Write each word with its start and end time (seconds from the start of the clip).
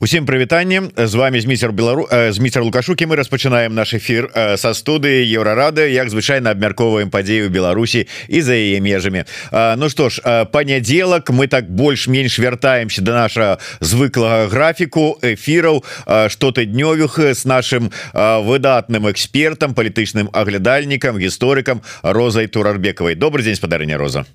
Усім 0.00 0.26
прывітанне 0.26 0.82
з 0.96 1.14
вами 1.14 1.40
зміцер 1.40 1.72
белару 1.72 2.06
зміцер 2.30 2.62
лукашукі 2.62 3.10
мы 3.10 3.16
распачынаем 3.18 3.74
наш 3.74 3.98
эфир 3.98 4.30
са 4.54 4.70
студыі 4.70 5.26
еўрарады 5.26 5.90
як 5.90 6.06
звычайна 6.06 6.54
абмярковаем 6.54 7.10
падзею 7.10 7.50
Беларусі 7.50 8.06
і 8.30 8.38
за 8.38 8.54
яе 8.54 8.78
межамі 8.78 9.26
Ну 9.50 9.90
што 9.90 10.06
ж 10.06 10.22
панядзелак 10.54 11.34
мы 11.34 11.50
так 11.50 11.66
больш-менш 11.66 12.38
вяртаемся 12.38 13.02
до 13.02 13.10
наша 13.18 13.58
звыклага 13.82 14.46
графіку 14.46 15.18
эфіраў 15.18 15.82
штотыднёвых 16.06 17.34
з 17.34 17.42
нашим 17.42 17.90
выдатным 18.14 19.10
экспертам 19.10 19.74
палітычным 19.74 20.30
аглядальнікам 20.30 21.18
гісторыкам 21.18 21.82
розай 22.06 22.46
турарбекавай 22.46 23.18
добрый 23.18 23.42
дзень 23.42 23.58
спадарня 23.58 23.98
роза 23.98 24.30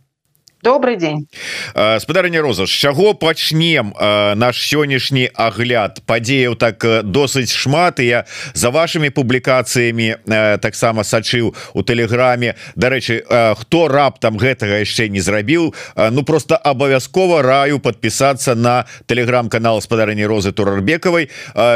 добрый 0.64 0.96
день. 0.96 1.28
Спадарня 2.00 2.42
роза 2.42 2.66
з 2.66 2.70
чаго 2.70 3.14
пачнем 3.14 3.94
наш 4.36 4.56
сённяшні 4.64 5.30
агляд? 5.36 6.00
Падзеяў 6.08 6.56
так 6.56 6.80
досыць 7.04 7.52
шмат 7.52 8.00
і 8.00 8.06
я 8.06 8.26
за 8.54 8.70
вашими 8.70 9.12
публікацыямі 9.12 10.24
таксама 10.64 11.04
сачыў 11.04 11.52
у 11.74 11.82
тэлеграме. 11.84 12.56
Дарэчы 12.76 13.28
хто 13.60 13.88
раптам 13.92 14.40
гэтага 14.40 14.80
яшчэ 14.80 15.12
не 15.12 15.20
зрабіў 15.20 15.76
Ну 16.12 16.24
просто 16.24 16.56
абавязкова 16.56 17.42
раю 17.42 17.80
подпісацца 17.80 18.56
на 18.56 18.86
телеграм-канал 19.06 19.82
спадарні 19.82 20.26
розы 20.26 20.52
турарбекавай. 20.56 21.30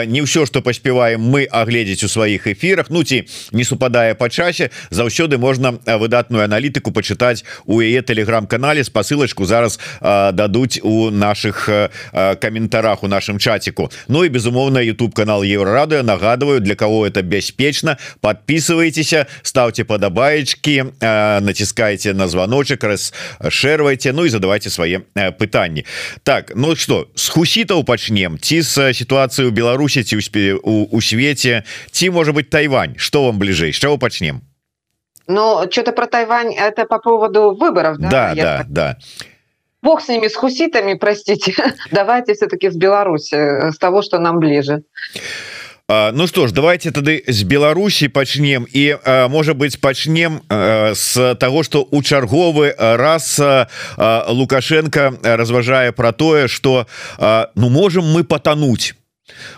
Не 0.07 0.23
ўсё 0.23 0.47
что 0.47 0.61
паспяваем 0.61 1.21
мы 1.21 1.43
агледзець 1.43 2.03
у 2.03 2.09
сваіх 2.09 2.47
эфірах 2.47 2.87
Ну 2.89 3.03
ці 3.03 3.27
не 3.51 3.63
супадае 3.63 4.15
па 4.15 4.29
часе 4.29 4.71
заўсёды 4.89 5.37
можна 5.37 5.75
выдатную 5.85 6.47
аналітыку 6.47 6.95
пачытаць 6.95 7.43
у 7.65 7.81
яе 7.83 8.01
телеграм-канале 8.01 8.76
канале 8.77 8.83
спасылочку 8.83 9.45
зараз 9.45 9.79
э, 10.01 10.31
дадуць 10.31 10.79
у 10.83 11.11
наших 11.11 11.69
каментарах 12.41 13.03
у 13.03 13.07
нашем 13.07 13.39
чатику. 13.39 13.91
Ну 14.07 14.23
и 14.23 14.29
безумоўно 14.29 14.79
YouTube 14.79 15.13
канал 15.15 15.43
еврорадыо 15.43 16.03
нагадываю 16.03 16.59
для 16.59 16.75
кого 16.75 17.07
это 17.07 17.21
бяспечна 17.21 17.97
подписывайтеся 18.21 19.27
ставьте 19.43 19.83
падабаечки 19.83 20.85
натискайте 21.01 22.13
на 22.13 22.27
звоночек 22.27 22.83
раз 22.83 23.13
шервайте 23.49 24.13
Ну 24.13 24.25
и 24.25 24.29
задавайте 24.29 24.69
свае 24.69 25.01
пытанні 25.39 25.85
так 26.23 26.51
ну 26.55 26.75
что 26.75 27.07
с 27.15 27.29
хусітаў 27.29 27.83
пачнем 27.83 28.37
ці 28.39 28.63
с 28.63 28.93
ситуацыю 28.93 29.51
Беларусі 29.51 30.03
ці 30.03 30.17
у, 30.63 30.87
у 30.91 31.01
свете. 31.01 31.63
Ці 31.91 32.09
может 32.09 32.35
быть 32.35 32.49
Тайвань. 32.49 32.95
Что 32.97 33.23
вам 33.23 33.39
бліжэй 33.39 33.73
с 33.73 33.79
чего 33.79 33.97
пачнем 33.97 34.46
но 35.26 35.66
что-то 35.70 35.92
про 35.92 36.06
Тайвань 36.06 36.54
это 36.54 36.84
по 36.86 36.98
поводу 36.98 37.54
выборов. 37.54 37.98
Да, 37.98 38.10
да, 38.10 38.34
да, 38.34 38.58
так... 38.58 38.68
да. 38.68 38.96
Бог 39.82 40.00
с 40.00 40.08
ними, 40.08 40.28
с 40.28 40.36
хуситами, 40.36 40.94
простите. 40.94 41.54
Давайте 41.90 42.34
все-таки 42.34 42.70
с 42.70 42.76
Беларуси, 42.76 43.34
э, 43.34 43.72
с 43.72 43.78
того, 43.78 44.02
что 44.02 44.18
нам 44.18 44.38
ближе. 44.38 44.82
Ну 45.88 46.26
что 46.26 46.46
ж 46.46 46.52
давайте 46.52 46.90
тады 46.90 47.20
з 47.28 47.42
Беларусі 47.42 48.08
пачнем 48.08 48.66
і 48.72 48.96
можа 49.28 49.52
быть 49.52 49.80
пачнем 49.80 50.40
з 50.94 51.34
того 51.34 51.62
что 51.62 51.82
у 51.82 52.02
чарговы 52.02 52.74
раз 52.78 53.40
Лукашенко 54.28 55.12
разважае 55.22 55.92
про 55.92 56.12
тое 56.12 56.48
что 56.48 56.86
ну 57.54 57.68
можем 57.68 58.04
мы 58.04 58.24
потонуть 58.24 58.94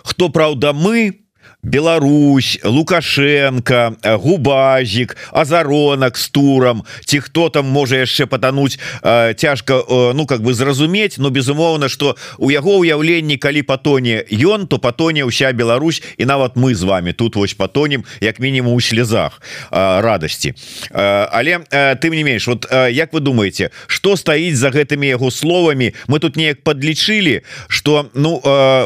хто 0.03 0.29
Праўда 0.29 0.73
мы 0.73 1.25
Беларусь 1.62 2.60
лукашенко 2.64 3.96
губазик 4.04 5.18
азаронак 5.32 6.18
с 6.18 6.30
туром. 6.30 6.86
Ці 7.06 7.20
хто 7.20 7.50
там 7.50 7.66
можа 7.66 7.98
яшчэ 7.98 8.28
потонуть 8.28 8.80
цяжка 9.36 9.84
ну 10.14 10.26
как 10.26 10.42
бы 10.42 10.54
зразумець 10.54 11.18
но 11.18 11.30
безумоўно 11.30 11.90
что 11.90 12.16
у 12.38 12.50
яго 12.50 12.80
ўяўленні 12.80 13.38
калі 13.38 13.62
патоне 13.64 14.24
ён 14.32 14.68
то 14.68 14.78
патоне 14.80 15.28
ўся 15.28 15.52
Беларусь 15.52 16.02
і 16.18 16.26
нават 16.26 16.56
мы 16.56 16.76
з 16.76 16.84
вами 16.84 17.12
тут 17.14 17.36
вось 17.36 17.54
патонем 17.54 18.04
як 18.22 18.40
мінімум 18.40 18.74
у 18.74 18.82
слезах 18.82 19.42
радасці 19.72 20.54
але 20.92 21.60
тым 22.00 22.16
не 22.16 22.24
менш 22.24 22.48
вот 22.48 22.68
як 22.72 23.14
вы 23.14 23.20
думаете 23.20 23.72
что 23.88 24.16
стаіць 24.16 24.56
за 24.56 24.70
гэтымі 24.70 25.08
яго 25.08 25.32
словамі 25.32 25.94
мы 26.08 26.20
тут 26.20 26.36
неяк 26.36 26.64
подлічылі 26.64 27.42
что 27.68 28.10
ну 28.14 28.40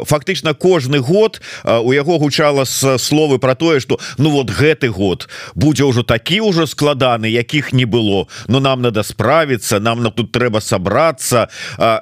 фактычна 0.05 0.53
кожны 0.53 0.99
год 0.99 1.41
у 1.63 1.93
яго 1.93 2.17
гучала 2.17 2.52
с 2.61 2.97
словы 2.97 3.39
про 3.39 3.55
тое 3.55 3.79
что 3.79 3.99
ну 4.17 4.29
вот 4.29 4.49
гэты 4.49 4.89
год 4.89 5.27
будзе 5.55 5.83
ўжо 5.83 6.03
такі 6.03 6.41
ўжо 6.41 6.65
складаны 6.69 7.25
якіх 7.25 7.73
не 7.73 7.85
было 7.85 8.27
но 8.47 8.59
нам 8.59 8.81
надо 8.81 9.03
справиться 9.03 9.79
нам 9.79 10.03
на 10.03 10.11
тут 10.11 10.31
трэба 10.31 10.59
собраться 10.59 11.49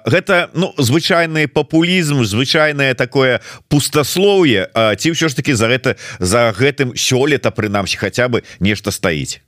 гэта 0.05 0.49
ну 0.53 0.73
звычайны 0.77 1.47
популізм 1.47 2.23
звычайное 2.23 2.93
такое 2.93 3.41
пустослоўе 3.69 4.69
ці 4.97 5.07
ўсё 5.11 5.29
ж 5.29 5.33
таки 5.35 5.53
за 5.53 5.67
гэта 5.67 5.95
за 6.19 6.51
гэтым 6.51 6.95
сёлета 6.95 7.51
прынамсі 7.51 7.97
хотя 7.97 8.27
бы 8.27 8.43
нешта 8.59 8.91
стаіць 8.91 9.41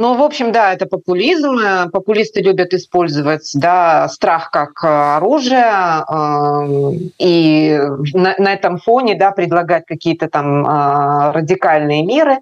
Ну, 0.00 0.14
в 0.14 0.22
общем, 0.22 0.52
да, 0.52 0.72
это 0.72 0.86
популизм. 0.86 1.58
Популисты 1.92 2.40
любят 2.40 2.72
использовать 2.72 3.50
да, 3.54 4.08
страх 4.08 4.52
как 4.52 4.84
оружие 4.84 6.04
э, 6.08 6.92
и 7.18 7.80
на, 8.14 8.36
на 8.38 8.52
этом 8.52 8.78
фоне 8.78 9.16
да, 9.16 9.32
предлагать 9.32 9.86
какие-то 9.86 10.28
там 10.28 10.64
э, 10.64 11.32
радикальные 11.32 12.04
меры. 12.04 12.36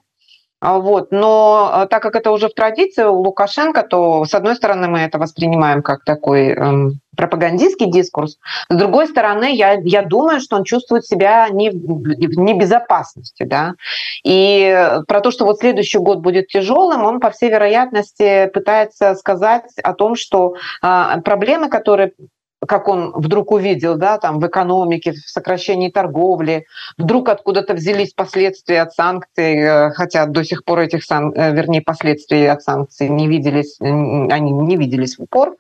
А, 0.61 0.79
вот. 0.79 1.13
Но 1.13 1.71
а, 1.73 1.87
так 1.87 2.03
как 2.03 2.17
это 2.17 2.31
уже 2.31 2.49
в 2.49 2.55
традиции 2.55 3.05
у 3.05 3.17
Лукашенко, 3.17 3.83
то, 3.83 4.25
с 4.25 4.35
одной 4.35 4.57
стороны, 4.57 4.89
мы 4.89 5.01
это 5.01 5.19
воспринимаем 5.19 5.83
как 5.83 6.03
такой 6.05 6.49
эм, 6.49 7.01
пропагандистский 7.15 7.91
дискурс. 7.91 8.39
С 8.71 8.75
другой 8.75 9.07
стороны, 9.07 9.55
я, 9.55 9.75
я 9.75 10.03
думаю, 10.03 10.41
что 10.41 10.57
он 10.57 10.65
чувствует 10.65 11.05
себя 11.05 11.49
не 11.51 11.71
в 11.71 12.39
небезопасности. 12.39 13.43
Да? 13.43 13.75
И 14.25 15.03
про 15.07 15.21
то, 15.21 15.31
что 15.31 15.45
вот 15.45 15.59
следующий 15.59 15.99
год 15.99 16.21
будет 16.21 16.49
тяжелым, 16.49 17.05
он, 17.05 17.21
по 17.21 17.31
всей 17.31 17.51
вероятности, 17.51 18.51
пытается 18.53 19.15
сказать 19.15 19.71
о 19.83 19.93
том, 19.93 20.17
что 20.17 20.55
э, 20.83 21.21
проблемы, 21.23 21.69
которые 21.69 22.13
как 22.67 22.89
он 22.89 23.13
вдруг 23.15 23.53
увидел, 23.53 23.97
да, 23.97 24.19
там 24.19 24.41
в 24.41 24.47
экономике, 24.47 25.13
в 25.13 25.29
сокращении 25.29 25.91
торговли, 25.91 26.67
вдруг 26.99 27.29
откуда-то 27.29 27.75
взялись 27.75 28.13
последствия 28.13 28.83
от 28.83 28.93
санкций, 28.93 29.59
э, 29.59 29.91
хотя 29.91 30.27
до 30.27 30.45
сих 30.45 30.65
пор 30.65 30.81
этих 30.81 31.05
сан, 31.05 31.33
э, 31.35 31.53
вернее, 31.53 31.83
последствий 31.83 32.47
от 32.47 32.63
санкций 32.63 33.09
не 33.09 33.29
виделись, 33.29 33.77
они 33.81 34.53
не 34.53 34.77
виделись 34.77 35.19
в 35.19 35.23
упор. 35.23 35.57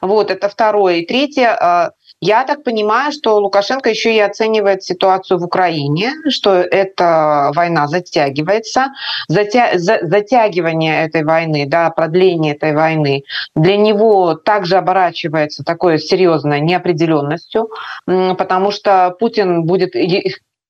Вот, 0.00 0.30
это 0.30 0.48
второе. 0.48 0.96
И 0.96 1.06
третье, 1.06 1.56
а, 1.60 1.90
я 2.26 2.44
так 2.44 2.64
понимаю, 2.64 3.12
что 3.12 3.38
Лукашенко 3.38 3.90
еще 3.90 4.14
и 4.16 4.18
оценивает 4.18 4.82
ситуацию 4.82 5.38
в 5.38 5.44
Украине, 5.44 6.12
что 6.30 6.54
эта 6.54 7.50
война 7.54 7.86
затягивается. 7.86 8.92
Затя... 9.28 9.72
Затягивание 9.74 11.04
этой 11.04 11.22
войны, 11.22 11.66
да, 11.66 11.90
продление 11.90 12.54
этой 12.54 12.74
войны 12.74 13.24
для 13.54 13.76
него 13.76 14.34
также 14.34 14.76
оборачивается 14.76 15.64
такой 15.64 15.98
серьезной 15.98 16.60
неопределенностью, 16.60 17.68
потому 18.06 18.70
что 18.70 19.14
Путин 19.20 19.64
будет 19.64 19.94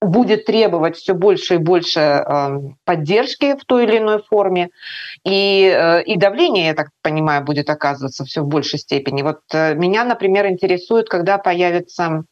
будет 0.04 0.44
требовать 0.44 0.96
все 0.96 1.14
больше 1.14 1.54
и 1.54 1.58
больше 1.58 2.00
эм, 2.00 2.76
поддержки 2.84 3.56
в 3.56 3.64
той 3.64 3.84
или 3.84 3.98
иной 3.98 4.22
форме, 4.22 4.70
и, 5.24 5.72
э, 5.74 6.02
и 6.04 6.16
давление, 6.16 6.66
я 6.66 6.74
так 6.74 6.88
понимаю, 7.02 7.44
будет 7.44 7.70
оказываться 7.70 8.24
все 8.24 8.42
в 8.42 8.48
большей 8.48 8.78
степени. 8.78 9.22
Вот 9.22 9.40
э, 9.52 9.74
меня, 9.74 10.04
например, 10.04 10.46
интересует, 10.46 11.08
когда 11.08 11.38
появится 11.38 12.24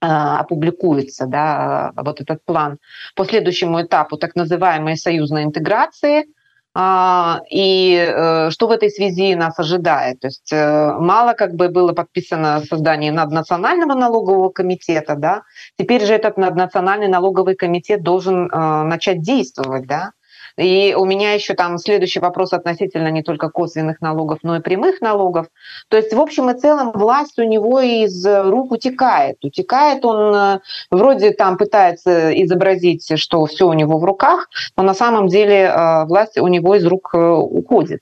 э, 0.00 0.06
опубликуется 0.06 1.26
да, 1.26 1.92
вот 1.96 2.20
этот 2.20 2.44
план 2.44 2.78
по 3.14 3.24
следующему 3.24 3.82
этапу 3.82 4.16
так 4.16 4.34
называемой 4.36 4.96
союзной 4.96 5.44
интеграции– 5.44 6.26
и 6.74 7.94
э, 7.96 8.50
что 8.50 8.66
в 8.66 8.70
этой 8.70 8.90
связи 8.90 9.34
нас 9.34 9.58
ожидает? 9.58 10.20
То 10.20 10.28
есть 10.28 10.50
э, 10.52 10.92
мало 10.98 11.34
как 11.34 11.54
бы 11.54 11.68
было 11.68 11.92
подписано 11.92 12.62
создание 12.66 13.12
наднационального 13.12 13.94
налогового 13.94 14.48
комитета, 14.48 15.14
да? 15.16 15.42
Теперь 15.78 16.06
же 16.06 16.14
этот 16.14 16.38
наднациональный 16.38 17.08
налоговый 17.08 17.56
комитет 17.56 18.02
должен 18.02 18.46
э, 18.50 18.82
начать 18.84 19.20
действовать, 19.20 19.86
да? 19.86 20.12
И 20.56 20.94
у 20.96 21.04
меня 21.04 21.32
еще 21.32 21.54
там 21.54 21.78
следующий 21.78 22.20
вопрос 22.20 22.52
относительно 22.52 23.08
не 23.08 23.22
только 23.22 23.48
косвенных 23.48 24.00
налогов, 24.00 24.40
но 24.42 24.56
и 24.56 24.60
прямых 24.60 25.00
налогов. 25.00 25.46
То 25.88 25.96
есть, 25.96 26.12
в 26.12 26.20
общем 26.20 26.50
и 26.50 26.58
целом, 26.58 26.92
власть 26.92 27.38
у 27.38 27.44
него 27.44 27.80
из 27.80 28.26
рук 28.26 28.72
утекает. 28.72 29.36
Утекает 29.42 30.04
он, 30.04 30.34
э, 30.34 30.60
вроде 30.90 31.32
там 31.32 31.56
пытается 31.56 32.32
изобразить, 32.42 33.18
что 33.18 33.44
все 33.46 33.66
у 33.66 33.72
него 33.72 33.98
в 33.98 34.04
руках, 34.04 34.48
но 34.76 34.82
на 34.82 34.94
самом 34.94 35.28
деле 35.28 35.62
э, 35.62 36.04
власть 36.04 36.38
у 36.38 36.46
него 36.48 36.74
из 36.74 36.86
рук 36.86 37.10
э, 37.14 37.18
уходит. 37.18 38.00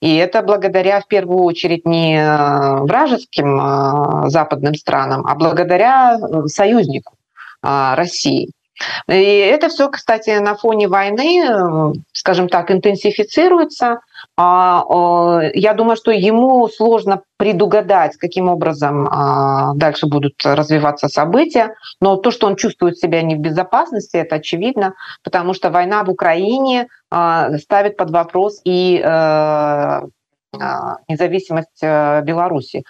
И 0.00 0.16
это 0.16 0.42
благодаря, 0.42 1.00
в 1.00 1.08
первую 1.08 1.42
очередь, 1.42 1.84
не 1.86 2.18
вражеским 2.84 4.30
западным 4.30 4.74
странам, 4.74 5.26
а 5.26 5.34
благодаря 5.34 6.18
союзнику 6.46 7.16
России. 7.60 8.50
И 9.08 9.12
это 9.12 9.68
все, 9.68 9.88
кстати, 9.88 10.38
на 10.38 10.54
фоне 10.54 10.88
войны, 10.88 11.94
скажем 12.12 12.48
так, 12.48 12.70
интенсифицируется, 12.70 14.00
А, 14.36 15.40
я 15.54 15.74
думаю, 15.74 15.96
что 15.96 16.12
ему 16.12 16.68
сложно 16.68 17.22
предугадать, 17.38 18.16
каким 18.16 18.48
образом 18.48 19.08
а, 19.08 19.74
дальше 19.74 20.06
будут 20.06 20.34
развиваться 20.44 21.08
события, 21.08 21.74
но 22.00 22.16
то, 22.16 22.30
что 22.30 22.46
он 22.46 22.54
чувствует 22.54 22.98
себя 22.98 23.22
не 23.22 23.34
в 23.34 23.40
безопасности, 23.40 24.16
это 24.16 24.36
очевидно, 24.36 24.94
потому 25.24 25.54
что 25.54 25.70
война 25.70 26.04
в 26.04 26.10
Украине 26.10 26.86
а, 27.10 27.58
ставит 27.58 27.96
под 27.96 28.10
вопрос 28.10 28.60
и 28.64 29.02
э, 29.04 30.00
независимость 31.08 31.82
э, 31.82 32.22
Беларуси 32.22 32.84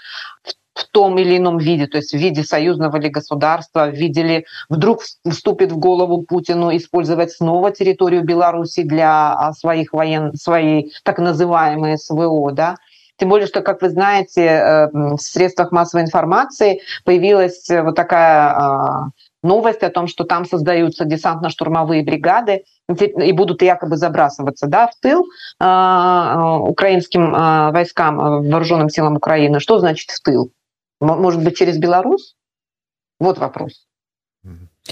том 0.84 1.18
или 1.18 1.36
ином 1.36 1.58
виде, 1.58 1.86
то 1.86 1.98
есть 1.98 2.12
в 2.12 2.16
виде 2.16 2.42
союзного 2.42 2.96
ли 2.96 3.08
государства, 3.08 3.86
в 3.86 3.94
виде 3.94 4.22
ли 4.22 4.46
вдруг 4.68 5.02
вступит 5.28 5.72
в 5.72 5.78
голову 5.78 6.22
Путину 6.22 6.74
использовать 6.76 7.32
снова 7.32 7.70
территорию 7.70 8.24
Беларуси 8.24 8.82
для 8.82 9.32
а, 9.32 9.52
своих 9.52 9.92
воен, 9.92 10.34
своей 10.34 10.92
так 11.04 11.18
называемой 11.18 11.98
СВО, 11.98 12.52
да, 12.52 12.76
тем 13.18 13.30
более, 13.30 13.48
что, 13.48 13.62
как 13.62 13.82
вы 13.82 13.90
знаете, 13.90 14.42
э, 14.42 14.88
в 14.92 15.18
средствах 15.18 15.72
массовой 15.72 16.04
информации 16.04 16.82
появилась 17.04 17.68
вот 17.68 17.96
такая 17.96 18.50
а, 18.50 19.08
новость 19.42 19.82
о 19.82 19.90
том, 19.90 20.06
что 20.06 20.24
там 20.24 20.44
создаются 20.44 21.04
десантно-штурмовые 21.04 22.04
бригады 22.04 22.64
и 22.88 23.32
будут 23.32 23.62
якобы 23.62 23.96
забрасываться 23.96 24.66
да, 24.66 24.86
в 24.86 24.94
тыл 25.00 25.24
э, 25.60 26.68
украинским 26.70 27.34
э, 27.34 27.70
войскам, 27.72 28.16
вооруженным 28.16 28.88
силам 28.88 29.16
Украины. 29.16 29.60
Что 29.60 29.78
значит 29.78 30.10
в 30.10 30.22
тыл? 30.22 30.50
Может 31.00 31.42
быть, 31.42 31.56
через 31.56 31.78
Беларусь? 31.78 32.36
Вот 33.18 33.38
вопрос. 33.38 33.86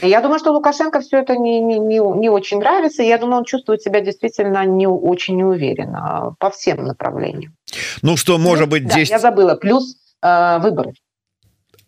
Я 0.03 0.21
думаю, 0.21 0.39
что 0.39 0.53
Лукашенко 0.53 1.01
все 1.01 1.19
это 1.19 1.37
не, 1.37 1.61
не, 1.61 1.79
не, 1.79 1.99
не 1.99 2.29
очень 2.29 2.59
нравится. 2.59 3.03
Я 3.03 3.17
думаю, 3.17 3.39
он 3.39 3.45
чувствует 3.45 3.81
себя 3.81 4.01
действительно 4.01 4.65
не 4.67 4.87
очень 4.87 5.37
неуверенно 5.37 6.35
по 6.39 6.51
всем 6.51 6.85
направлениям. 6.85 7.57
Ну 8.03 8.17
что, 8.17 8.37
может 8.37 8.69
быть, 8.69 8.91
здесь... 8.91 9.09
Да, 9.09 9.15
я 9.15 9.19
забыла. 9.19 9.55
Плюс 9.55 9.97
э, 10.23 10.59
выборы 10.59 10.93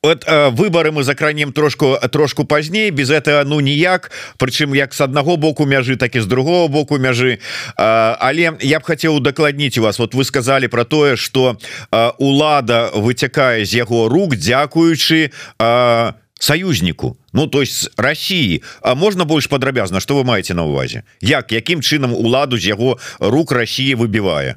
вот 0.03 0.25
э, 0.27 0.51
выборы 0.51 0.93
мы 0.93 1.03
закранем 1.03 1.53
трошку 1.53 1.97
трошку 2.11 2.45
пазней 2.45 2.91
без 2.91 3.11
этого 3.11 3.43
ну 3.45 3.61
ніяк 3.61 4.11
прычым 4.39 4.75
як 4.75 4.95
с 4.95 5.01
аднаго 5.01 5.37
боку 5.37 5.67
мяжы 5.67 5.97
так 5.97 6.15
і 6.15 6.21
з 6.21 6.27
другого 6.27 6.69
боку 6.69 6.99
мяжы 6.99 7.39
э, 7.79 8.17
але 8.21 8.53
я 8.61 8.81
б 8.81 8.83
хотел 8.83 9.17
удакладніць 9.17 9.79
у 9.79 9.83
вас. 9.83 9.99
Вот 9.99 10.15
вы 10.15 10.25
сказали 10.25 10.67
про 10.67 10.85
тое 10.85 11.17
что 11.17 11.59
э, 11.91 12.11
улада 12.19 12.91
выцякае 12.95 13.65
з 13.65 13.75
яго 13.75 14.09
рук 14.09 14.37
дзякуючы 14.37 15.31
э, 15.59 16.13
союзніку 16.39 17.17
Ну 17.33 17.47
то 17.47 17.61
есть 17.61 17.91
России. 17.97 18.63
А 18.81 18.95
можна 18.95 19.25
больш 19.25 19.49
падрабязна 19.49 20.01
что 20.01 20.17
вы 20.17 20.25
маете 20.25 20.55
на 20.55 20.65
увазе? 20.65 21.03
Як 21.21 21.53
якім 21.53 21.81
чынам 21.81 22.15
уладу 22.15 22.59
з 22.59 22.67
яго 22.67 22.99
рук 23.19 23.53
России 23.53 23.95
выбівае 23.95 24.57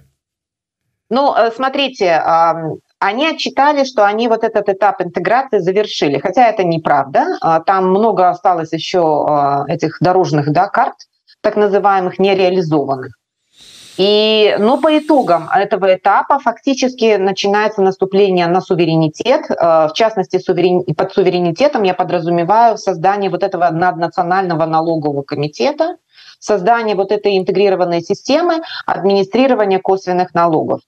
Ну 1.09 1.33
э, 1.33 1.51
смотрите 1.51 2.21
они 3.01 3.27
отчитали, 3.27 3.83
что 3.83 4.06
они 4.06 4.27
вот 4.27 4.44
этот 4.44 4.69
этап 4.69 5.01
интеграции 5.01 5.57
завершили. 5.57 6.19
Хотя 6.19 6.48
это 6.48 6.63
неправда. 6.63 7.25
А, 7.42 7.59
там 7.59 7.89
много 7.89 8.30
осталось 8.30 8.71
еще 8.74 9.25
а, 9.27 9.65
этих 9.68 9.98
дорожных 10.01 10.51
да, 10.51 10.68
карт, 10.68 10.94
так 11.42 11.56
называемых 11.56 12.19
нереализованных. 12.19 13.18
И, 13.98 14.56
ну, 14.59 14.80
по 14.80 14.95
итогам 15.00 15.50
этого 15.50 15.95
этапа 15.95 16.38
фактически 16.38 17.15
начинается 17.15 17.81
наступление 17.81 18.45
на 18.45 18.62
суверенитет. 18.62 19.45
А, 19.50 19.88
в 19.88 19.94
частности, 19.94 20.38
суверен... 20.38 20.83
под 20.95 21.12
суверенитетом 21.12 21.81
я 21.81 21.95
подразумеваю 21.95 22.77
создание 22.77 23.31
вот 23.31 23.42
этого 23.42 23.71
наднационального 23.71 24.65
налогового 24.68 25.24
комитета, 25.24 25.98
создание 26.38 26.95
вот 26.95 27.12
этой 27.12 27.36
интегрированной 27.39 28.03
системы 28.03 28.62
администрирования 28.86 29.80
косвенных 29.80 30.36
налогов. 30.36 30.81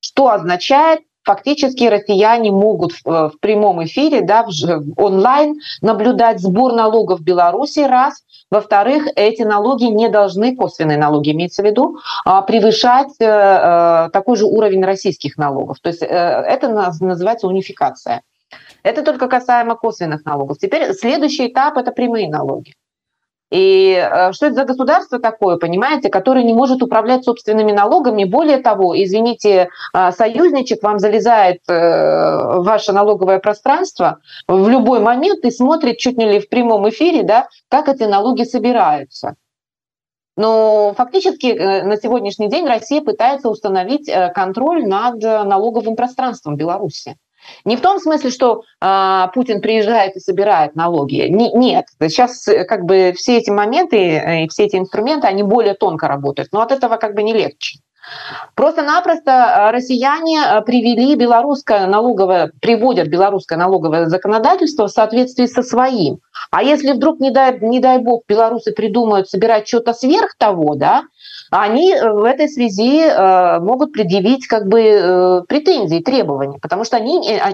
Что 0.00 0.30
означает 0.30 1.02
фактически 1.30 1.84
россияне 1.84 2.50
могут 2.50 2.92
в, 2.92 3.06
э, 3.06 3.28
в 3.28 3.38
прямом 3.40 3.84
эфире, 3.84 4.20
да, 4.20 4.42
в, 4.42 4.50
онлайн 4.96 5.60
наблюдать 5.80 6.40
сбор 6.40 6.72
налогов 6.72 7.20
Беларуси, 7.20 7.80
раз. 7.80 8.24
Во-вторых, 8.50 9.06
эти 9.14 9.42
налоги 9.42 9.84
не 9.84 10.08
должны, 10.08 10.56
косвенные 10.56 10.98
налоги 10.98 11.30
имеется 11.30 11.62
в 11.62 11.66
виду, 11.66 11.98
а, 12.24 12.42
превышать 12.42 13.14
э, 13.20 13.24
э, 13.24 14.08
такой 14.12 14.36
же 14.36 14.46
уровень 14.46 14.84
российских 14.84 15.38
налогов. 15.38 15.78
То 15.80 15.90
есть 15.90 16.02
это 16.02 16.68
называется 17.00 17.46
унификация. 17.46 18.22
Это 18.82 19.02
только 19.02 19.28
касаемо 19.28 19.76
косвенных 19.76 20.24
налогов. 20.24 20.58
Теперь 20.58 20.92
следующий 20.94 21.46
этап– 21.46 21.76
это 21.76 21.92
прямые 21.92 22.28
налоги. 22.28 22.74
И 23.50 23.94
э, 23.94 24.32
что 24.32 24.46
это 24.46 24.54
за 24.54 24.64
государство 24.64 25.18
такое, 25.18 25.56
понимаете, 25.56 26.08
которое 26.08 26.44
не 26.44 26.54
может 26.54 26.82
управлять 26.82 27.24
собственными 27.24 27.72
налогами? 27.72 28.24
Более 28.24 28.58
того, 28.58 28.96
извините, 28.96 29.68
э, 29.92 30.12
союзничек 30.12 30.82
вам 30.82 31.00
залезает 31.00 31.60
э, 31.68 31.72
в 31.72 32.62
ваше 32.64 32.92
налоговое 32.92 33.40
пространство 33.40 34.18
в 34.46 34.68
любой 34.68 35.00
момент 35.00 35.44
и 35.44 35.50
смотрит 35.50 35.98
чуть 35.98 36.16
не 36.16 36.30
ли 36.30 36.38
в 36.38 36.48
прямом 36.48 36.88
эфире, 36.90 37.24
да, 37.24 37.48
как 37.68 37.88
эти 37.88 38.04
налоги 38.04 38.44
собираются. 38.44 39.34
Но 40.36 40.94
фактически 40.96 41.82
на 41.82 41.96
сегодняшний 41.96 42.48
день 42.48 42.66
Россия 42.66 43.02
пытается 43.02 43.50
установить 43.50 44.10
контроль 44.32 44.86
над 44.86 45.20
налоговым 45.20 45.96
пространством 45.96 46.56
Беларуси. 46.56 47.16
Не 47.64 47.76
в 47.76 47.80
том 47.80 47.98
смысле, 47.98 48.30
что 48.30 48.62
э, 48.80 49.26
Путин 49.34 49.60
приезжает 49.60 50.16
и 50.16 50.20
собирает 50.20 50.76
налоги. 50.76 51.26
Не, 51.28 51.52
нет, 51.52 51.86
сейчас 52.00 52.46
э, 52.48 52.64
как 52.64 52.84
бы 52.84 53.12
все 53.16 53.38
эти 53.38 53.50
моменты 53.50 53.96
э, 53.96 54.44
и 54.44 54.48
все 54.48 54.64
эти 54.64 54.76
инструменты, 54.76 55.26
они 55.26 55.42
более 55.42 55.74
тонко 55.74 56.08
работают, 56.08 56.50
но 56.52 56.60
от 56.60 56.72
этого 56.72 56.96
как 56.96 57.14
бы 57.14 57.22
не 57.22 57.32
легче. 57.32 57.78
Просто-напросто 58.54 59.30
э, 59.30 59.70
россияне 59.70 60.62
привели 60.64 61.14
белорусское 61.14 61.86
налоговое, 61.86 62.52
приводят 62.60 63.08
белорусское 63.08 63.58
налоговое 63.58 64.06
законодательство 64.06 64.86
в 64.86 64.90
соответствии 64.90 65.46
со 65.46 65.62
своим. 65.62 66.20
А 66.50 66.62
если 66.62 66.92
вдруг, 66.92 67.20
не 67.20 67.30
дай, 67.30 67.58
не 67.60 67.80
дай 67.80 67.98
бог, 67.98 68.22
белорусы 68.26 68.72
придумают 68.72 69.28
собирать 69.28 69.68
что-то 69.68 69.92
сверх 69.92 70.34
того, 70.38 70.74
да, 70.74 71.04
они 71.50 71.92
э, 71.92 72.10
в 72.12 72.24
этой 72.24 72.48
связи 72.48 73.02
э, 73.02 73.58
могут 73.60 73.92
предъявить 73.92 74.46
как 74.46 74.66
бы 74.66 74.80
э, 74.80 75.42
претензии, 75.48 76.00
требования, 76.00 76.58
потому 76.60 76.84
что 76.84 76.96
они, 76.96 77.38
а, 77.38 77.52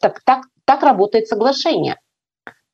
так, 0.00 0.20
так, 0.24 0.44
так 0.64 0.82
работает 0.82 1.28
соглашение. 1.28 1.96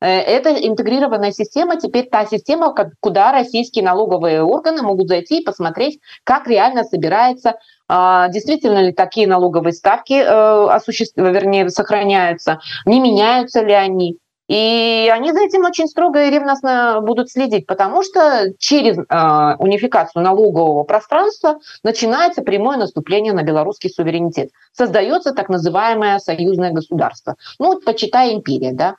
Это 0.01 0.51
интегрированная 0.51 1.33
система, 1.33 1.75
теперь 1.75 2.09
та 2.09 2.25
система, 2.25 2.73
куда 3.01 3.33
российские 3.33 3.85
налоговые 3.85 4.45
органы 4.45 4.81
могут 4.83 5.09
зайти 5.09 5.41
и 5.41 5.45
посмотреть, 5.45 5.99
как 6.23 6.47
реально 6.47 6.85
собирается, 6.85 7.57
а, 7.89 8.29
действительно 8.29 8.79
ли 8.81 8.93
такие 8.93 9.27
налоговые 9.27 9.73
ставки 9.73 10.15
осуществ... 10.15 11.17
вернее, 11.17 11.69
сохраняются, 11.71 12.61
не 12.87 13.01
меняются 13.01 13.61
ли 13.61 13.73
они. 13.73 14.19
И 14.49 15.11
они 15.13 15.33
за 15.33 15.41
этим 15.41 15.65
очень 15.65 15.87
строго 15.87 16.25
и 16.25 16.31
ревностно 16.31 17.01
будут 17.03 17.31
следить, 17.31 17.67
потому 17.67 18.03
что 18.03 18.53
через 18.59 18.97
э, 18.97 19.57
унификацию 19.59 20.23
налогового 20.23 20.85
пространства 20.85 21.59
начинается 21.83 22.41
прямое 22.41 22.79
наступление 22.79 23.35
на 23.35 23.43
белорусский 23.43 23.91
суверенитет. 23.91 24.51
Создается 24.73 25.35
так 25.35 25.51
называемое 25.51 26.19
союзное 26.19 26.73
государство. 26.73 27.37
Ну, 27.59 27.79
почитай 27.81 28.35
империя, 28.35 28.73
да. 28.73 28.97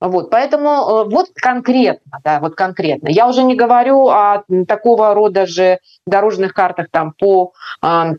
Вот, 0.00 0.30
поэтому 0.30 0.68
э, 0.68 1.04
вот 1.10 1.30
конкретно, 1.34 2.18
да, 2.22 2.38
вот 2.38 2.54
конкретно. 2.54 3.08
Я 3.08 3.28
уже 3.28 3.42
не 3.42 3.56
говорю 3.56 4.08
о 4.08 4.44
такого 4.68 5.14
рода 5.14 5.46
же 5.46 5.78
дорожных 6.06 6.54
картах 6.54 6.86
там 6.90 7.12
по 7.12 7.52
э, 7.82 8.14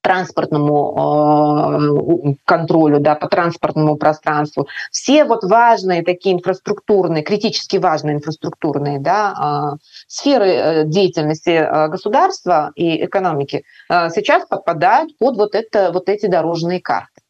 транспортному 0.00 2.28
э, 2.28 2.34
контролю, 2.44 3.00
да, 3.00 3.14
по 3.14 3.28
транспортному 3.28 3.96
пространству. 3.96 4.66
Все 4.90 5.24
вот 5.24 5.44
важные 5.44 6.02
такие 6.02 6.34
инфраструктурные, 6.34 7.22
критически 7.22 7.76
важные 7.76 8.16
инфраструктурные 8.16 8.98
да, 8.98 9.74
э, 9.74 9.76
сферы 10.06 10.46
э, 10.46 10.84
деятельности 10.86 11.88
государства 11.88 12.72
и 12.74 13.04
экономики 13.04 13.64
сейчас 13.88 14.46
подпадают 14.46 15.16
под 15.18 15.36
вот, 15.36 15.54
это, 15.54 15.90
вот 15.92 16.08
эти 16.08 16.26
дорожные 16.26 16.80
карты. 16.80 17.20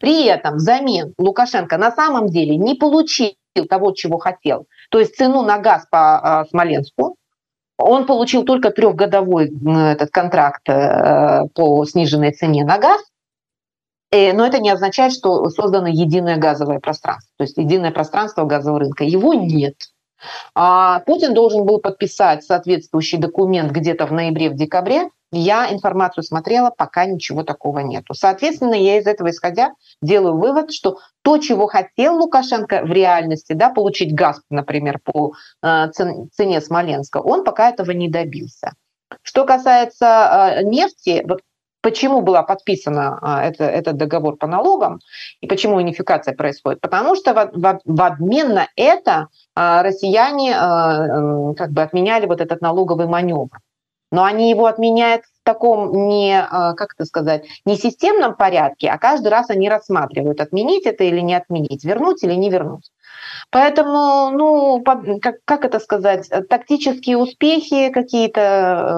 При 0.00 0.26
этом 0.26 0.56
взамен 0.56 1.14
Лукашенко 1.18 1.76
на 1.76 1.90
самом 1.90 2.28
деле 2.28 2.56
не 2.56 2.74
получил 2.74 3.34
того, 3.68 3.92
чего 3.92 4.18
хотел. 4.18 4.66
То 4.90 4.98
есть 4.98 5.16
цену 5.16 5.42
на 5.42 5.58
газ 5.58 5.86
по 5.90 6.46
Смоленску, 6.50 7.16
он 7.80 8.06
получил 8.06 8.44
только 8.44 8.70
трехгодовой 8.70 9.52
этот 9.92 10.10
контракт 10.10 10.68
э, 10.68 11.42
по 11.54 11.84
сниженной 11.84 12.32
цене 12.32 12.64
на 12.64 12.78
газ, 12.78 13.00
э, 14.10 14.32
но 14.32 14.46
это 14.46 14.58
не 14.58 14.70
означает, 14.70 15.12
что 15.12 15.48
создано 15.50 15.88
единое 15.88 16.36
газовое 16.36 16.80
пространство, 16.80 17.32
то 17.36 17.44
есть 17.44 17.56
единое 17.56 17.90
пространство 17.90 18.44
газового 18.44 18.80
рынка. 18.80 19.04
Его 19.04 19.34
нет. 19.34 19.74
А 20.54 21.00
Путин 21.00 21.34
должен 21.34 21.64
был 21.64 21.78
подписать 21.78 22.44
соответствующий 22.44 23.18
документ 23.18 23.72
где-то 23.72 24.06
в 24.06 24.12
ноябре, 24.12 24.50
в 24.50 24.54
декабре, 24.54 25.08
я 25.32 25.72
информацию 25.72 26.24
смотрела, 26.24 26.70
пока 26.70 27.04
ничего 27.04 27.42
такого 27.42 27.80
нету. 27.80 28.14
Соответственно, 28.14 28.74
я 28.74 28.98
из 28.98 29.06
этого 29.06 29.30
исходя 29.30 29.72
делаю 30.02 30.36
вывод, 30.36 30.72
что 30.72 30.98
то, 31.22 31.38
чего 31.38 31.66
хотел 31.66 32.16
Лукашенко 32.16 32.82
в 32.82 32.90
реальности, 32.90 33.52
да, 33.52 33.70
получить 33.70 34.14
газ, 34.14 34.40
например, 34.50 34.98
по 35.02 35.34
э, 35.62 35.90
цене 35.90 36.60
Смоленска, 36.60 37.18
он 37.18 37.44
пока 37.44 37.70
этого 37.70 37.92
не 37.92 38.08
добился. 38.08 38.72
Что 39.22 39.44
касается 39.44 40.58
э, 40.60 40.64
нефти, 40.64 41.22
вот 41.26 41.40
Почему 41.82 42.20
была 42.20 42.42
подписана 42.42 43.18
а, 43.22 43.42
это, 43.42 43.64
этот 43.64 43.96
договор 43.96 44.36
по 44.36 44.46
налогам 44.46 45.00
и 45.40 45.46
почему 45.46 45.76
унификация 45.76 46.34
происходит? 46.34 46.82
Потому 46.82 47.16
что 47.16 47.32
в, 47.32 47.50
в, 47.54 47.80
в 47.82 48.02
обмен 48.02 48.52
на 48.52 48.68
это 48.76 49.28
россияне 49.54 50.52
как 51.56 51.70
бы 51.70 51.80
отменяли 51.80 52.26
вот 52.26 52.42
этот 52.42 52.60
налоговый 52.60 53.06
маневр. 53.06 53.48
Но 54.10 54.24
они 54.24 54.50
его 54.50 54.66
отменяют 54.66 55.24
в 55.24 55.44
таком 55.44 56.08
не, 56.08 56.40
как 56.50 56.94
это 56.94 57.04
сказать, 57.04 57.44
не 57.64 57.76
системном 57.76 58.36
порядке, 58.36 58.88
а 58.88 58.98
каждый 58.98 59.28
раз 59.28 59.50
они 59.50 59.68
рассматривают, 59.68 60.40
отменить 60.40 60.86
это 60.86 61.04
или 61.04 61.20
не 61.20 61.34
отменить, 61.34 61.84
вернуть 61.84 62.22
или 62.22 62.34
не 62.34 62.50
вернуть. 62.50 62.90
Поэтому, 63.50 64.30
ну, 64.30 64.82
как, 65.20 65.36
как 65.44 65.64
это 65.64 65.80
сказать, 65.80 66.28
тактические 66.48 67.16
успехи 67.16 67.90
какие-то 67.90 68.40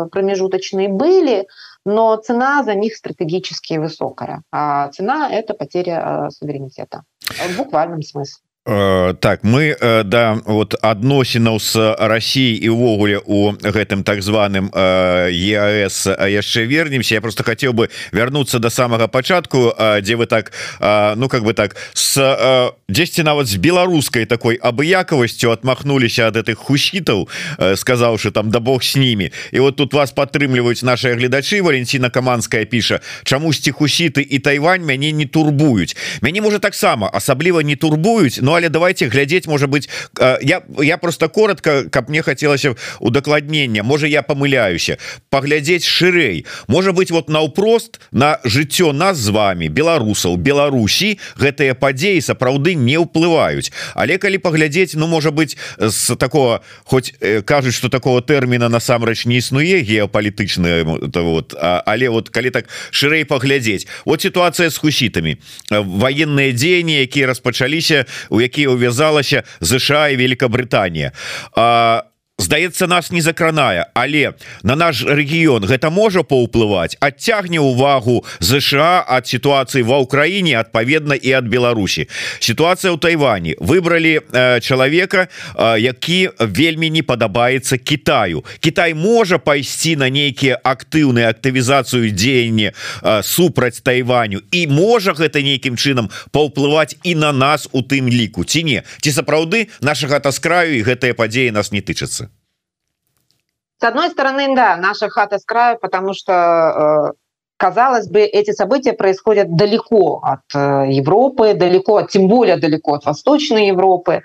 э, 0.07 0.11
промежуточные 0.11 0.89
были, 0.89 1.47
но 1.85 2.17
цена 2.17 2.63
за 2.63 2.75
них 2.75 2.95
стратегически 2.95 3.75
высокая. 3.75 4.43
А 4.53 4.89
цена– 4.89 5.31
это 5.33 5.55
потеря 5.55 6.27
э, 6.27 6.31
суверенитета 6.31 7.05
в 7.21 7.57
буквальном 7.57 8.03
смысле. 8.03 8.43
Э, 8.65 9.15
так 9.19 9.43
мы 9.43 9.77
э, 9.81 10.05
да 10.05 10.39
вот 10.45 10.77
адносінаў 10.81 11.59
с 11.59 11.97
Россией 11.99 12.63
і 12.63 12.69
увогуле 12.69 13.19
у 13.19 13.51
гэтым 13.59 14.05
так 14.05 14.23
званым 14.23 14.71
ЕАС 14.71 16.07
яшчэ 16.07 16.67
вернемся. 16.67 17.15
Я 17.15 17.21
просто 17.21 17.43
хотел 17.43 17.73
бы 17.73 17.91
вернуться 18.13 18.61
до 18.61 18.71
самого 18.71 19.09
початку 19.09 19.75
дзе 20.01 20.15
вы 20.15 20.27
так 20.27 20.53
ну 21.17 21.29
как 21.29 21.43
бы 21.43 21.55
так 21.55 21.75
с 21.93 22.73
10 22.89 23.25
нават 23.25 23.49
з 23.49 23.57
беларускай 23.57 24.27
такой 24.27 24.55
абыякавасцю 24.55 25.51
отмахнуліся 25.51 26.29
ад 26.29 26.37
этих 26.37 26.55
хусітаў 26.55 27.29
сказаўшы 27.75 28.31
там 28.31 28.51
да 28.51 28.61
Бог 28.61 28.85
с 28.85 28.95
ними 28.95 29.33
і 29.51 29.59
вот 29.59 29.77
тут 29.77 29.93
вас 29.95 30.13
падтрымліваюць 30.13 30.85
наши 30.85 31.15
гледачы 31.15 31.63
Валентина 31.63 32.11
каманская 32.11 32.65
піша 32.65 33.01
чамусьці 33.25 33.73
хусіты 33.73 34.23
і 34.23 34.39
Тайвань 34.39 34.85
мяне 34.85 35.11
не 35.11 35.27
турбуюць 35.27 35.97
мяне 36.23 36.41
можа 36.41 36.59
таксама 36.59 37.11
асабліва 37.13 37.63
не 37.63 37.77
турбуюць 37.77 38.39
но 38.41 38.52
Ну 38.53 38.57
але 38.59 38.69
давайте 38.69 39.09
глядзець 39.09 39.47
может 39.47 39.71
быть 39.71 39.89
я 40.43 40.61
я 40.79 40.99
просто 40.99 41.29
коротко 41.29 41.85
каб 41.89 42.11
мне 42.11 42.21
хотелось 42.21 42.67
удакладнення 43.01 43.83
можа 43.83 44.07
я 44.07 44.21
помыляюся 44.21 44.99
поглядзець 45.31 45.87
шырэй. 45.87 46.45
Может 46.69 46.95
быть 46.95 47.11
вот 47.11 47.31
наўпрост 47.31 48.01
на 48.11 48.41
жыццё 48.45 48.93
нас 48.93 49.17
з 49.17 49.31
вами 49.31 49.69
беларусаў 49.69 50.37
Беларусі 50.37 51.17
гэтыя 51.41 51.73
падзеі 51.73 52.21
сапраўды 52.21 52.75
не 52.75 53.01
ўплываюць. 53.01 53.73
Але 53.95 54.19
калі 54.19 54.37
паглядзець 54.37 55.01
ну 55.01 55.07
может 55.07 55.33
быть 55.33 55.57
с 55.81 56.15
такого 56.17 56.61
хоть 56.85 57.15
э, 57.21 57.41
кажуць 57.41 57.73
что 57.73 57.89
такого 57.89 58.21
тэрміна 58.21 58.69
насамрэч 58.69 59.25
не 59.25 59.41
існуе 59.41 59.81
геапалітычная 59.81 60.85
вот 60.85 61.57
але 61.57 62.09
вот 62.11 62.29
калі 62.29 62.51
так 62.51 62.69
шырэй 62.91 63.25
паглядзець. 63.25 63.89
Вот 64.05 64.21
ситуация 64.21 64.69
с 64.69 64.77
хусітамі. 64.77 65.41
Военные 65.71 66.53
дзеянні 66.53 67.01
якія 67.01 67.27
распачаліся 67.27 68.05
у 68.29 68.42
якія 68.42 68.70
увязалася 68.70 69.44
ЗША 69.62 70.10
і 70.10 70.18
Великабрытанія 70.18 71.12
а 71.56 72.04
здаецца 72.43 72.87
нас 72.87 73.11
не 73.11 73.21
закранае. 73.21 73.87
Але 73.95 74.35
на 74.63 74.75
наш 74.75 75.05
рэгіён 75.07 75.65
гэта 75.65 75.91
можа 75.91 76.27
паўплываць? 76.27 76.99
Адцягне 77.01 77.61
увагу 77.61 78.25
ЗША 78.41 79.07
ад 79.07 79.27
сітуацыі 79.31 79.87
ва 79.87 80.03
ўкраіне 80.03 80.59
адпаведна 80.59 81.15
і 81.15 81.31
ад 81.39 81.47
Беларусі. 81.47 82.11
Сітуацыя 82.43 82.91
ў 82.91 82.99
Тайвані 82.99 83.55
выбралі 83.63 84.21
э, 84.21 84.61
чалавека 84.61 85.29
э, 85.55 85.79
які 85.79 86.35
вельмі 86.39 86.91
не 86.91 87.03
падабаецца 87.03 87.79
Китаю 87.79 88.45
Китай 88.61 88.95
можа 88.95 89.39
пайсці 89.39 89.97
на 89.97 90.11
нейкія 90.11 90.59
актыўныя 90.59 91.31
актывізацыю 91.31 92.11
дзеяння 92.11 92.73
э, 92.75 93.23
супраць 93.23 93.81
Тайваню. 93.81 94.43
І 94.51 94.67
можа 94.67 95.15
гэта 95.15 95.43
нейкім 95.43 95.77
чынам 95.77 96.11
паўплываць 96.33 96.99
і 97.03 97.15
на 97.15 97.33
нас 97.33 97.69
у 97.73 97.83
тым 97.87 98.11
ліку 98.11 98.45
ці 98.45 98.65
не? 98.65 98.83
Ці 99.01 99.11
сапраўды 99.13 99.69
наша 99.81 100.09
гата 100.09 100.33
с 100.33 100.43
краю 100.43 100.79
і 100.79 100.83
гэтыя 100.83 101.15
падзеі 101.15 101.55
нас 101.55 101.73
не 101.73 101.81
тычацца 101.81 102.32
С 103.83 103.85
одной 103.85 104.11
стороны, 104.11 104.55
да, 104.55 104.77
наша 104.77 105.09
хата 105.09 105.41
с 105.41 105.45
краю, 105.45 105.77
потому 105.77 106.15
что 106.15 106.33
э, 106.33 107.13
казалось 107.57 108.09
бы, 108.09 108.21
эти 108.21 108.53
события 108.53 108.93
происходят 108.93 109.57
далеко 109.57 110.21
от 110.23 110.43
э, 110.55 110.93
Европы, 110.93 111.55
далеко, 111.55 112.03
тем 112.03 112.29
более 112.29 112.59
далеко 112.59 112.95
от 112.95 113.05
Восточной 113.05 113.67
Европы. 113.67 114.23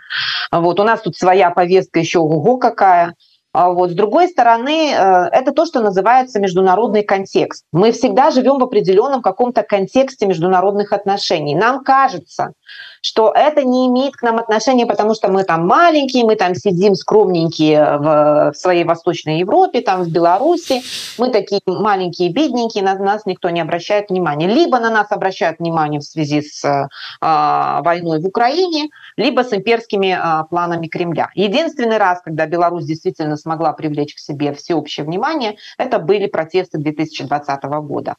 Вот 0.51 0.79
у 0.79 0.83
нас 0.83 1.01
тут 1.01 1.15
своя 1.17 1.49
повестка 1.49 1.97
еще 1.97 2.19
ого 2.19 2.57
какая. 2.57 3.15
А 3.57 3.71
вот. 3.71 3.89
С 3.89 3.93
другой 3.95 4.27
стороны, 4.27 4.91
э, 4.91 5.29
это 5.31 5.51
то, 5.51 5.65
что 5.65 5.81
называется 5.81 6.39
международный 6.39 7.01
контекст. 7.01 7.63
Мы 7.71 7.91
всегда 7.91 8.29
живем 8.29 8.59
в 8.59 8.63
определенном 8.63 9.23
каком-то 9.23 9.63
контексте 9.63 10.27
международных 10.27 10.93
отношений. 10.93 11.55
Нам 11.55 11.83
кажется, 11.83 12.53
что 13.01 13.31
это 13.33 13.63
не 13.63 13.87
имеет 13.87 14.15
к 14.15 14.21
нам 14.21 14.37
отношения, 14.37 14.85
потому 14.85 15.15
что 15.15 15.29
мы 15.29 15.43
там 15.43 15.65
маленькие, 15.65 16.23
мы 16.23 16.35
там 16.35 16.53
сидим 16.53 16.93
скромненькие 16.93 17.97
в, 17.97 18.53
своей 18.53 18.83
Восточной 18.83 19.39
Европе, 19.39 19.81
там 19.81 20.03
в 20.03 20.11
Беларуси, 20.11 20.83
мы 21.17 21.31
такие 21.31 21.61
маленькие, 21.65 22.29
бедненькие, 22.29 22.83
на 22.83 22.95
нас 22.95 23.25
никто 23.25 23.49
не 23.49 23.61
обращает 23.61 24.09
внимания. 24.09 24.47
Либо 24.47 24.79
на 24.79 24.91
нас 24.91 25.11
обращают 25.11 25.57
внимание 25.59 25.99
в 25.99 26.03
связи 26.03 26.41
с 26.43 26.63
э, 26.63 26.87
войной 27.21 28.19
в 28.19 28.27
Украине, 28.27 28.89
либо 29.15 29.41
с 29.41 29.51
имперскими 29.51 30.15
э, 30.15 30.43
планами 30.49 30.87
Кремля. 30.87 31.29
Единственный 31.33 31.97
раз, 31.97 32.21
когда 32.21 32.45
Беларусь 32.45 32.85
действительно 32.85 33.35
смогла 33.48 33.72
привлечь 33.72 34.13
к 34.13 34.20
себе 34.20 34.54
всеобщее 34.54 35.06
внимание, 35.06 35.56
это 35.77 36.00
были 36.00 36.27
протесты 36.27 36.77
2020 36.77 37.63
года. 37.63 38.16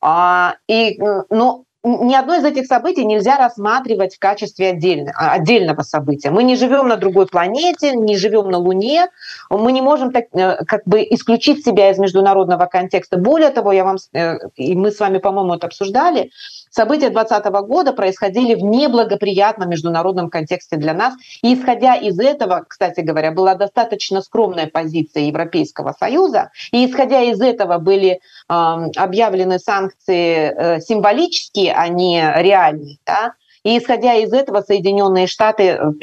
А, 0.00 0.56
и, 0.66 0.98
ну, 1.30 1.64
ни 1.86 2.14
одно 2.14 2.34
из 2.34 2.44
этих 2.44 2.66
событий 2.66 3.04
нельзя 3.04 3.38
рассматривать 3.38 4.16
в 4.16 4.18
качестве 4.18 4.70
отдельно, 4.70 5.12
а, 5.14 5.34
отдельного 5.34 5.82
события. 5.82 6.30
Мы 6.30 6.42
не 6.42 6.56
живем 6.56 6.88
на 6.88 6.96
другой 6.96 7.26
планете, 7.26 7.94
не 7.94 8.16
живем 8.16 8.50
на 8.50 8.58
Луне, 8.58 9.06
мы 9.50 9.70
не 9.70 9.82
можем 9.82 10.10
так, 10.10 10.24
э, 10.32 10.64
как 10.64 10.82
бы 10.84 11.06
исключить 11.10 11.64
себя 11.64 11.90
из 11.90 11.98
международного 11.98 12.66
контекста. 12.66 13.18
Более 13.18 13.50
того, 13.50 13.70
я 13.70 13.84
вам, 13.84 13.98
э, 14.12 14.38
и 14.56 14.74
мы 14.74 14.90
с 14.90 14.98
вами, 14.98 15.18
по-моему, 15.18 15.54
это 15.54 15.68
обсуждали, 15.68 16.30
События 16.70 17.10
2020 17.10 17.46
года 17.66 17.92
происходили 17.92 18.54
в 18.54 18.62
неблагоприятном 18.62 19.70
международном 19.70 20.30
контексте 20.30 20.76
для 20.76 20.94
нас. 20.94 21.14
И 21.42 21.54
исходя 21.54 21.94
из 21.94 22.18
этого, 22.18 22.64
кстати 22.66 23.00
говоря, 23.00 23.32
была 23.32 23.54
достаточно 23.54 24.20
скромная 24.20 24.66
позиция 24.66 25.24
Европейского 25.24 25.94
Союза. 25.98 26.50
И 26.72 26.86
исходя 26.86 27.22
из 27.22 27.40
этого 27.40 27.78
были 27.78 28.10
э, 28.10 28.18
объявлены 28.48 29.58
санкции 29.58 30.52
э, 30.54 30.80
символические, 30.80 31.74
а 31.74 31.88
не 31.88 32.22
реальные. 32.36 32.98
Да? 33.06 33.34
И 33.62 33.78
исходя 33.78 34.14
из 34.14 34.32
этого 34.32 34.60
Соединенные 34.60 35.26
Штаты 35.26 35.78
в 35.80 35.94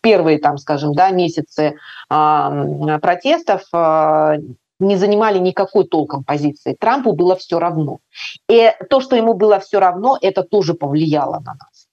первые, 0.00 0.38
там, 0.40 0.58
скажем, 0.58 0.94
да, 0.94 1.10
месяцы 1.10 1.76
э, 2.10 2.98
протестов 3.00 3.62
э, 3.72 4.38
не 4.78 4.96
занимали 4.96 5.38
никакой 5.38 5.86
толком 5.86 6.24
позиции. 6.24 6.76
Трампу 6.78 7.12
было 7.12 7.36
все 7.36 7.58
равно. 7.58 7.98
И 8.48 8.72
то, 8.90 9.00
что 9.00 9.16
ему 9.16 9.34
было 9.34 9.58
все 9.58 9.80
равно, 9.80 10.18
это 10.20 10.42
тоже 10.42 10.74
повлияло 10.74 11.40
на 11.40 11.54
нас. 11.54 11.86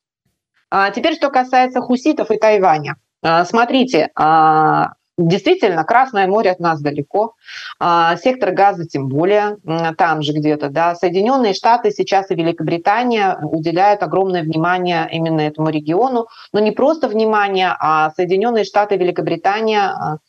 А 0.70 0.90
теперь, 0.90 1.16
что 1.16 1.30
касается 1.30 1.82
хуситов 1.82 2.32
и 2.32 2.38
Тайваня. 2.38 2.96
А, 3.22 3.46
смотрите, 3.46 4.10
а, 4.16 4.94
действительно, 5.18 5.84
Красное 5.84 6.28
море 6.28 6.52
от 6.52 6.60
нас 6.60 6.82
далеко, 6.82 7.36
а, 7.80 8.18
сектор 8.18 8.52
газа 8.52 8.86
тем 8.86 9.08
более, 9.08 9.58
там 9.98 10.24
же 10.24 10.34
где-то, 10.34 10.70
да. 10.70 10.96
Соединенные 10.96 11.54
Штаты 11.54 11.92
сейчас 11.92 12.32
и 12.32 12.36
Великобритания 12.36 13.38
уделяют 13.44 14.02
огромное 14.02 14.42
внимание 14.42 15.08
именно 15.12 15.42
этому 15.42 15.70
региону, 15.70 16.28
но 16.52 16.60
не 16.60 16.72
просто 16.72 17.08
внимание, 17.08 17.76
а 17.80 18.10
Соединенные 18.12 18.64
Штаты 18.64 18.96
и 18.96 18.98
Великобритания 18.98 20.20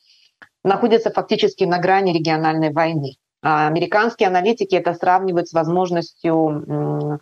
находятся 0.65 1.11
фактически 1.11 1.65
на 1.65 1.79
грани 1.79 2.13
региональной 2.13 2.73
войны. 2.73 3.17
А 3.43 3.67
американские 3.67 4.29
аналитики 4.29 4.75
это 4.75 4.95
сравнивают 4.95 5.49
с 5.49 5.53
возможностью 5.53 7.21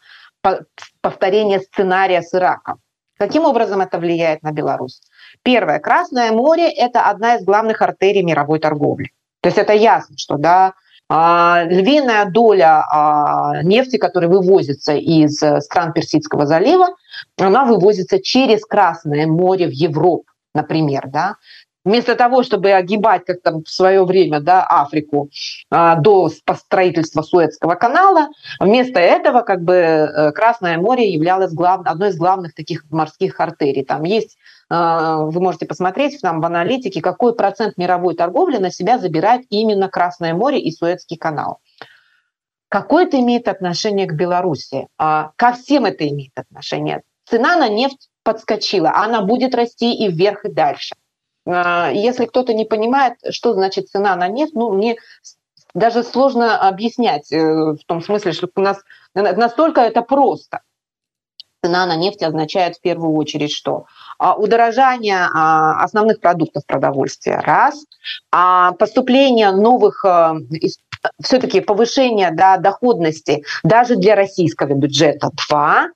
повторения 1.01 1.61
сценария 1.61 2.23
с 2.23 2.33
Ираком. 2.35 2.79
Каким 3.19 3.45
образом 3.45 3.81
это 3.81 3.99
влияет 3.99 4.43
на 4.43 4.53
Беларусь? 4.53 5.01
Первое. 5.43 5.79
Красное 5.79 6.33
море– 6.33 6.73
это 6.77 7.03
одна 7.03 7.37
из 7.37 7.45
главных 7.45 7.83
артерий 7.83 8.23
мировой 8.23 8.59
торговли. 8.59 9.11
То 9.41 9.49
есть 9.49 9.59
это 9.59 9.73
ясно, 9.73 10.17
что 10.17 10.37
да, 10.37 10.75
а, 11.09 11.65
львиная 11.65 12.25
доля 12.27 12.85
а, 12.91 13.63
нефти, 13.63 13.97
которая 13.97 14.31
вывозится 14.31 14.95
из 14.95 15.37
стран 15.37 15.93
Персидского 15.93 16.47
залива, 16.47 16.97
она 17.39 17.65
вывозится 17.65 18.21
через 18.21 18.65
Красное 18.65 19.27
море 19.27 19.67
в 19.67 19.73
Европу 19.73 20.25
например, 20.55 21.05
да, 21.09 21.37
вместо 21.85 22.15
того, 22.15 22.43
чтобы 22.43 22.73
огибать, 22.73 23.25
как 23.25 23.43
там 23.43 23.63
в 23.65 23.69
свое 23.69 24.05
время, 24.05 24.41
да, 24.41 24.65
Африку 24.65 25.31
а, 25.71 25.97
до 25.97 26.29
строительства 26.29 27.23
Суэцкого 27.23 27.75
канала, 27.75 28.29
вместо 28.61 29.01
этого 29.01 29.43
как 29.43 29.63
бы 29.63 29.75
э, 29.75 30.33
Красное 30.33 30.79
море 30.79 31.11
являлось 31.11 31.53
глав... 31.53 31.87
одной 31.87 32.11
из 32.11 32.17
главных 32.17 32.55
таких 32.55 32.85
морских 32.91 33.39
артерий. 33.41 33.85
Там 33.85 34.05
есть, 34.05 34.37
а, 34.69 35.19
вы 35.19 35.41
можете 35.41 35.67
посмотреть 35.67 36.21
там 36.21 36.41
в 36.41 36.45
аналитике, 36.45 37.01
какой 37.01 37.35
процент 37.35 37.77
мировой 37.77 38.15
торговли 38.15 38.59
на 38.59 38.71
себя 38.71 38.99
забирает 38.99 39.43
именно 39.51 39.89
Красное 39.89 40.35
море 40.35 40.61
и 40.61 40.71
Суэцкий 40.71 41.17
канал. 41.17 41.59
какое 42.69 43.05
это 43.05 43.19
имеет 43.21 43.49
отношение 43.49 44.07
к 44.07 44.15
Беларуси? 44.15 44.87
А, 44.99 45.33
ко 45.37 45.53
всем 45.53 45.85
это 45.85 46.09
имеет 46.09 46.33
отношение. 46.37 47.03
Цена 47.29 47.57
на 47.57 47.69
нефть 47.69 48.09
подскочила, 48.25 48.93
она 48.95 49.23
будет 49.23 49.55
расти 49.55 49.95
и 49.95 50.09
вверх, 50.09 50.45
и 50.45 50.51
дальше. 50.51 50.95
А, 51.47 51.91
если 51.91 52.27
кто-то 52.27 52.55
не 52.55 52.65
понимает, 52.65 53.15
что 53.31 53.55
значит 53.55 53.89
цена 53.89 54.15
на 54.17 54.29
нефть, 54.29 54.55
ну, 54.55 54.73
мне 54.73 54.97
даже 55.75 56.03
сложно 56.03 56.59
объяснять 56.59 57.33
э, 57.33 57.39
в 57.39 57.85
том 57.87 58.03
смысле, 58.03 58.33
что 58.33 58.49
у 58.55 58.61
нас 58.61 58.79
настолько 59.15 59.81
это 59.81 60.03
просто. 60.03 60.61
Цена 61.65 61.87
на 61.87 61.95
нефть 61.95 62.23
означает 62.23 62.77
в 62.77 62.81
первую 62.81 63.15
очередь 63.15 63.53
что? 63.53 63.87
А, 64.19 64.35
удорожание 64.35 65.29
а, 65.33 65.83
основных 65.83 66.21
продуктов 66.21 66.67
продовольствия– 66.67 67.41
раз, 67.45 67.85
поступление 68.79 69.53
новых 69.53 70.05
э, 70.05 70.35
все-таки 71.23 71.61
повышение 71.61 72.33
да, 72.33 72.57
доходности 72.57 73.45
даже 73.63 73.97
для 73.97 74.17
российского 74.17 74.75
бюджета– 74.75 75.31
два. 75.49 75.89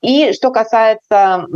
И 0.00 0.32
что 0.32 0.50
касается 0.50 1.46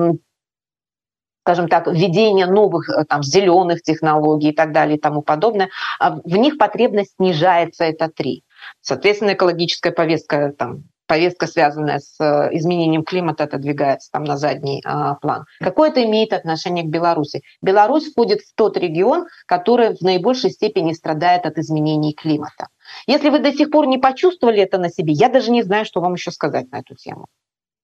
скажем 1.47 1.69
так, 1.69 1.87
введение 1.87 2.47
новых 2.47 2.91
э, 2.91 3.05
там, 3.05 3.23
зеленых 3.23 3.81
технологий 3.83 4.49
и 4.49 4.55
так 4.55 4.73
далее 4.73 4.97
и 4.97 5.01
тому 5.01 5.23
подобное, 5.23 5.69
а 6.01 6.17
в 6.17 6.37
них 6.37 6.59
потребность 6.59 7.15
снижается, 7.17 7.85
это 7.85 8.09
три. 8.09 8.43
Соответственно, 8.81 9.35
экологическая 9.35 9.93
повестка, 9.93 10.53
там, 10.59 10.83
повестка, 11.07 11.47
связанная 11.47 12.01
с 12.01 12.17
э, 12.19 12.49
изменением 12.57 13.05
климата, 13.05 13.45
отодвигается 13.45 14.11
там 14.11 14.25
на 14.25 14.37
задний 14.37 14.83
а, 14.85 15.15
план. 15.15 15.45
Какое 15.61 15.91
это 15.91 16.03
имеет 16.03 16.33
отношение 16.33 16.83
к 16.83 16.89
Беларуси? 16.89 17.43
Беларусь 17.63 18.11
входит 18.11 18.41
в 18.41 18.53
тот 18.57 18.77
регион, 18.77 19.27
который 19.47 19.95
в 19.95 20.01
наибольшей 20.01 20.51
степени 20.51 20.95
страдает 20.95 21.47
от 21.47 21.59
изменений 21.59 22.13
климата. 22.13 22.67
Если 23.07 23.29
вы 23.31 23.39
до 23.39 23.53
сих 23.53 23.71
пор 23.71 23.87
не 23.87 23.99
почувствовали 23.99 24.61
это 24.61 24.79
на 24.79 24.89
себе, 24.89 25.13
я 25.13 25.29
даже 25.29 25.53
не 25.53 25.63
знаю, 25.63 25.85
что 25.85 26.01
вам 26.01 26.15
еще 26.15 26.33
сказать 26.33 26.73
на 26.73 26.81
эту 26.81 26.97
тему. 26.97 27.27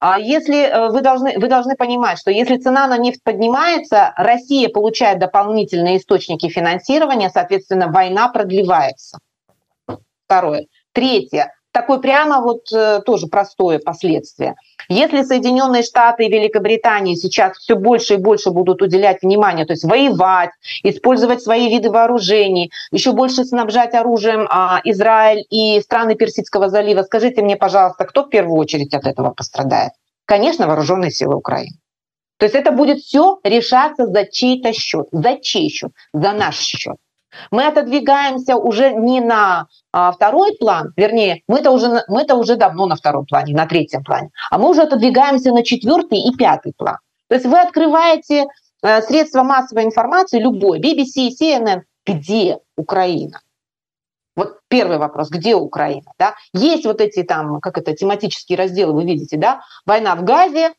А 0.05 0.19
если 0.19 0.65
э, 0.65 0.89
вы 0.89 1.01
должны, 1.01 1.39
вы 1.39 1.47
должны 1.47 1.77
понимать, 1.77 2.19
что 2.19 2.33
если 2.33 2.57
цена 2.57 2.89
на 2.89 2.99
нефть 2.99 3.23
поднимается, 3.23 4.13
Россия 4.17 4.69
получает 4.69 5.21
дополнительные 5.21 5.99
источники 5.99 6.49
финансирования, 6.49 7.31
соответственно, 7.31 7.87
война 7.87 8.27
продлевается. 8.29 9.21
Второе. 10.27 10.67
Третье 10.93 11.53
такое 11.73 11.99
прямо 11.99 12.41
вот 12.41 12.71
э, 12.73 13.01
тоже 13.05 13.27
простое 13.27 13.79
последствие. 13.79 14.55
Если 14.89 15.23
Соединенные 15.23 15.83
Штаты 15.83 16.27
и 16.27 16.31
Великобритания 16.31 17.17
сейчас 17.17 17.57
все 17.57 17.75
больше 17.77 18.15
и 18.15 18.19
больше 18.19 18.51
будут 18.51 18.83
уделять 18.83 19.23
внимание, 19.23 19.65
то 19.65 19.73
есть 19.73 19.85
воевать, 19.85 20.51
использовать 20.83 21.43
свои 21.43 21.69
виды 21.69 21.91
вооружений, 21.91 22.71
еще 22.91 23.13
больше 23.13 23.45
снабжать 23.45 23.95
оружием 23.95 24.47
а, 24.51 24.81
Израиль 24.85 25.45
и 25.51 25.81
страны 25.81 26.15
Персидского 26.15 26.69
залива, 26.69 27.03
скажите 27.03 27.43
мне, 27.43 27.57
пожалуйста, 27.57 28.05
кто 28.05 28.25
в 28.25 28.29
первую 28.29 28.59
очередь 28.59 28.95
от 28.95 29.07
этого 29.07 29.31
пострадает? 29.31 29.93
Конечно, 30.27 30.67
вооруженные 30.67 31.11
силы 31.11 31.37
Украины. 31.37 31.79
То 32.39 32.47
есть 32.47 32.57
это 32.57 32.73
будет 32.73 32.99
все 32.99 33.39
решаться 33.45 34.07
за 34.07 34.27
чей-то 34.27 34.73
счет. 34.73 35.07
За 35.13 35.37
чей 35.41 35.69
счет? 35.69 35.93
За 36.13 36.33
наш 36.33 36.59
счет. 36.59 36.97
Мы 37.51 37.67
отодвигаемся 37.67 38.57
уже 38.57 38.93
не 38.93 39.21
на 39.21 39.67
а, 39.93 40.13
второй 40.13 40.57
план, 40.59 40.93
вернее, 40.97 41.43
мы-то 41.49 41.71
уже, 41.71 42.05
мы-то 42.09 42.37
уже 42.37 42.57
давно 42.57 42.87
на 42.87 42.97
втором 42.97 43.27
плане, 43.27 43.55
на 43.55 43.67
третьем 43.67 44.05
плане, 44.05 44.31
а 44.51 44.59
мы 44.59 44.69
уже 44.71 44.83
отодвигаемся 44.83 45.53
на 45.53 45.63
четвертый 45.63 46.19
и 46.19 46.37
пятый 46.37 46.73
план. 46.77 46.99
То 47.29 47.35
есть 47.35 47.47
вы 47.47 47.59
открываете 47.61 48.47
э, 48.83 49.03
средства 49.03 49.43
массовой 49.43 49.85
информации, 49.85 50.39
любой, 50.39 50.81
BBC, 50.81 51.31
CNN, 51.41 51.83
где 52.07 52.59
Украина? 52.77 53.41
Вот 54.35 54.61
первый 54.69 54.99
вопрос, 54.99 55.31
где 55.31 55.55
Украина? 55.55 56.13
Да? 56.19 56.35
Есть 56.55 56.85
вот 56.85 57.01
эти 57.01 57.23
там, 57.23 57.61
как 57.61 57.79
это, 57.79 57.95
тематические 57.95 58.59
разделы, 58.59 58.95
вы 58.95 59.05
видите, 59.05 59.37
да? 59.37 59.61
Война 59.85 60.15
в 60.17 60.25
Газе, 60.25 60.73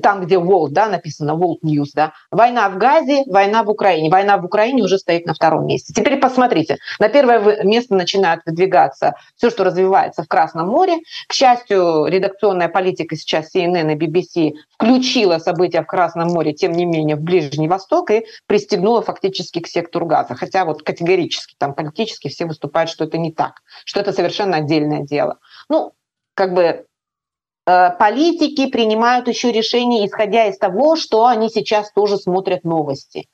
там, 0.00 0.24
где 0.24 0.36
World, 0.36 0.70
да, 0.70 0.88
написано 0.88 1.32
World 1.32 1.60
News, 1.64 1.90
да, 1.94 2.12
война 2.30 2.68
в 2.68 2.78
Газе, 2.78 3.24
война 3.26 3.62
в 3.62 3.70
Украине. 3.70 4.10
Война 4.10 4.38
в 4.38 4.44
Украине 4.44 4.82
уже 4.82 4.98
стоит 4.98 5.26
на 5.26 5.34
втором 5.34 5.66
месте. 5.66 5.92
Теперь 5.94 6.18
посмотрите, 6.18 6.78
на 6.98 7.08
первое 7.08 7.62
место 7.64 7.94
начинает 7.94 8.40
выдвигаться 8.46 9.14
все, 9.36 9.50
что 9.50 9.64
развивается 9.64 10.22
в 10.22 10.28
Красном 10.28 10.68
море. 10.68 10.98
К 11.28 11.32
счастью, 11.32 12.06
редакционная 12.06 12.68
политика 12.68 13.16
сейчас 13.16 13.54
CNN 13.54 13.92
и 13.92 13.96
BBC 13.96 14.52
включила 14.74 15.38
события 15.38 15.82
в 15.82 15.86
Красном 15.86 16.28
море, 16.28 16.52
тем 16.52 16.72
не 16.72 16.84
менее, 16.84 17.16
в 17.16 17.20
Ближний 17.20 17.68
Восток 17.68 18.10
и 18.10 18.26
пристегнула 18.46 19.02
фактически 19.02 19.60
к 19.60 19.66
сектору 19.66 20.06
газа. 20.06 20.34
Хотя 20.34 20.64
вот 20.64 20.82
категорически, 20.82 21.54
там 21.58 21.74
политически 21.74 22.28
все 22.28 22.46
выступают, 22.46 22.90
что 22.90 23.04
это 23.04 23.18
не 23.18 23.32
так, 23.32 23.62
что 23.84 24.00
это 24.00 24.12
совершенно 24.12 24.56
отдельное 24.56 25.02
дело. 25.02 25.38
Ну, 25.68 25.92
как 26.34 26.54
бы 26.54 26.86
политики 27.64 28.66
принимают 28.66 29.28
еще 29.28 29.52
решения, 29.52 30.06
исходя 30.06 30.46
из 30.46 30.58
того, 30.58 30.96
что 30.96 31.26
они 31.26 31.48
сейчас 31.48 31.92
тоже 31.92 32.16
смотрят 32.16 32.64
новости. 32.64 33.28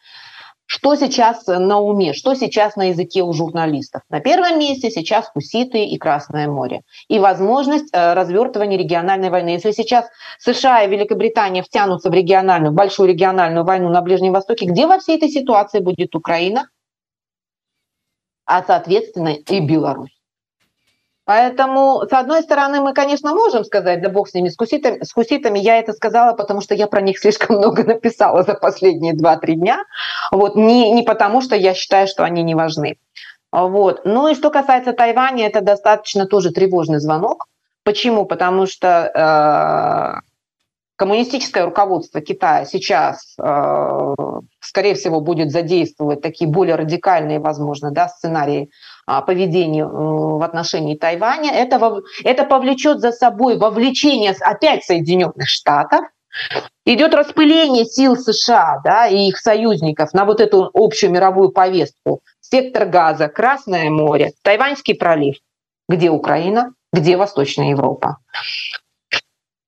Что 0.71 0.97
сейчас 0.97 1.47
на 1.47 1.81
уме, 1.81 2.13
что 2.13 2.35
сейчас 2.35 2.77
на 2.77 2.91
языке 2.91 3.23
у 3.23 3.33
журналистов? 3.33 4.03
На 4.11 4.21
первом 4.21 4.59
месте 4.59 4.91
сейчас 4.91 5.31
хуситы 5.31 5.87
и 5.87 5.97
Красное 5.97 6.47
море. 6.47 6.83
И 7.09 7.19
возможность 7.19 7.89
э, 7.91 8.13
развертывания 8.13 8.77
региональной 8.77 9.31
войны. 9.31 9.49
Если 9.49 9.71
сейчас 9.71 10.05
США 10.39 10.83
и 10.83 10.91
Великобритания 10.91 11.63
втянутся 11.63 12.11
в 12.11 12.13
региональную, 12.13 12.73
в 12.73 12.75
большую 12.75 13.09
региональную 13.09 13.65
войну 13.65 13.89
на 13.89 14.03
Ближнем 14.03 14.35
Востоке, 14.35 14.67
где 14.67 14.87
во 14.87 14.99
всей 14.99 15.17
этой 15.17 15.31
ситуации 15.31 15.81
будет 15.81 16.15
Украина? 16.15 16.69
А, 18.45 18.63
соответственно, 18.63 19.37
и 19.37 19.61
Беларусь. 19.61 20.18
Поэтому, 21.29 22.07
с 22.09 22.13
одной 22.15 22.41
стороны, 22.41 22.81
мы, 22.81 22.95
конечно, 22.95 23.35
можем 23.35 23.63
сказать, 23.63 24.01
да 24.01 24.09
бог 24.09 24.31
с 24.31 24.33
ними, 24.33 24.49
с 24.49 24.57
хуситами, 24.57 25.05
с 25.05 25.13
хуситами 25.13 25.59
я 25.59 25.79
это 25.79 25.93
сказала, 25.93 26.33
потому 26.33 26.63
что 26.63 26.75
я 26.75 26.87
про 26.87 27.03
них 27.03 27.19
слишком 27.19 27.57
много 27.59 27.85
написала 27.85 28.45
за 28.45 28.55
последние 28.55 29.15
2-3 29.15 29.53
дня, 29.57 29.85
вот, 30.33 30.57
не, 30.57 30.91
не 30.91 31.03
потому 31.03 31.43
что 31.43 31.55
я 31.55 31.75
считаю, 31.75 32.09
что 32.09 32.25
они 32.25 32.43
не 32.43 32.55
важны. 32.55 32.97
Вот. 33.53 34.07
Ну 34.07 34.29
и 34.29 34.35
что 34.35 34.49
касается 34.49 34.95
Тайваня, 34.95 35.47
это 35.47 35.61
достаточно 35.61 36.25
тоже 36.25 36.51
тревожный 36.51 36.99
звонок. 36.99 37.45
Почему? 37.85 38.25
Потому 38.25 38.65
что 38.65 39.13
э, 39.15 40.27
коммунистическое 40.97 41.67
руководство 41.67 42.23
Китая 42.23 42.65
сейчас, 42.65 43.35
э, 43.39 44.15
скорее 44.61 44.95
всего, 44.95 45.21
будет 45.21 45.51
задействовать 45.51 46.23
такие 46.23 46.49
более 46.49 46.77
радикальные, 46.77 47.39
возможно, 47.39 47.91
да, 47.91 48.09
сценарии 48.09 48.71
а, 49.09 49.23
поведения 49.23 49.85
э, 49.85 49.87
в 49.89 50.43
отношении 50.43 50.95
Тайваня. 50.95 51.51
Это, 51.51 52.03
это 52.25 52.45
повлечет 52.45 53.01
за 53.01 53.11
собой 53.11 53.57
вовлечение 53.57 54.35
опять 54.41 54.85
Соединенных 54.85 55.49
Штатов, 55.49 56.01
идет 56.85 57.15
распыление 57.15 57.87
сил 57.87 58.17
США 58.17 58.81
да, 58.85 59.07
и 59.07 59.29
их 59.29 59.39
союзников 59.39 60.13
на 60.13 60.27
вот 60.27 60.43
эту 60.43 60.71
общую 60.75 61.11
мировую 61.11 61.51
повестку. 61.53 62.21
Сектор 62.41 62.85
газа, 62.85 63.29
Красное 63.29 63.89
море, 63.89 64.33
Тайваньский 64.43 64.95
пролив. 64.95 65.37
Где 65.89 66.11
Украина? 66.11 66.75
Где 66.93 67.17
Восточная 67.17 67.71
Европа? 67.71 68.19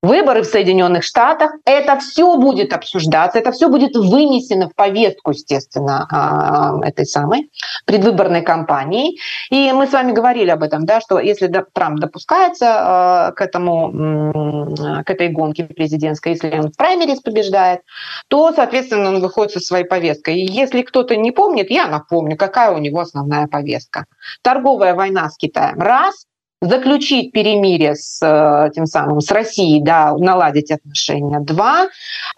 Выборы 0.01 0.41
в 0.41 0.45
Соединенных 0.45 1.03
Штатах, 1.03 1.51
это 1.65 1.99
все 1.99 2.37
будет 2.37 2.73
обсуждаться, 2.73 3.39
это 3.39 3.51
все 3.51 3.69
будет 3.69 3.95
вынесено 3.95 4.69
в 4.69 4.75
повестку, 4.75 5.31
естественно, 5.31 6.07
а, 6.11 6.79
этой 6.85 7.05
самой 7.05 7.49
предвыборной 7.85 8.41
кампании. 8.41 9.19
И 9.49 9.71
мы 9.71 9.87
с 9.87 9.91
вами 9.91 10.11
говорили 10.11 10.49
об 10.49 10.63
этом, 10.63 10.85
да, 10.85 11.01
что 11.01 11.19
если 11.19 11.47
Трамп 11.73 11.99
допускается 11.99 12.65
а, 12.67 13.31
к 13.31 13.41
этому, 13.41 14.73
к 15.05 15.09
этой 15.09 15.29
гонке 15.29 15.65
президентской, 15.65 16.29
если 16.33 16.57
он 16.57 16.71
в 16.71 16.77
праймерис 16.77 17.19
побеждает, 17.21 17.81
то, 18.27 18.51
соответственно, 18.53 19.09
он 19.09 19.21
выходит 19.21 19.53
со 19.53 19.59
своей 19.59 19.85
повесткой. 19.85 20.37
И 20.37 20.51
если 20.51 20.81
кто-то 20.81 21.15
не 21.15 21.31
помнит, 21.31 21.69
я 21.69 21.87
напомню, 21.87 22.37
какая 22.37 22.71
у 22.71 22.79
него 22.79 22.99
основная 22.99 23.47
повестка. 23.47 24.05
Торговая 24.41 24.95
война 24.95 25.29
с 25.29 25.37
Китаем– 25.37 25.79
раз, 25.79 26.25
заключить 26.61 27.31
перемирие 27.31 27.95
с 27.95 28.21
э, 28.21 28.69
тем 28.73 28.85
самым 28.85 29.19
с 29.19 29.31
Россией, 29.31 29.81
да, 29.81 30.15
наладить 30.15 30.71
отношения. 30.71 31.39
Два, 31.39 31.89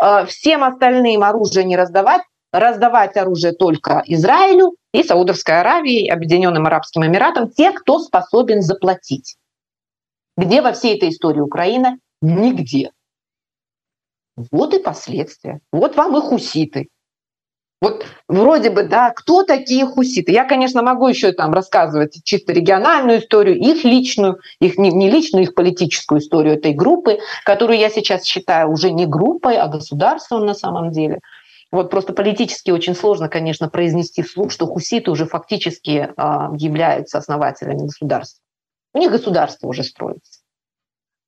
э, 0.02 0.26
всем 0.26 0.64
остальным 0.64 1.24
оружие 1.24 1.66
не 1.66 1.76
раздавать, 1.76 2.22
раздавать 2.52 3.18
оружие 3.18 3.54
только 3.54 4.02
Израилю 4.06 4.76
и 4.94 5.04
Саудовской 5.04 5.60
Аравии, 5.60 6.08
Объединенным 6.08 6.66
Арабским 6.66 7.06
Эмиратам, 7.06 7.50
те, 7.50 7.72
кто 7.72 8.00
способен 8.00 8.62
заплатить. 8.62 9.36
Где 10.38 10.62
во 10.62 10.72
всей 10.72 10.96
этой 10.96 11.10
истории 11.10 11.42
Украина? 11.42 11.98
Нигде. 12.22 12.92
Вот 14.52 14.74
и 14.74 14.80
последствия. 14.80 15.60
Вот 15.72 15.96
вам 15.96 16.18
и 16.18 16.22
хуситы. 16.22 16.88
Вот 17.84 18.06
вроде 18.30 18.70
бы, 18.70 18.84
да, 18.84 19.12
кто 19.12 19.44
такие 19.44 19.86
хуситы? 19.86 20.32
Я, 20.32 20.46
конечно, 20.46 20.82
могу 20.82 21.10
еще 21.10 21.34
там 21.34 21.54
рассказывать 21.54 22.18
чисто 22.24 22.54
региональную 22.54 23.20
историю, 23.20 23.58
их 23.58 23.84
личную, 23.84 24.40
их 24.62 24.78
не, 24.78 24.90
не 24.90 25.10
личную, 25.10 25.44
их 25.44 25.54
политическую 25.54 26.22
историю 26.22 26.54
этой 26.54 26.72
группы, 26.72 27.20
которую 27.44 27.78
я 27.78 27.90
сейчас 27.90 28.24
считаю 28.24 28.72
уже 28.72 28.90
не 28.90 29.06
группой, 29.06 29.58
а 29.58 29.68
государством 29.68 30.46
на 30.46 30.54
самом 30.54 30.92
деле. 30.92 31.20
Вот 31.74 31.90
просто 31.90 32.14
политически 32.14 32.72
очень 32.72 32.96
сложно, 32.96 33.28
конечно, 33.28 33.68
произнести 33.68 34.22
вслух, 34.22 34.54
что 34.54 34.66
хуситы 34.66 35.12
уже 35.12 35.26
фактически 35.26 36.08
э, 36.08 36.14
являются 36.58 37.18
основателями 37.18 37.80
государства. 37.80 38.42
У 38.94 39.00
них 39.00 39.12
государство 39.12 39.68
уже 39.68 39.84
строится. 39.84 40.40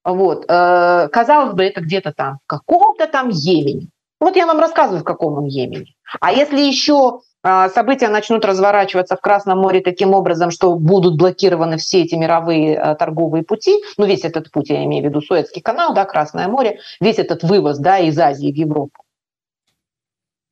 Вот. 0.06 0.46
Э, 0.48 1.10
казалось 1.12 1.54
бы, 1.54 1.66
это 1.66 1.82
где-то 1.82 2.14
там, 2.14 2.38
в 2.46 2.48
каком-то 2.48 3.08
там 3.08 3.28
Йемене. 3.28 3.90
Вот 4.20 4.36
я 4.36 4.46
вам 4.46 4.60
рассказываю, 4.60 5.02
в 5.02 5.06
каком 5.06 5.38
он 5.38 5.46
Йемене. 5.46 5.94
А 6.22 6.32
если 6.32 6.60
еще 6.62 7.22
э, 7.44 7.70
события 7.70 8.08
начнут 8.08 8.46
разворачиваться 8.46 9.16
в 9.18 9.22
Красном 9.22 9.60
море 9.60 9.82
таким 9.82 10.14
образом, 10.14 10.52
что 10.52 10.76
будут 10.76 11.18
блокированы 11.18 11.78
все 11.78 12.04
эти 12.04 12.16
мировые 12.16 12.76
э, 12.76 12.96
торговые 12.96 13.44
пути, 13.44 13.76
ну 13.98 14.06
весь 14.06 14.24
этот 14.24 14.52
путь, 14.52 14.70
я 14.70 14.84
имею 14.86 15.04
в 15.04 15.08
виду 15.08 15.22
Суэцкий 15.22 15.62
канал, 15.62 15.94
да, 15.94 16.06
Красное 16.06 16.48
море, 16.48 16.80
весь 17.02 17.20
этот 17.20 17.44
вывоз 17.44 17.78
да, 17.78 18.00
из 18.00 18.18
Азии 18.18 18.52
в 18.52 18.56
Европу. 18.56 19.04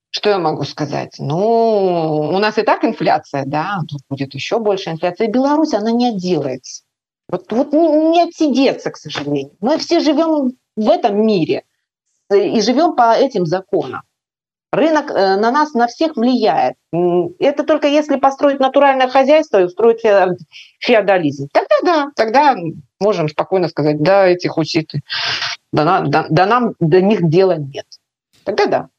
Что 0.10 0.30
я 0.30 0.38
могу 0.38 0.64
сказать? 0.64 1.16
Ну, 1.18 2.30
у 2.34 2.38
нас 2.38 2.58
и 2.60 2.62
так 2.62 2.84
инфляция, 2.84 3.46
да, 3.48 3.80
тут 3.90 4.02
будет 4.10 4.36
еще 4.36 4.60
больше 4.60 4.92
инфляции. 4.92 5.26
Беларусь, 5.26 5.74
она 5.74 5.92
не 5.92 6.10
отделается. 6.10 6.84
Вот, 7.30 7.52
вот 7.52 7.74
не 7.74 8.22
отсидеться, 8.22 8.92
к 8.92 8.98
сожалению. 8.98 9.56
Мы 9.60 9.80
все 9.80 10.02
живем 10.02 10.52
в 10.76 10.90
этом 10.90 11.26
мире 11.26 11.64
и 12.36 12.62
живем 12.62 12.96
по 12.96 13.14
этим 13.14 13.46
законам. 13.46 14.02
Рынок 14.72 15.12
э, 15.12 15.36
на 15.36 15.52
нас, 15.52 15.74
на 15.74 15.88
всех 15.88 16.16
влияет. 16.16 16.76
Это 17.40 17.64
только 17.64 17.88
если 17.88 18.16
построить 18.16 18.60
натуральное 18.60 19.08
хозяйство 19.08 19.62
и 19.62 19.66
устроить 19.66 20.02
феодализм. 20.80 21.48
Тогда 21.54 21.76
да, 21.84 22.08
тогда 22.16 22.56
можем 23.00 23.30
спокойно 23.30 23.68
сказать, 23.68 24.02
да, 24.02 24.26
эти 24.26 24.48
хуситы, 24.48 25.02
да, 25.72 26.02
да, 26.02 26.26
да 26.30 26.46
нам 26.46 26.74
до 26.80 27.02
них 27.02 27.30
дела 27.30 27.58
нет. 27.58 27.86
Тогда 28.44 28.66
да. 28.66 28.90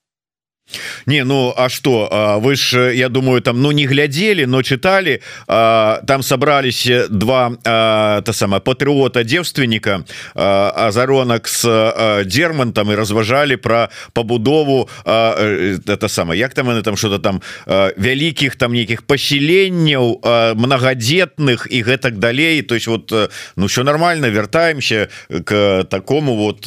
Не 1.07 1.24
ну 1.24 1.53
а 1.57 1.68
что? 1.68 2.38
Вы 2.40 2.57
ж 2.57 2.92
я 2.94 3.09
думаю 3.09 3.42
там 3.42 3.61
ну 3.61 3.70
не 3.72 3.87
глядели 3.87 4.44
но 4.44 4.62
читали. 4.62 5.20
Там 5.46 6.22
собрались 6.22 6.88
два 7.11 7.53
то 7.62 8.33
самое 8.33 8.62
патриота 8.62 9.24
девственника 9.24 10.05
азаронок 10.35 11.48
с 11.48 12.22
дермантом 12.24 12.92
и 12.92 12.94
разважали 12.94 13.57
про 13.57 13.90
побудову 14.12 14.88
это 15.05 16.09
самое 16.09 16.40
як 16.40 16.55
там 16.55 16.83
там 16.83 16.96
что-то 16.96 17.18
там 17.18 17.42
вялікіх 17.66 18.57
там 18.57 18.72
нейкіх 18.72 19.03
поселенняў 19.03 20.20
многодетных 20.55 21.66
и 21.70 21.83
гэтак 21.83 22.18
далей 22.18 22.62
то 22.62 22.74
есть 22.74 22.87
вот 22.87 23.12
ну 23.57 23.66
все 23.66 23.85
нормально 23.85 24.27
вяртаемся 24.27 25.09
к 25.44 25.85
такому 25.90 26.37
вот 26.37 26.66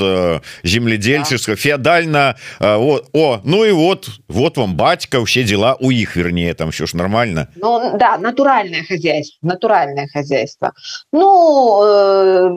земледельческого 0.63 1.55
феодально 1.55 2.36
о, 2.60 3.01
о 3.13 3.41
ну 3.43 3.65
и 3.65 3.71
вот 3.88 4.08
вот 4.28 4.58
вам 4.58 4.76
батька 4.76 5.23
все 5.23 5.43
дела 5.43 5.78
у 5.80 5.91
их 5.91 6.15
вернее 6.15 6.54
там 6.54 6.71
все 6.71 6.86
ж 6.86 6.93
нормально. 6.93 7.47
Ну, 7.56 7.97
да 7.97 8.17
натуральное 8.17 8.84
хозяйство 8.84 9.47
натуральное 9.47 10.08
хозяйство. 10.08 10.73
Ну 11.13 11.84
э, 11.84 12.50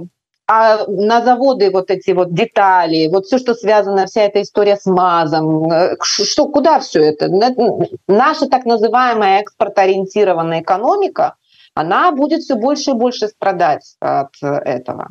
а 0.48 0.84
на 0.88 1.22
заводы 1.22 1.70
вот 1.70 1.90
эти 1.90 2.10
вот 2.10 2.34
детали 2.34 3.08
вот 3.08 3.26
все 3.26 3.38
что 3.38 3.54
связано 3.54 4.06
вся 4.06 4.22
эта 4.22 4.42
история 4.42 4.76
с 4.76 4.86
мазом 4.86 5.70
э, 5.70 5.96
что 6.02 6.48
куда 6.48 6.80
все 6.80 7.00
это? 7.00 7.28
Наша 8.08 8.48
так 8.48 8.64
называемая 8.64 9.40
экспорт-ориентированная 9.40 10.62
экономика 10.62 11.36
она 11.74 12.10
будет 12.10 12.42
все 12.42 12.56
больше 12.56 12.90
и 12.90 12.94
больше 12.94 13.28
страдать 13.28 13.94
от 14.00 14.34
этого 14.42 15.10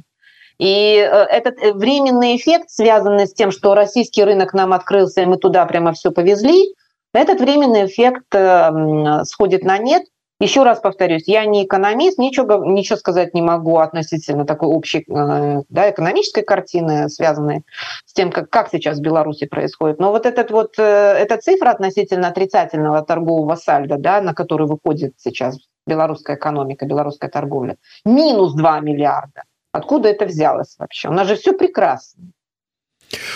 и 0.59 0.97
э, 0.97 1.05
этот 1.07 1.57
э, 1.63 1.73
временный 1.73 2.35
эффект, 2.35 2.69
связанный 2.69 3.27
с 3.27 3.33
тем, 3.33 3.51
что 3.51 3.73
российский 3.73 4.23
рынок 4.23 4.53
нам 4.53 4.73
открылся, 4.73 5.21
и 5.21 5.25
мы 5.25 5.37
туда 5.37 5.65
прямо 5.65 5.93
все 5.93 6.11
повезли, 6.11 6.75
этот 7.13 7.39
временный 7.39 7.85
эффект 7.85 8.25
э, 8.33 9.23
сходит 9.23 9.63
на 9.63 9.77
нет. 9.77 10.03
Еще 10.41 10.63
раз 10.63 10.79
повторюсь, 10.79 11.27
я 11.27 11.45
не 11.45 11.65
экономист, 11.65 12.17
ничего, 12.17 12.63
ничего 12.63 12.97
сказать 12.97 13.33
не 13.33 13.41
могу 13.41 13.77
относительно 13.77 14.45
такой 14.45 14.69
общей 14.69 15.03
да, 15.07 15.89
экономической 15.89 16.43
картины, 16.43 17.09
связанной 17.09 17.63
с 18.05 18.13
тем, 18.13 18.31
как, 18.31 18.49
как 18.49 18.69
сейчас 18.69 18.99
в 18.99 19.01
Беларуси 19.01 19.47
происходит. 19.47 19.99
Но 19.99 20.11
вот, 20.11 20.25
этот 20.25 20.49
вот 20.51 20.79
эта 20.79 21.37
цифра 21.39 21.71
относительно 21.71 22.29
отрицательного 22.29 23.01
торгового 23.01 23.55
сальда, 23.55 23.97
да, 23.97 24.21
на 24.21 24.33
который 24.33 24.65
выходит 24.65 25.11
сейчас 25.17 25.57
белорусская 25.85 26.37
экономика, 26.37 26.85
белорусская 26.85 27.29
торговля, 27.29 27.75
минус 28.05 28.53
2 28.53 28.79
миллиарда. 28.79 29.43
Откуда 29.71 30.09
это 30.09 30.25
взялось 30.25 30.75
вообще? 30.79 31.09
У 31.09 31.13
нас 31.13 31.27
же 31.27 31.35
все 31.35 31.53
прекрасно. 31.53 32.31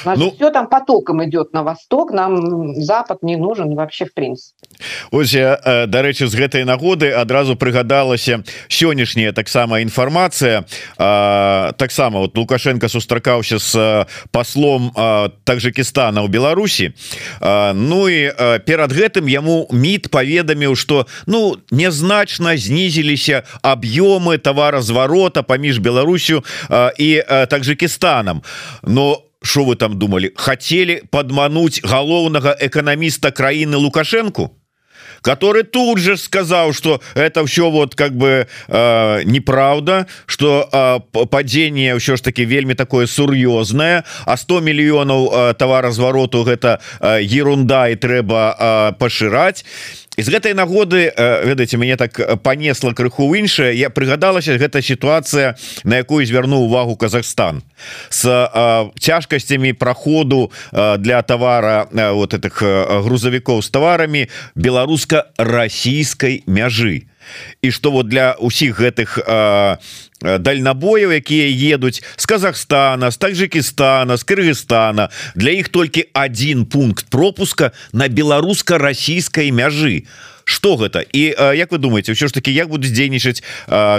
Ну, 0.06 0.32
все 0.32 0.50
там 0.52 0.68
потоком 0.68 1.24
идет 1.24 1.54
на 1.54 1.64
восток 1.64 2.12
нам 2.12 2.76
запад 2.76 3.24
не 3.24 3.36
нужен 3.36 3.76
вообще 3.76 4.06
в 4.06 4.14
принципе. 4.14 4.58
Ось 5.12 5.34
дарэчы 5.34 6.28
з 6.28 6.36
гэтай 6.36 6.64
нагоды 6.66 7.12
адразу 7.12 7.56
прыгадалася 7.56 8.44
сённяшняя 8.68 9.32
таксама 9.32 9.82
інфармацыя. 9.82 10.66
Таксама 10.98 12.20
вот 12.20 12.38
лукашенко 12.38 12.90
сустракаўся 12.90 13.60
с 13.60 14.08
послом 14.32 14.92
таджикистана 15.44 16.24
у 16.24 16.28
Беларусі. 16.28 16.94
Ну 17.42 18.10
і 18.10 18.32
перад 18.66 18.92
гэтым 18.92 19.30
яму 19.30 19.68
мид 19.72 20.10
паведаміў 20.10 20.76
что 20.76 21.08
ну 21.26 21.58
незначна 21.72 22.58
знізіліся 22.58 23.44
аб'ёмы 23.62 24.38
товаразварота 24.38 25.44
паміж 25.44 25.80
Беларусю 25.80 26.44
і 26.98 27.24
таджикистанам 27.50 28.44
но 28.84 29.14
у 29.14 29.33
что 29.44 29.66
вы 29.66 29.76
там 29.76 30.00
думали? 30.00 30.32
Хотели 30.36 31.04
подмануть 31.12 31.82
галоўнага 31.84 32.56
экономиста 32.60 33.32
краіны 33.32 33.78
лукашенко 33.78 34.50
который 35.24 35.64
тут 35.64 35.98
же 35.98 36.18
сказал 36.18 36.74
что 36.74 37.02
это 37.16 37.46
все 37.46 37.72
вот 37.72 37.96
как 37.96 38.16
бы 38.16 38.48
э, 38.68 39.22
неправда 39.24 40.06
что 40.26 40.70
э, 40.72 41.26
падение 41.26 41.98
все 41.98 42.18
ж 42.18 42.22
таки 42.22 42.46
вельмі 42.46 42.76
такое 42.76 43.08
сур'ёзное 43.08 44.04
а 44.26 44.38
100 44.38 44.60
миллионов 44.60 45.34
э, 45.34 45.54
товаразвароту 45.54 46.44
гэта 46.44 46.80
э, 47.00 47.24
ерунда 47.24 47.90
и 47.90 47.96
трэба 47.96 48.56
э, 48.60 48.92
пашыраць 49.00 49.66
из 50.18 50.30
гэтай 50.30 50.54
нагоды 50.54 51.12
ведаеце 51.18 51.78
мяне 51.78 51.98
так 51.98 52.42
понесла 52.44 52.94
крыху 52.94 53.34
іншая 53.34 53.74
я 53.74 53.90
прыгадалася 53.90 54.58
гэта 54.58 54.82
сітуацыя 54.82 55.56
на 55.84 55.98
якую 56.06 56.26
звярнуў 56.26 56.70
увагу 56.70 56.96
Казахстан. 56.96 57.64
С 58.10 58.24
цяжкасцямі 59.00 59.74
проходу 59.74 60.52
для 60.72 61.22
товара 61.22 61.88
вот 61.92 62.34
этих 62.34 62.62
грузавікоў 62.62 63.62
с 63.62 63.70
товарами 63.70 64.30
беларуска-расійской 64.56 66.44
мяжы 66.46 67.08
і 67.62 67.72
что 67.72 67.92
вот 67.92 68.08
для 68.08 68.34
усіх 68.40 68.80
гэтых 68.80 69.20
дальнабояў 70.22 71.12
якія 71.12 71.76
едуць 71.76 72.04
з 72.16 72.26
Казахстана 72.26 73.12
з 73.12 73.18
Таджикистана 73.18 74.18
з 74.18 74.24
Кыргызстана 74.24 75.10
для 75.36 75.52
іх 75.52 75.70
толькі 75.70 76.08
один 76.14 76.66
пункт 76.66 77.10
пропуска 77.10 77.72
на 77.92 78.08
беларуска-расійскай 78.08 79.52
мяжы. 79.52 80.08
Что 80.44 80.76
гэта? 80.76 81.04
І 81.04 81.36
як 81.56 81.72
вы 81.72 81.78
думаете 81.78 82.12
ўсё 82.12 82.28
ж 82.28 82.34
таки 82.34 82.52
як 82.52 82.68
будуць 82.68 82.92
дзейнічаць 82.92 83.44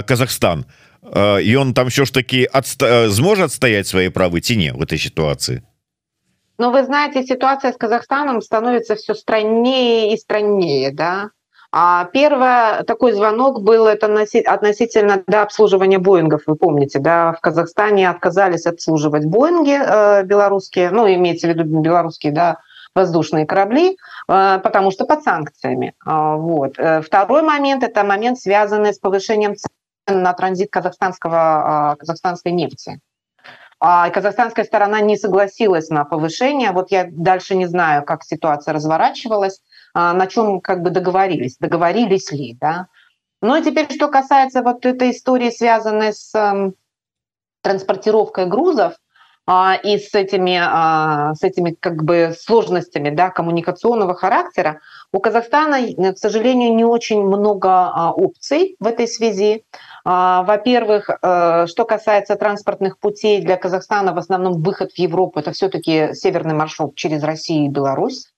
Казахстан? 0.05 0.65
Ён 1.05 1.73
там 1.73 1.89
все 1.89 2.05
ж 2.05 2.13
таки 2.13 2.49
адста 2.49 3.09
зможа 3.09 3.45
адстаять 3.45 3.87
свои 3.87 4.09
правы 4.09 4.41
ці 4.41 4.57
не 4.57 4.73
в 4.73 4.81
этой 4.81 4.97
ситуации 4.97 5.61
Ну 6.57 6.71
вы 6.71 6.85
знаете 6.85 7.23
ситуация 7.23 7.73
с 7.73 7.77
Казахстаном 7.77 8.41
становится 8.41 8.95
все 8.95 9.13
страннее 9.13 10.13
и 10.13 10.17
страннее 10.17 10.91
да 10.91 11.29
первое, 12.13 12.83
такой 12.83 13.11
звонок 13.11 13.61
был 13.61 13.85
это 13.85 14.07
относительно 14.07 15.23
до 15.27 15.41
обслуживания 15.41 15.99
Боингов. 15.99 16.43
Вы 16.47 16.55
помните, 16.55 16.99
да, 16.99 17.33
в 17.33 17.41
Казахстане 17.41 18.09
отказались 18.09 18.65
обслуживать 18.65 19.25
Боинги 19.25 19.77
э, 19.77 20.23
белорусские, 20.23 20.91
ну, 20.91 21.05
имеется 21.13 21.47
в 21.47 21.49
виду 21.49 21.63
белорусские, 21.81 22.31
да, 22.31 22.59
воздушные 22.95 23.45
корабли, 23.45 23.97
э, 24.29 24.59
потому 24.63 24.91
что 24.91 25.05
под 25.05 25.23
санкциями. 25.23 25.93
Э, 26.05 26.35
вот. 26.37 26.79
Э, 26.79 27.01
второй 27.01 27.41
момент– 27.41 27.83
это 27.85 28.03
момент, 28.05 28.39
связанный 28.39 28.93
с 28.93 28.99
повышением 28.99 29.55
цен 29.55 30.21
на 30.21 30.31
транзит 30.33 30.71
казахстанского, 30.71 31.93
э, 31.93 31.97
казахстанской 31.97 32.53
нефти. 32.53 33.01
А 33.81 34.09
казахстанская 34.09 34.63
сторона 34.63 35.01
не 35.01 35.17
согласилась 35.17 35.89
на 35.89 36.05
повышение. 36.05 36.71
Вот 36.71 36.91
я 36.91 37.07
дальше 37.11 37.55
не 37.55 37.65
знаю, 37.65 38.03
как 38.05 38.23
ситуация 38.23 38.73
разворачивалась. 38.73 39.59
А, 39.97 40.13
на 40.13 40.27
чем 40.27 40.59
как 40.59 40.81
бы 40.81 40.89
договорились, 40.89 41.55
договорились 41.57 42.29
ли, 42.33 42.57
да. 42.59 42.87
Ну 43.41 43.55
и 43.55 43.63
теперь, 43.63 43.89
что 43.93 44.09
касается 44.09 44.61
вот 44.61 44.85
этой 44.85 45.11
истории, 45.11 45.49
связанной 45.51 46.11
с 46.11 46.35
эм, 46.35 46.75
транспортировкой 47.61 48.45
грузов, 48.45 48.95
а, 49.47 49.75
и 49.75 49.97
с 49.97 50.13
этими, 50.13 50.59
а, 50.61 51.33
с 51.35 51.43
этими 51.43 51.71
как 51.79 52.03
бы 52.03 52.35
сложностями 52.37 53.09
да, 53.09 53.29
коммуникационного 53.29 54.15
характера, 54.15 54.81
у 55.13 55.19
Казахстана, 55.19 55.79
к 56.11 56.17
сожалению, 56.17 56.75
не 56.75 56.83
очень 56.83 57.23
много 57.23 58.11
опций 58.17 58.75
в 58.81 58.87
этой 58.87 59.07
связи. 59.07 59.63
Во-первых, 60.03 61.09
э, 61.09 61.65
что 61.67 61.85
касается 61.85 62.35
транспортных 62.35 62.99
путей 62.99 63.41
для 63.41 63.55
Казахстана, 63.55 64.13
в 64.13 64.17
основном 64.17 64.61
выход 64.61 64.91
в 64.91 64.99
Европу– 64.99 65.39
это 65.41 65.51
все-таки 65.51 66.13
северный 66.13 66.53
маршрут 66.53 66.95
через 66.95 67.23
Россию 67.23 67.65
и 67.65 67.69
Беларусь. 67.69 68.34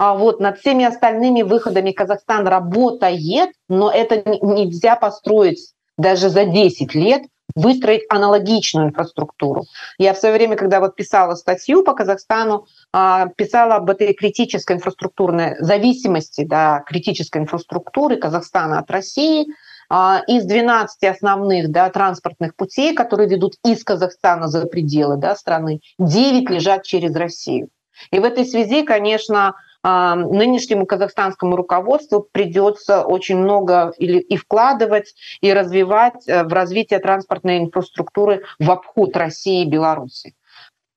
А 0.00 0.14
вот 0.14 0.40
над 0.40 0.58
всеми 0.58 0.86
остальными 0.86 1.42
выходами 1.42 1.90
Казахстан 1.90 2.48
работает, 2.48 3.50
но 3.68 3.90
это 3.90 4.22
нельзя 4.40 4.96
построить 4.96 5.74
даже 5.98 6.30
за 6.30 6.46
10 6.46 6.94
лет 6.94 7.24
выстроить 7.54 8.04
аналогичную 8.08 8.88
инфраструктуру. 8.88 9.64
Я 9.98 10.14
в 10.14 10.16
свое 10.16 10.34
время, 10.36 10.56
когда 10.56 10.80
вот 10.80 10.96
писала 10.96 11.34
статью 11.34 11.84
по 11.84 11.92
Казахстану, 11.92 12.64
а, 12.94 13.26
писала 13.36 13.74
об 13.74 13.90
этой 13.90 14.14
критической 14.14 14.76
инфраструктурной 14.76 15.56
зависимости, 15.58 16.44
да, 16.44 16.82
критической 16.86 17.42
инфраструктуры 17.42 18.16
Казахстана 18.16 18.78
от 18.78 18.90
России. 18.90 19.48
А, 19.90 20.22
из 20.26 20.46
12 20.46 21.04
основных 21.10 21.70
да, 21.70 21.90
транспортных 21.90 22.56
путей, 22.56 22.94
которые 22.94 23.28
ведут 23.28 23.56
из 23.66 23.84
Казахстана 23.84 24.48
за 24.48 24.64
пределы 24.64 25.18
да, 25.18 25.36
страны, 25.36 25.80
9 25.98 26.48
лежат 26.48 26.84
через 26.84 27.14
Россию. 27.14 27.68
И 28.10 28.18
в 28.18 28.24
этой 28.24 28.46
связи, 28.46 28.82
конечно, 28.82 29.56
нынешнему 29.82 30.86
казахстанскому 30.86 31.56
руководству 31.56 32.26
придется 32.32 33.02
очень 33.02 33.38
много 33.38 33.92
или 33.98 34.18
и 34.18 34.36
вкладывать, 34.36 35.14
и 35.40 35.52
развивать 35.52 36.28
э, 36.28 36.44
в 36.44 36.52
развитие 36.52 36.98
транспортной 36.98 37.58
инфраструктуры 37.58 38.44
в 38.58 38.70
обход 38.70 39.16
России 39.16 39.62
и 39.62 39.70
Беларуси. 39.70 40.34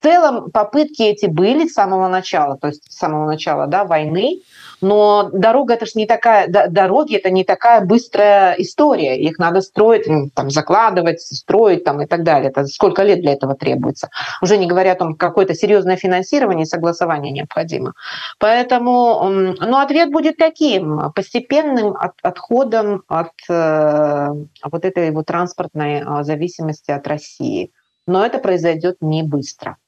Целом 0.04 0.50
попытки 0.50 1.00
эти 1.00 1.24
были 1.24 1.66
с 1.66 1.72
самого 1.72 2.08
начала, 2.08 2.58
то 2.58 2.66
есть 2.66 2.92
с 2.92 2.98
самого 2.98 3.26
начала 3.26 3.66
да, 3.66 3.84
войны, 3.84 4.42
но 4.82 5.30
дорога 5.32 5.72
это 5.72 5.86
же 5.86 5.92
не 5.94 6.04
такая, 6.06 6.46
дороги 6.46 7.16
это 7.16 7.30
не 7.30 7.42
такая 7.42 7.80
быстрая 7.80 8.54
история, 8.58 9.18
их 9.18 9.38
надо 9.38 9.62
строить, 9.62 10.04
там, 10.34 10.50
закладывать, 10.50 11.22
строить 11.22 11.84
там, 11.84 12.02
и 12.02 12.06
так 12.06 12.22
далее. 12.22 12.50
Это 12.50 12.66
сколько 12.66 13.02
лет 13.02 13.22
для 13.22 13.32
этого 13.32 13.54
требуется? 13.54 14.10
Уже 14.42 14.58
не 14.58 14.66
говоря 14.66 14.92
о 14.92 14.96
том, 14.96 15.14
какое-то 15.14 15.54
серьезное 15.54 15.96
финансирование 15.96 16.66
согласование 16.66 17.32
необходимо. 17.32 17.94
Поэтому 18.38 19.30
ну, 19.30 19.78
ответ 19.78 20.10
будет 20.10 20.36
таким, 20.36 21.12
постепенным 21.14 21.96
от, 21.96 22.12
отходом 22.20 23.04
от 23.08 23.32
э, 23.48 24.28
вот 24.70 24.84
этой 24.84 25.12
вот 25.12 25.24
транспортной 25.24 26.02
а, 26.02 26.24
зависимости 26.24 26.90
от 26.90 27.06
России. 27.06 27.72
Но 28.06 28.26
это 28.26 28.38
произойдет 28.38 28.98
не 29.00 29.22
быстро. 29.22 29.78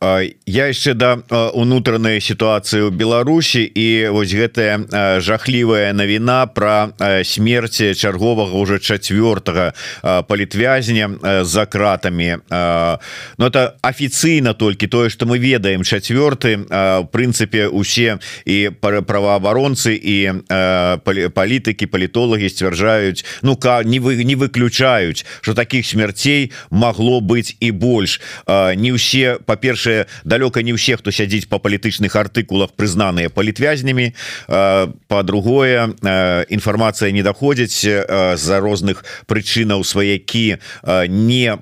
Я 0.00 0.64
яшчэ 0.68 0.94
да 0.94 1.20
унутранай 1.52 2.20
сітуацыі 2.20 2.88
ў 2.88 2.90
Беларусі 2.92 3.64
і 3.64 4.08
вось 4.16 4.32
гэтая 4.32 5.20
жахлівая 5.20 5.92
навіна 5.92 6.48
про 6.48 6.96
смерці 7.24 7.92
чарговага 7.94 8.56
уже 8.56 8.80
чавёртага 8.80 9.72
палітвязня 10.28 11.44
за 11.44 11.66
кратамі. 11.66 12.40
Но 12.50 13.44
это 13.44 13.76
афіцыйна 13.82 14.54
толькі 14.54 14.86
тое 14.86 15.08
что 15.08 15.26
мы 15.26 15.38
ведаем. 15.38 15.84
Чацвёрты 15.84 16.64
прынцыпе 17.12 17.68
усе 17.68 18.18
і 18.44 18.72
праваабаронцы 18.80 19.96
і 19.96 20.16
палітыкі 21.34 21.86
палітолагі 21.86 22.48
сцвярджаюць 22.48 23.24
ну-ка 23.42 23.84
не 23.84 24.00
вы 24.00 24.24
не 24.24 24.36
выключаюць 24.36 25.24
что 25.40 25.54
таких 25.54 25.86
смярцей 25.86 26.52
могло 26.70 27.20
быць 27.20 27.56
і 27.60 27.70
больш. 27.70 28.20
Не 28.48 28.96
ўсе 28.96 29.29
па-першае 29.46 30.06
далёка 30.24 30.62
не 30.62 30.72
ўсе 30.74 30.96
хто 30.96 31.10
сядзіць 31.10 31.46
по 31.46 31.58
палітычных 31.58 32.16
артыкулах 32.16 32.74
прызнаныя 32.74 33.30
палітвязнямі. 33.30 34.14
По-другое 35.08 35.94
інфармацыя 36.50 37.12
не 37.12 37.22
даходзіць 37.22 37.84
з-за 37.84 38.60
розных 38.60 39.04
прычынаў 39.26 39.84
сваякі 39.84 40.58
не 41.08 41.58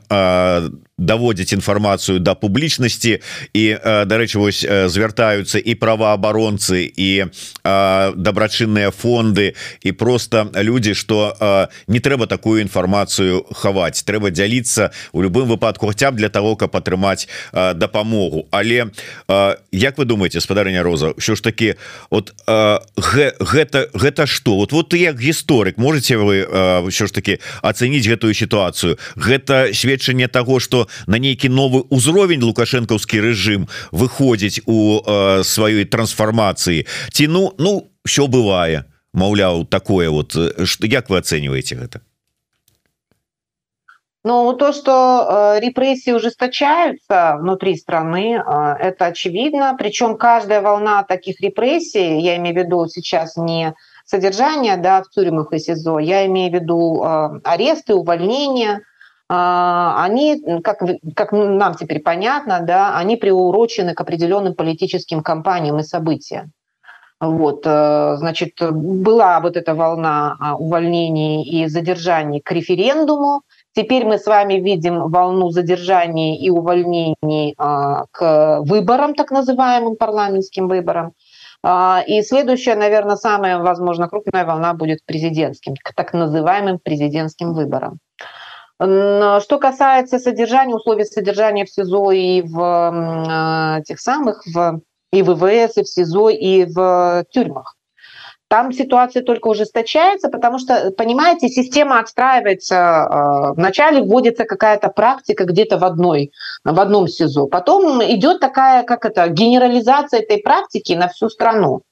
даводзіць 0.99 1.53
інфармацыю 1.55 2.19
да 2.19 2.35
публічнасці 2.35 3.19
і 3.55 3.65
дарэчы 4.05 4.39
вось 4.39 4.67
звяртаюцца 4.67 5.59
і 5.59 5.75
праваабаронцы 5.75 6.85
і 6.85 7.31
дабрачынныя 7.65 8.91
фонды 8.91 9.55
і 9.83 9.93
просто 9.93 10.51
людзі 10.55 10.95
что 10.95 11.71
не 11.87 12.01
трэба 12.01 12.27
такую 12.27 12.63
інфармацыю 12.63 13.47
хаваць 13.55 14.03
трэба 14.03 14.31
дзяліцца 14.31 14.91
у 15.13 15.23
любым 15.23 15.47
выпадку 15.47 15.87
хотя 15.87 16.11
б 16.11 16.17
для 16.19 16.29
того 16.29 16.57
каб 16.57 16.77
атрымаць 16.77 17.29
дапамогу 17.53 18.49
але 18.51 18.91
Як 19.73 19.99
вы 19.99 20.05
думаете 20.05 20.41
спадарня 20.41 20.83
Роза 20.83 21.15
що 21.19 21.35
ж 21.35 21.43
таки 21.43 21.75
от 22.11 22.35
гэта 22.47 23.91
гэта 23.95 24.27
что? 24.27 24.57
Вот 24.57 24.73
вот 24.73 24.95
як 24.95 25.21
гісторык 25.21 25.79
можете 25.79 26.17
вы 26.17 26.91
що 26.91 27.07
ж 27.07 27.15
таки 27.15 27.39
ацэніць 27.63 28.09
гэтую 28.09 28.35
сітуацыю 28.35 28.99
гэта 29.17 29.75
сведчанне 29.75 30.29
того 30.29 30.61
что 30.61 30.88
на 31.08 31.18
нейкі 31.18 31.50
новы 31.50 31.84
ўзровень 31.90 32.44
лукашэнкаўскі 32.44 33.20
рэжым 33.20 33.68
выходзіць 33.92 34.64
у 34.66 35.02
э, 35.02 35.44
сваёй 35.44 35.86
трансфармацыі 35.86 36.88
ці 37.12 37.28
ну 37.28 37.52
ну 37.58 37.90
все 38.06 38.28
бывае 38.28 38.86
Маўляў 39.14 39.66
такое 39.70 40.10
вот 40.10 40.34
что 40.34 40.88
як 40.88 41.10
вы 41.10 41.18
оцениваете 41.18 41.76
гэта 41.76 42.02
Ну, 44.26 44.54
то, 44.54 44.72
что 44.72 45.28
э, 45.58 45.60
репрессии 45.60 46.12
ужесточаются 46.12 47.36
внутри 47.42 47.76
страны, 47.76 48.36
э, 48.36 48.76
это 48.80 49.08
очевидно. 49.08 49.76
Причем 49.78 50.16
каждая 50.16 50.62
волна 50.62 51.04
таких 51.04 51.42
репрессий, 51.42 52.22
я 52.22 52.38
имею 52.38 52.56
в 52.56 52.60
виду 52.60 52.88
сейчас 52.88 53.36
не 53.36 53.74
содержание 54.06 54.78
да, 54.78 55.04
в 55.04 55.10
тюрьмах 55.10 55.52
и 55.52 55.60
СИЗО, 55.60 56.00
я 56.00 56.26
имею 56.28 56.52
в 56.52 56.54
виду 56.56 57.04
э, 57.04 57.40
аресты, 57.44 57.96
увольнения, 57.96 58.76
а, 58.76 58.82
они, 59.29 60.43
как, 60.63 60.81
как 61.15 61.33
нам 61.33 61.75
теперь 61.75 62.01
понятно, 62.01 62.61
да, 62.61 62.97
они 62.97 63.17
приурочены 63.17 63.95
к 63.95 64.01
определенным 64.01 64.55
политическим 64.55 65.23
кампаниям 65.23 65.79
и 65.79 65.83
событиям. 65.83 66.53
Вот, 67.21 67.67
э, 67.67 68.17
значит, 68.19 68.53
была 68.61 69.41
вот 69.41 69.57
эта 69.57 69.75
волна 69.75 70.37
а, 70.39 70.55
увольнений 70.55 71.43
и 71.43 71.67
задержаний 71.67 72.41
к 72.41 72.53
референдуму. 72.53 73.43
Теперь 73.75 74.05
мы 74.05 74.19
с 74.19 74.27
вами 74.27 74.55
видим 74.55 75.09
волну 75.11 75.51
задержаний 75.51 76.39
и 76.39 76.49
увольнений 76.49 77.55
а, 77.59 78.05
к 78.13 78.61
выборам, 78.61 79.15
так 79.15 79.33
называемым 79.33 79.97
парламентским 79.97 80.69
выборам. 80.69 81.13
И 82.07 82.23
следующая, 82.23 82.77
наверное, 82.77 83.17
самая, 83.17 83.59
возможно, 83.59 84.09
крупная 84.09 84.45
волна 84.45 84.75
будет 84.75 85.01
президентским, 85.05 85.75
к 85.75 85.93
так 85.93 86.13
называемым 86.13 86.79
президентским 86.79 87.53
выборам. 87.53 87.99
Что 88.81 89.59
касается 89.61 90.19
содержания, 90.19 90.75
условий 90.75 91.05
содержания 91.05 91.65
в 91.65 91.71
СИЗО 91.71 92.13
и 92.13 92.43
в 92.43 93.83
тех 93.87 94.01
самых, 94.01 94.43
в, 94.47 94.81
и 95.13 95.23
в 95.23 95.35
ВВС, 95.35 95.77
и 95.79 95.83
в 95.83 95.89
СИЗО, 95.89 96.29
и 96.29 96.65
в 96.65 97.25
тюрьмах, 97.31 97.75
там 98.49 98.73
ситуация 98.73 99.23
только 99.23 99.49
ужесточается, 99.49 100.31
потому 100.31 100.59
что, 100.59 100.91
понимаете, 100.97 101.49
система 101.49 102.01
отстраивается. 102.01 102.75
Э, 102.77 103.53
вначале 103.55 104.03
вводится 104.03 104.45
какая-то 104.45 104.89
практика 104.89 105.45
где-то 105.45 105.77
в 105.77 105.85
одной, 105.85 106.33
в 106.65 106.81
одном 106.81 107.09
СИЗО. 107.09 107.47
Потом 107.47 108.03
идет 108.03 108.41
такая, 108.41 108.85
как 108.85 109.05
это, 109.05 109.29
генерализация 109.29 110.21
этой 110.21 110.39
практики 110.39 110.95
на 110.95 111.09
всю 111.09 111.29
страну. 111.29 111.83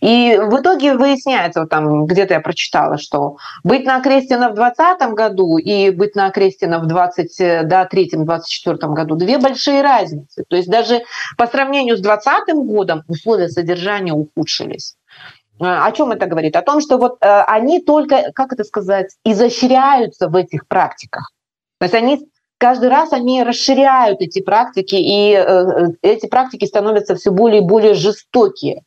И 0.00 0.38
в 0.38 0.60
итоге 0.60 0.94
выясняется, 0.94 1.60
вот 1.60 1.70
там 1.70 2.06
где-то 2.06 2.34
я 2.34 2.40
прочитала, 2.40 2.98
что 2.98 3.36
быть 3.62 3.84
на 3.84 3.96
Окрестина 3.96 4.50
в 4.50 4.54
2020 4.54 5.14
году 5.14 5.58
и 5.58 5.90
быть 5.90 6.14
на 6.14 6.26
Окрестина 6.26 6.78
в 6.78 6.86
23-24 6.86 7.64
да, 7.64 7.86
году 8.88 9.16
две 9.16 9.38
большие 9.38 9.82
разницы. 9.82 10.44
То 10.48 10.56
есть 10.56 10.68
даже 10.68 11.02
по 11.36 11.46
сравнению 11.46 11.96
с 11.96 12.00
2020 12.00 12.54
годом 12.66 13.02
условия 13.08 13.48
содержания 13.48 14.12
ухудшились. 14.12 14.96
А, 15.60 15.86
о 15.86 15.92
чем 15.92 16.12
это 16.12 16.26
говорит? 16.26 16.56
О 16.56 16.62
том, 16.62 16.80
что 16.80 16.96
вот 16.96 17.18
э, 17.20 17.42
они 17.42 17.80
только, 17.82 18.32
как 18.34 18.52
это 18.52 18.64
сказать, 18.64 19.14
изощряются 19.24 20.28
в 20.28 20.36
этих 20.36 20.66
практиках. 20.66 21.30
То 21.78 21.84
есть 21.84 21.94
они 21.94 22.26
каждый 22.58 22.88
раз 22.88 23.12
они 23.12 23.42
расширяют 23.42 24.20
эти 24.20 24.40
практики, 24.40 24.94
и 24.94 25.32
э, 25.32 25.40
э 25.40 25.86
эти 26.02 26.26
практики 26.26 26.64
становятся 26.64 27.14
все 27.14 27.30
более 27.30 27.60
и 27.60 27.66
более 27.66 27.94
жестокие. 27.94 28.82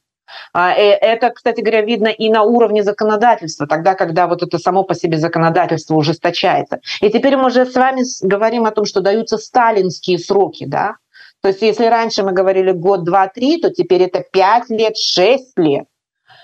А, 0.54 0.74
э, 0.74 0.91
это, 0.91 1.30
кстати 1.30 1.62
говоря, 1.62 1.82
видно 1.82 2.08
и 2.08 2.30
на 2.30 2.43
уровне 2.43 2.84
законодательства, 2.84 3.67
тогда, 3.67 3.96
когда 3.96 4.28
вот 4.28 4.43
это 4.43 4.58
само 4.58 4.84
по 4.84 4.96
себе 4.96 5.17
законодательство 5.17 5.96
ужесточается. 5.96 6.80
И 7.02 7.10
теперь 7.10 7.38
мы 7.38 7.48
уже 7.48 7.65
с 7.65 7.76
вами 7.76 8.04
говорим 8.22 8.65
о 8.65 8.72
том, 8.72 8.86
что 8.86 9.02
даются 9.02 9.38
сталинские 9.38 10.19
сроки, 10.19 10.65
да? 10.65 10.96
То 11.41 11.50
есть 11.50 11.62
если 11.62 11.86
раньше 11.86 12.24
мы 12.24 12.32
говорили 12.32 12.72
год, 12.72 13.04
два, 13.04 13.28
три, 13.28 13.60
то 13.60 13.69
теперь 13.69 14.04
это 14.04 14.24
пять 14.32 14.69
лет, 14.69 14.98
шесть 14.98 15.58
лет, 15.58 15.86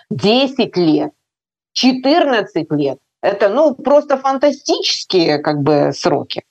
десять 0.09 0.75
лет, 0.75 1.11
четырнадцать 1.73 2.71
лет. 2.71 2.97
Это, 3.21 3.49
ну, 3.49 3.75
просто 3.75 4.17
фантастические 4.17 5.39
как 5.39 5.61
бы 5.61 5.91
сроки. 5.93 6.43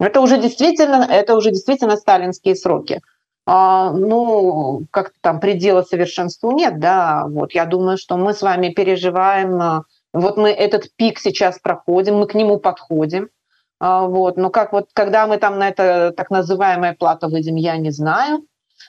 Это 0.00 0.20
уже 0.20 0.38
действительно, 0.38 1.06
это 1.08 1.36
уже 1.36 1.50
действительно 1.50 1.96
сталинские 1.96 2.56
сроки. 2.56 3.00
А, 3.44 3.90
ну, 3.92 4.86
как 4.90 5.12
там 5.20 5.40
предела 5.40 5.82
совершенству 5.82 6.52
нет, 6.52 6.78
да, 6.78 7.26
вот 7.26 7.52
я 7.52 7.64
думаю, 7.64 7.98
что 7.98 8.16
мы 8.16 8.34
с 8.34 8.42
вами 8.42 8.68
переживаем, 8.68 9.60
а, 9.60 9.84
вот 10.12 10.36
мы 10.36 10.50
этот 10.50 10.94
пик 10.94 11.18
сейчас 11.18 11.58
проходим, 11.58 12.18
мы 12.18 12.28
к 12.28 12.34
нему 12.34 12.58
подходим, 12.60 13.30
а, 13.80 14.06
вот, 14.06 14.36
но 14.36 14.50
как 14.50 14.72
вот, 14.72 14.90
когда 14.92 15.26
мы 15.26 15.38
там 15.38 15.58
на 15.58 15.68
это 15.68 16.12
так 16.16 16.30
называемое 16.30 16.94
плато 16.94 17.28
выйдем, 17.28 17.56
я 17.56 17.76
не 17.78 17.90
знаю, 17.90 18.44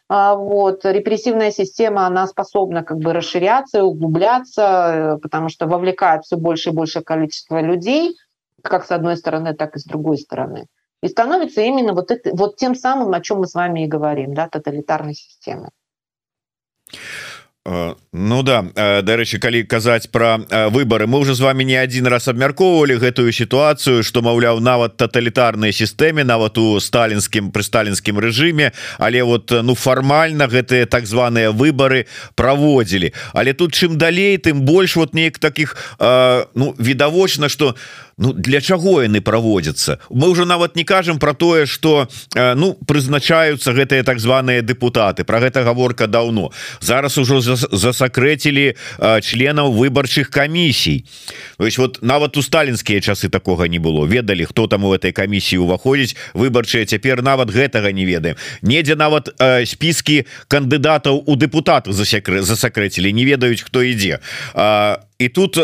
вот, 0.09 0.85
репрессивная 0.85 1.49
система, 1.49 2.05
она 2.05 2.27
способна 2.27 2.83
как 2.83 2.99
бы 2.99 3.13
расширяться, 3.13 3.83
углубляться, 3.83 5.17
потому 5.23 5.49
что 5.49 5.65
вовлекает 5.65 6.23
все 6.25 6.35
больше 6.35 6.69
и 6.69 6.73
больше 6.73 7.01
количество 7.01 7.59
людей, 7.61 8.15
как 8.61 8.85
с 8.85 8.91
одной 8.91 9.17
стороны, 9.17 9.55
так 9.55 9.75
и 9.75 9.79
с 9.79 9.85
другой 9.85 10.17
стороны. 10.17 10.67
И 11.03 11.09
становится 11.09 11.61
именно 11.61 11.93
вот, 11.93 12.11
это, 12.11 12.33
вот 12.33 12.55
тем 12.55 12.75
самым, 12.75 13.13
о 13.13 13.19
чем 13.19 13.39
мы 13.39 13.47
с 13.47 13.53
вами 13.53 13.83
и 13.83 13.87
говорим, 13.87 14.33
да, 14.33 14.47
тоталитарной 14.47 15.15
системы. 15.15 15.69
Ну 17.65 18.43
да 18.43 18.59
дарэчы 18.75 19.39
калі 19.39 19.63
казаць 19.63 20.11
про 20.11 20.35
выборы 20.67 21.07
мы 21.07 21.19
уже 21.19 21.33
з 21.33 21.39
вами 21.39 21.63
не 21.63 21.79
один 21.79 22.07
раз 22.11 22.27
абмяркоўвалі 22.27 22.99
гэтую 22.99 23.31
сітуацыю 23.31 24.03
что 24.03 24.19
маўляў 24.19 24.59
нават 24.59 24.97
тоталітарнай 24.99 25.71
сістэме 25.71 26.27
нават 26.27 26.59
у 26.59 26.75
сталінскім 26.83 27.55
пры 27.55 27.63
сталінскім 27.63 28.19
рэжыме 28.19 28.75
але 28.99 29.23
вот 29.23 29.55
ну 29.63 29.75
фармальна 29.79 30.51
гэтыя 30.51 30.91
так 30.91 31.07
званыя 31.07 31.55
выборы 31.55 32.03
праводзілі 32.35 33.15
але 33.31 33.53
тут 33.55 33.71
чым 33.71 33.95
далей 33.95 34.35
тым 34.35 34.67
больш 34.67 34.99
вот 34.99 35.15
неяк 35.15 35.39
таких 35.39 35.95
ну 36.53 36.75
відавочна 36.75 37.47
что 37.47 37.79
у 38.12 38.12
Ну 38.17 38.33
для 38.33 38.61
чаго 38.61 39.01
яны 39.01 39.21
праводзяцца? 39.21 39.99
Мы 40.09 40.29
уже 40.29 40.45
нават 40.45 40.75
не 40.75 40.83
кажам 40.83 41.19
про 41.19 41.33
тое 41.33 41.65
что 41.65 42.07
э, 42.35 42.53
ну 42.53 42.73
прызначаюцца 42.73 43.73
гэтыя 43.73 44.03
так 44.03 44.19
званыя 44.19 44.61
депутаты 44.61 45.23
про 45.23 45.39
гэта 45.39 45.63
гаворка 45.63 46.07
давно 46.07 46.51
зараз 46.79 47.17
ужо 47.17 47.41
засакрэцілі 47.41 48.75
э, 48.99 49.21
членаў 49.21 49.73
выбарчых 49.73 50.29
камісій. 50.29 51.05
То 51.57 51.65
есть 51.65 51.77
вот 51.77 51.99
нават 52.01 52.37
у 52.37 52.41
сталінскія 52.41 53.01
часы 53.01 53.29
такога 53.29 53.67
не 53.67 53.79
было. 53.79 54.05
Ведалі 54.05 54.45
хто 54.45 54.67
там 54.67 54.83
у 54.83 54.93
этой 54.93 55.11
камісіі 55.11 55.57
уваходзіць 55.65 56.15
выбарчыя 56.33 56.85
цяпер 56.85 57.23
нават 57.23 57.49
гэтага 57.49 57.91
не 57.91 58.05
ведаем. 58.05 58.35
Недзе 58.61 58.95
нават 58.95 59.29
э, 59.39 59.65
спіски 59.65 60.25
кандыдатаў 60.47 61.23
у 61.25 61.35
депутаты 61.35 61.93
засекры 61.93 62.41
засакрэцілі. 62.41 63.13
Не 63.13 63.25
ведаюць 63.25 63.61
хто 63.61 63.81
ідзе. 63.81 64.19
І 65.19 65.29
тут 65.29 65.57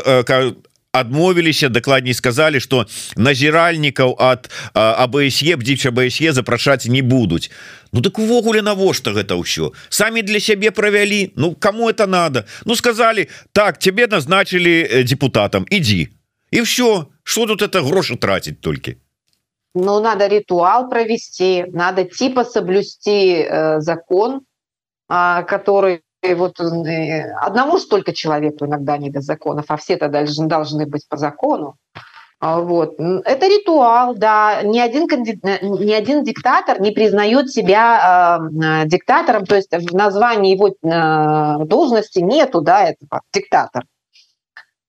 адмовіліся 0.99 1.69
дакладней 1.69 2.13
сказали 2.13 2.59
что 2.59 2.85
назіральнікаў 3.15 4.15
от 4.19 4.49
АБСЕ 4.73 5.55
бдзіча 5.55 5.89
АБСЕ 5.89 6.33
запрашаць 6.33 6.85
не 6.85 7.01
будуць 7.01 7.51
Ну 7.91 8.01
так 8.01 8.19
увогуле 8.19 8.61
навошта 8.61 9.11
гэта 9.11 9.33
ўсё 9.39 9.71
самі 9.89 10.21
для 10.21 10.39
сябе 10.39 10.71
правялі 10.71 11.31
Ну 11.35 11.55
кому 11.55 11.89
это 11.89 12.07
надо? 12.07 12.45
Ну 12.65 12.75
сказали 12.75 13.27
так 13.51 13.77
тебе 13.79 14.07
назначили 14.07 14.87
э, 14.89 15.03
депутатам 15.03 15.65
иди 15.69 16.09
и 16.51 16.61
все 16.61 17.07
что 17.23 17.45
тут 17.45 17.61
это 17.61 17.81
грошы 17.81 18.17
тратить 18.17 18.61
только? 18.61 18.91
Ну 19.75 19.99
надо 20.01 20.27
ритуал 20.27 20.89
провести 20.89 21.65
надо 21.73 22.03
типа 22.03 22.45
соблюсти 22.45 23.41
э, 23.41 23.81
закон 23.81 24.41
э, 25.09 25.43
который 25.43 26.01
и 26.21 26.33
вот 26.33 26.59
э, 26.59 27.31
одному 27.41 27.77
столько 27.77 28.13
человеку 28.13 28.65
иногда 28.65 28.97
не 28.97 29.09
до 29.09 29.21
законов, 29.21 29.65
а 29.69 29.77
все-то 29.77 30.09
должны, 30.09 30.47
должны 30.47 30.85
быть 30.85 31.07
по 31.07 31.17
закону. 31.17 31.77
А, 32.41 32.61
вот. 32.61 32.95
Это 32.99 33.47
ритуал, 33.47 34.15
да. 34.15 34.61
Ни 34.63 34.79
один, 34.79 35.07
кандид... 35.07 35.43
Э, 35.43 35.59
ни 35.61 35.91
один 35.91 36.23
диктатор 36.23 36.79
не 36.81 36.91
признает 36.91 37.51
себя 37.51 38.39
э, 38.39 38.87
диктатором, 38.87 39.45
то 39.45 39.55
есть 39.55 39.71
в 39.71 39.93
названии 39.93 40.55
его 40.55 40.69
э, 40.69 41.65
должности 41.65 42.19
нету, 42.19 42.61
да, 42.61 42.83
этого 42.83 43.21
диктатор. 43.33 43.83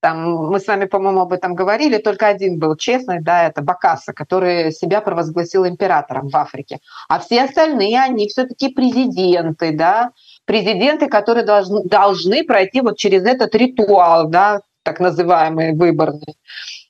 Там 0.01 0.47
мы 0.47 0.59
с 0.61 0.67
вами, 0.67 0.87
по-моему, 0.87 1.21
об 1.21 1.33
этом 1.33 1.55
говорили, 1.55 1.99
только 1.99 2.27
один 2.27 2.59
был 2.59 2.75
честный, 2.77 3.21
да, 3.21 3.45
это 3.45 3.61
Бакаса, 3.61 4.15
который 4.15 4.73
себя 4.73 5.03
провозгласил 5.03 5.67
императором 5.67 6.29
в 6.29 6.37
Африке. 6.37 6.79
А 7.09 7.19
все 7.19 7.43
остальные, 7.43 8.01
они 8.01 8.27
все-таки 8.29 8.71
президенты, 8.71 9.77
да, 9.77 10.13
президенты, 10.51 11.09
которые 11.09 11.45
должны, 11.45 11.85
должны 11.85 12.43
пройти 12.43 12.81
вот 12.81 12.99
через 12.99 13.25
этот 13.25 13.55
ритуал, 13.55 14.29
да, 14.29 14.63
так 14.83 14.99
называемый 14.99 15.75
выборный. 15.77 16.35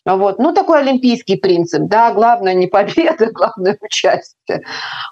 Вот. 0.06 0.38
Ну, 0.38 0.54
такой 0.54 0.80
олимпийский 0.80 1.36
принцип, 1.36 1.82
да, 1.82 2.10
главное 2.14 2.54
не 2.54 2.68
победа, 2.68 3.26
главное 3.32 3.76
участие. 3.82 4.62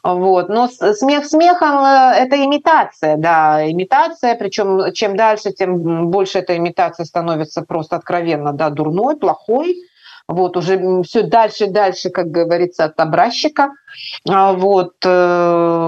Вот. 0.02 0.48
Но 0.48 0.68
смех 0.68 1.26
смехом 1.26 1.84
э,– 1.84 2.14
это 2.16 2.42
имитация, 2.42 3.18
да, 3.18 3.70
имитация, 3.70 4.34
причем 4.34 4.94
чем 4.94 5.14
дальше, 5.14 5.52
тем 5.52 6.11
больше 6.11 6.38
эта 6.38 6.56
имитация 6.56 7.04
становится 7.04 7.61
просто 7.61 7.96
откровенно, 7.96 8.54
да, 8.54 8.70
дурной, 8.70 9.18
плохой, 9.18 9.76
вот 10.28 10.58
уже 10.58 11.02
все 11.04 11.22
дальше 11.22 11.68
дальше, 11.68 12.11
как 12.11 12.30
говорится, 12.30 12.84
от 12.84 13.00
образчика. 13.00 13.72
А, 14.28 14.52
вот. 14.52 14.92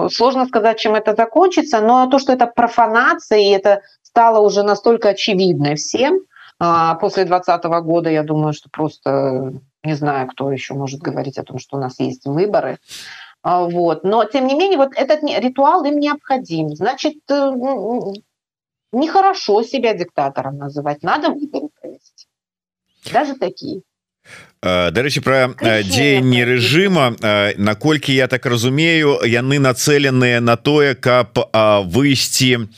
Сложно 0.08 0.46
сказать, 0.46 0.78
чем 0.78 0.94
это 0.94 1.14
закончится, 1.14 1.80
но 1.80 2.06
то, 2.06 2.18
что 2.18 2.32
это 2.32 2.46
профанация, 2.46 3.38
и 3.38 3.50
это 3.50 3.82
стало 4.02 4.40
уже 4.40 4.62
настолько 4.62 5.10
очевидно 5.10 5.74
всем, 5.74 6.20
а, 6.58 6.94
после 6.96 7.24
2020 7.24 7.64
года, 7.82 8.10
я 8.10 8.22
думаю, 8.22 8.52
что 8.52 8.68
просто 8.70 9.52
не 9.82 9.94
знаю, 9.94 10.28
кто 10.28 10.52
еще 10.52 10.74
может 10.74 11.00
говорить 11.00 11.38
о 11.38 11.42
том, 11.42 11.58
что 11.58 11.76
у 11.76 11.80
нас 11.80 11.98
есть 12.00 12.26
выборы. 12.26 12.78
А, 13.42 13.64
вот. 13.64 14.04
Но, 14.04 14.24
тем 14.24 14.46
не 14.46 14.54
менее, 14.54 14.76
вот 14.76 14.90
этот 14.94 15.22
ритуал 15.22 15.84
им 15.84 15.98
необходим. 15.98 16.68
Значит, 16.76 17.18
э, 17.30 17.50
нехорошо 18.92 19.62
себя 19.62 19.94
диктатором 19.94 20.58
называть, 20.58 21.02
надо 21.02 21.30
выборы 21.30 21.68
провести. 21.80 22.26
Даже 23.10 23.34
такие. 23.36 23.82
Дарэчы 24.60 25.24
пра 25.24 25.56
дзеянні 25.56 26.44
рэжыма 26.44 27.16
наколькі 27.56 28.12
я 28.12 28.28
так 28.28 28.44
разумею 28.44 29.16
яны 29.24 29.56
нацеленыя 29.56 30.44
на 30.44 30.60
тое 30.60 30.92
каб 30.92 31.40
выйсці 31.88 32.68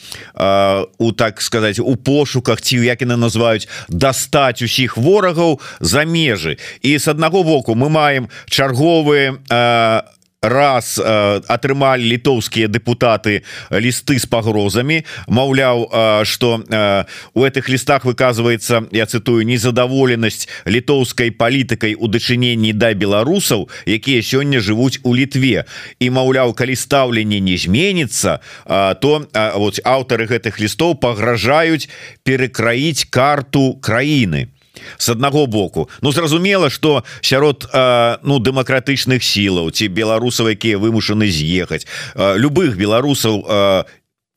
у 1.03 1.09
так 1.11 1.43
сказать 1.43 1.83
у 1.83 1.97
пошуках 1.99 2.62
ці 2.62 2.79
як 2.87 3.03
яны 3.03 3.19
называюць 3.19 3.67
дастаць 3.91 4.62
усіх 4.62 4.95
ворагаў 4.95 5.59
за 5.81 6.07
межы. 6.07 6.62
І 6.87 7.03
с 7.03 7.11
аднаго 7.11 7.43
боку 7.43 7.75
мы 7.75 7.91
маем 7.91 8.31
чарговыя 8.47 9.43
раз 10.43 10.99
э, 10.99 11.41
атрымалі 11.47 12.03
літоўскія 12.03 12.67
депутаты 12.67 13.43
лісты 13.71 14.19
с 14.19 14.27
пагрозамі. 14.27 15.07
Маўляў 15.29 15.87
э, 15.87 16.25
что 16.25 16.65
э, 16.69 17.05
у 17.35 17.45
этих 17.45 17.69
лістах 17.69 18.05
выказывается 18.05 18.85
я 18.91 19.07
цитую 19.07 19.47
незадаволенасць 19.47 20.49
літоўскай 20.67 21.31
палітыкай 21.31 21.95
у 21.95 22.09
дачыненні 22.09 22.73
да 22.73 22.93
беларусаў 22.95 23.71
якія 23.87 24.23
сёння 24.23 24.59
жывуць 24.59 24.99
у 25.07 25.15
літве 25.15 25.65
і 26.01 26.11
маўляў 26.11 26.55
калі 26.55 26.75
стаўленне 26.75 27.39
не 27.39 27.57
зменится 27.57 28.41
э, 28.67 28.95
то 29.01 29.23
э, 29.33 29.53
вот 29.55 29.79
аўтары 29.85 30.27
гэтых 30.27 30.59
лістоў 30.59 30.99
пагражаюць 30.99 31.89
перакраіць 32.27 33.07
карту 33.11 33.79
краіны 33.79 34.51
с 34.98 35.10
аднаго 35.10 35.48
боку 35.48 35.90
Ну 36.02 36.12
зразумела 36.12 36.70
что 36.70 37.04
сярод 37.22 37.68
э, 37.74 38.18
ну 38.24 38.40
дэмакратычных 38.40 39.24
сілаў 39.24 39.72
ці 39.72 39.88
беларусаў 39.88 40.54
якія 40.54 40.78
вымушаны 40.78 41.28
з'ехаць 41.28 41.88
э, 42.16 42.38
любых 42.38 42.78
беларусаў 42.78 43.46
э, 43.48 43.84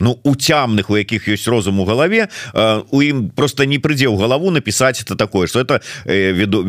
Ну 0.01 0.19
уцямных 0.27 0.91
у 0.91 0.97
якіх 0.99 1.23
ёсць 1.31 1.47
розум 1.47 1.79
у 1.79 1.86
галаве 1.88 2.27
у 2.91 2.99
ім 2.99 3.31
просто 3.31 3.63
не 3.63 3.79
прыдзе 3.79 4.12
ў 4.12 4.19
галаву 4.19 4.51
написать 4.51 4.99
это 4.99 5.15
такое 5.15 5.47
что 5.47 5.63
это 5.63 5.79
веду 6.03 6.67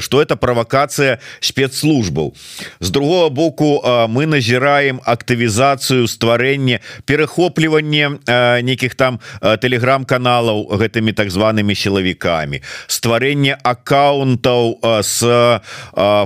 что 0.00 0.24
это 0.24 0.40
правакацыя 0.40 1.20
спецслужбаў. 1.40 2.32
З 2.80 2.88
другого 2.88 3.28
боку 3.28 3.84
мы 4.08 4.24
назіраем 4.24 5.04
актывізацыю 5.04 6.08
стварэння 6.08 6.80
перахопліванне 7.04 8.16
нейкіх 8.64 8.96
там 8.96 9.20
телеграм-каналаў 9.44 10.72
гэтымі 10.72 11.12
так 11.12 11.28
зваными 11.28 11.76
сілавікамі. 11.76 12.64
Стварэнне 12.88 13.52
аккаунтаў 13.52 14.80
с 15.04 15.20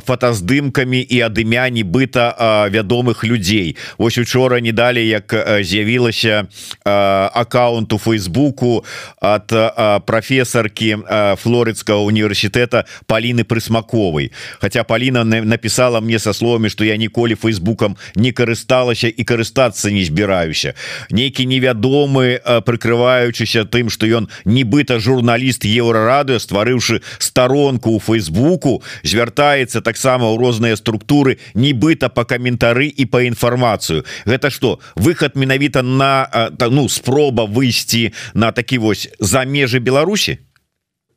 фотаздымкамі 0.06 1.02
і 1.02 1.20
ад 1.26 1.34
імя 1.42 1.66
нібыта 1.74 2.70
вядомых 2.70 3.26
людзей. 3.26 3.74
Вось 3.98 4.18
учора 4.18 4.62
не 4.62 4.70
далі 4.70 5.02
як 5.02 5.34
з'явілася 5.66 6.35
Э, 6.84 7.28
аккаунту 7.32 7.98
фейсбуку 7.98 8.84
от 9.20 9.52
э, 9.52 10.00
профессорки 10.06 10.96
э, 11.08 11.36
флоридского 11.36 12.02
университета 12.02 12.86
Полины 13.06 13.44
прысмаковой. 13.44 14.32
Хотя 14.60 14.84
Полина 14.84 15.24
написала 15.24 16.00
мне 16.00 16.18
со 16.18 16.32
словами 16.32 16.68
что 16.68 16.84
я 16.84 16.96
ніколі 16.96 17.34
фейсбуком 17.34 17.96
не 18.14 18.32
карысталася 18.32 19.08
и 19.08 19.24
карыстаться 19.24 19.90
не 19.90 20.04
збіраюся 20.04 20.74
нейкі 21.10 21.46
невядомы 21.46 22.40
прыкрываючыся 22.64 23.64
тым 23.64 23.90
что 23.90 24.06
ён 24.06 24.28
нібыта 24.44 24.98
журналіст 24.98 25.64
еўрарадыо 25.64 26.38
стварыўшы 26.38 27.02
сторонку 27.18 27.90
у 27.90 28.00
фейсбуку 28.00 28.82
звяртаецца 29.02 29.80
таксама 29.80 30.30
ў 30.30 30.38
розныя 30.38 30.76
структуры 30.76 31.38
нібыта 31.54 32.08
по 32.08 32.24
каментары 32.24 32.86
и 32.86 33.06
по 33.06 33.22
інфармацыю. 33.22 34.04
Гэта 34.24 34.50
что 34.50 34.78
выход 34.94 35.36
менавіта 35.36 35.82
на 35.82 36.25
ну 36.60 36.88
спроба 36.88 37.44
выйсці 37.44 38.12
на 38.34 38.52
такі 38.52 38.78
вось 38.78 39.08
за 39.20 39.44
межы 39.44 39.78
Беларуси 39.78 40.38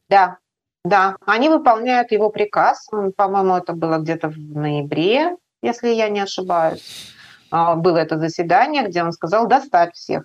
да 0.10 0.38
да 0.86 1.16
они 1.26 1.49
выполняют 1.49 2.12
его 2.12 2.30
приказ 2.30 2.88
по-моему 3.18 3.55
это 3.57 3.74
было 3.74 3.97
где-то 3.97 4.30
в 4.30 4.38
ноябре 4.38 5.36
если 5.62 5.89
я 5.89 6.10
не 6.10 6.20
ошибаюсь 6.20 7.14
а, 7.51 7.76
было 7.76 7.97
это 7.97 8.18
заседание 8.20 8.88
где 8.88 9.03
он 9.03 9.12
сказал 9.12 9.47
достать 9.47 9.95
всех 9.95 10.24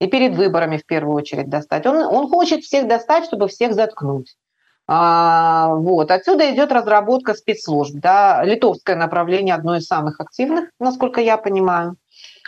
и 0.00 0.06
перед 0.06 0.36
выборами 0.36 0.76
в 0.76 0.86
первую 0.86 1.16
очередь 1.16 1.48
достать 1.48 1.86
он 1.86 1.96
он 1.96 2.28
хочет 2.28 2.64
всех 2.64 2.88
достать 2.88 3.24
чтобы 3.24 3.48
всех 3.48 3.74
заткнуть 3.74 4.36
А, 4.92 5.72
вот. 5.76 6.10
Отсюда 6.10 6.52
идет 6.52 6.72
разработка 6.72 7.34
спецслужб. 7.34 7.94
Да. 7.94 8.42
Литовское 8.42 8.96
направление 8.96 9.54
одно 9.54 9.76
из 9.76 9.86
самых 9.86 10.20
активных, 10.20 10.70
насколько 10.80 11.20
я 11.20 11.36
понимаю. 11.36 11.94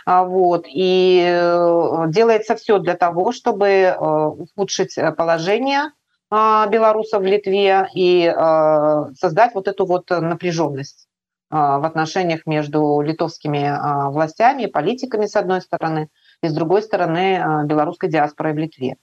А, 0.05 0.23
вот. 0.23 0.65
И 0.67 1.23
э, 1.25 2.05
делается 2.09 2.55
все 2.55 2.79
для 2.79 2.95
того, 2.95 3.31
чтобы 3.31 3.67
э, 3.67 3.97
ухудшить 3.97 4.95
положение 5.17 5.91
а, 6.29 6.67
белорусов 6.67 7.21
в 7.21 7.25
Литве 7.25 7.87
и 7.93 8.25
э, 8.25 9.13
создать 9.19 9.53
вот 9.55 9.67
эту 9.67 9.85
вот 9.85 10.09
напряженность 10.09 11.07
в 11.49 11.85
отношениях 11.85 12.47
между 12.47 13.01
литовскими 13.01 14.11
властями, 14.11 14.65
политиками, 14.65 15.27
с 15.27 15.35
одной 15.35 15.61
стороны, 15.61 16.09
и 16.41 16.47
с 16.47 16.53
другой 16.53 16.81
стороны, 16.81 17.65
белорусской 17.67 18.09
диаспорой 18.09 18.53
в 18.53 18.57
Литве. 18.57 18.97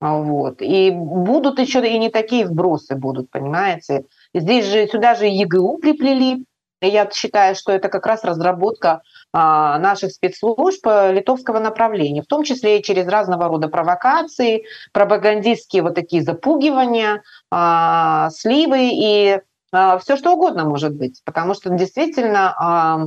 А, 0.00 0.18
вот. 0.18 0.60
И 0.60 0.90
будут 0.90 1.58
еще 1.58 1.86
и 1.86 1.98
не 1.98 2.10
такие 2.10 2.46
вбросы 2.46 2.96
будут, 2.96 3.30
понимаете. 3.30 4.06
Здесь 4.34 4.66
же, 4.66 4.86
сюда 4.86 5.14
же 5.14 5.26
ЕГУ 5.26 5.78
приплели. 5.78 6.44
Я 6.88 7.10
считаю, 7.10 7.54
что 7.54 7.72
это 7.72 7.88
как 7.88 8.06
раз 8.06 8.24
разработка 8.24 9.02
а, 9.32 9.78
наших 9.78 10.12
спецслужб 10.12 10.86
литовского 10.86 11.58
направления, 11.58 12.22
в 12.22 12.26
том 12.26 12.42
числе 12.44 12.78
и 12.78 12.82
через 12.82 13.06
разного 13.06 13.48
рода 13.48 13.68
провокации, 13.68 14.64
пропагандистские 14.92 15.82
вот 15.82 15.94
такие 15.94 16.22
запугивания, 16.22 17.22
а, 17.50 18.30
сливы 18.30 18.90
и 18.92 19.40
а, 19.72 19.98
все 19.98 20.16
что 20.16 20.32
угодно 20.32 20.64
может 20.64 20.94
быть. 20.94 21.20
Потому 21.24 21.54
что 21.54 21.70
действительно 21.70 23.06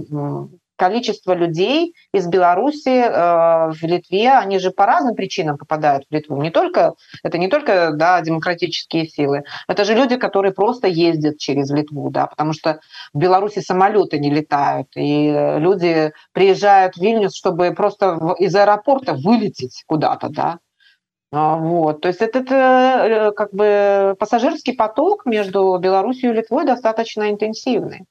количество 0.80 1.34
людей 1.34 1.94
из 2.14 2.28
Беларуси 2.28 2.88
э, 2.88 3.72
в 3.72 3.84
Литве, 3.84 4.32
они 4.32 4.60
же 4.60 4.72
по 4.72 4.86
разным 4.86 5.14
причинам 5.14 5.58
попадают 5.58 6.06
в 6.10 6.14
Литву. 6.14 6.42
Не 6.42 6.52
только, 6.52 6.94
это 7.22 7.38
не 7.38 7.50
только 7.50 7.92
да, 7.92 8.22
демократические 8.22 9.06
силы, 9.06 9.44
это 9.68 9.84
же 9.84 9.94
люди, 9.94 10.16
которые 10.16 10.54
просто 10.54 10.88
ездят 10.88 11.38
через 11.38 11.70
Литву, 11.70 12.10
да, 12.10 12.28
потому 12.28 12.54
что 12.54 12.80
в 13.14 13.20
Беларуси 13.20 13.60
самолеты 13.60 14.20
не 14.20 14.32
летают, 14.32 14.88
и 14.96 15.30
люди 15.60 16.14
приезжают 16.32 16.96
в 16.96 17.02
Вильнюс, 17.02 17.36
чтобы 17.36 17.72
просто 17.74 18.18
из 18.40 18.56
аэропорта 18.56 19.14
вылететь 19.14 19.84
куда-то, 19.86 20.30
да, 20.30 20.60
а, 21.32 21.58
вот. 21.58 22.02
То 22.02 22.08
есть 22.08 22.22
этот 22.22 22.50
э, 22.52 23.32
как 23.36 23.54
бы 23.54 24.16
пассажирский 24.18 24.76
поток 24.76 25.26
между 25.26 25.78
Беларусью 25.78 26.32
и 26.32 26.34
Литвой 26.34 26.66
достаточно 26.66 27.30
интенсивный. 27.30 28.06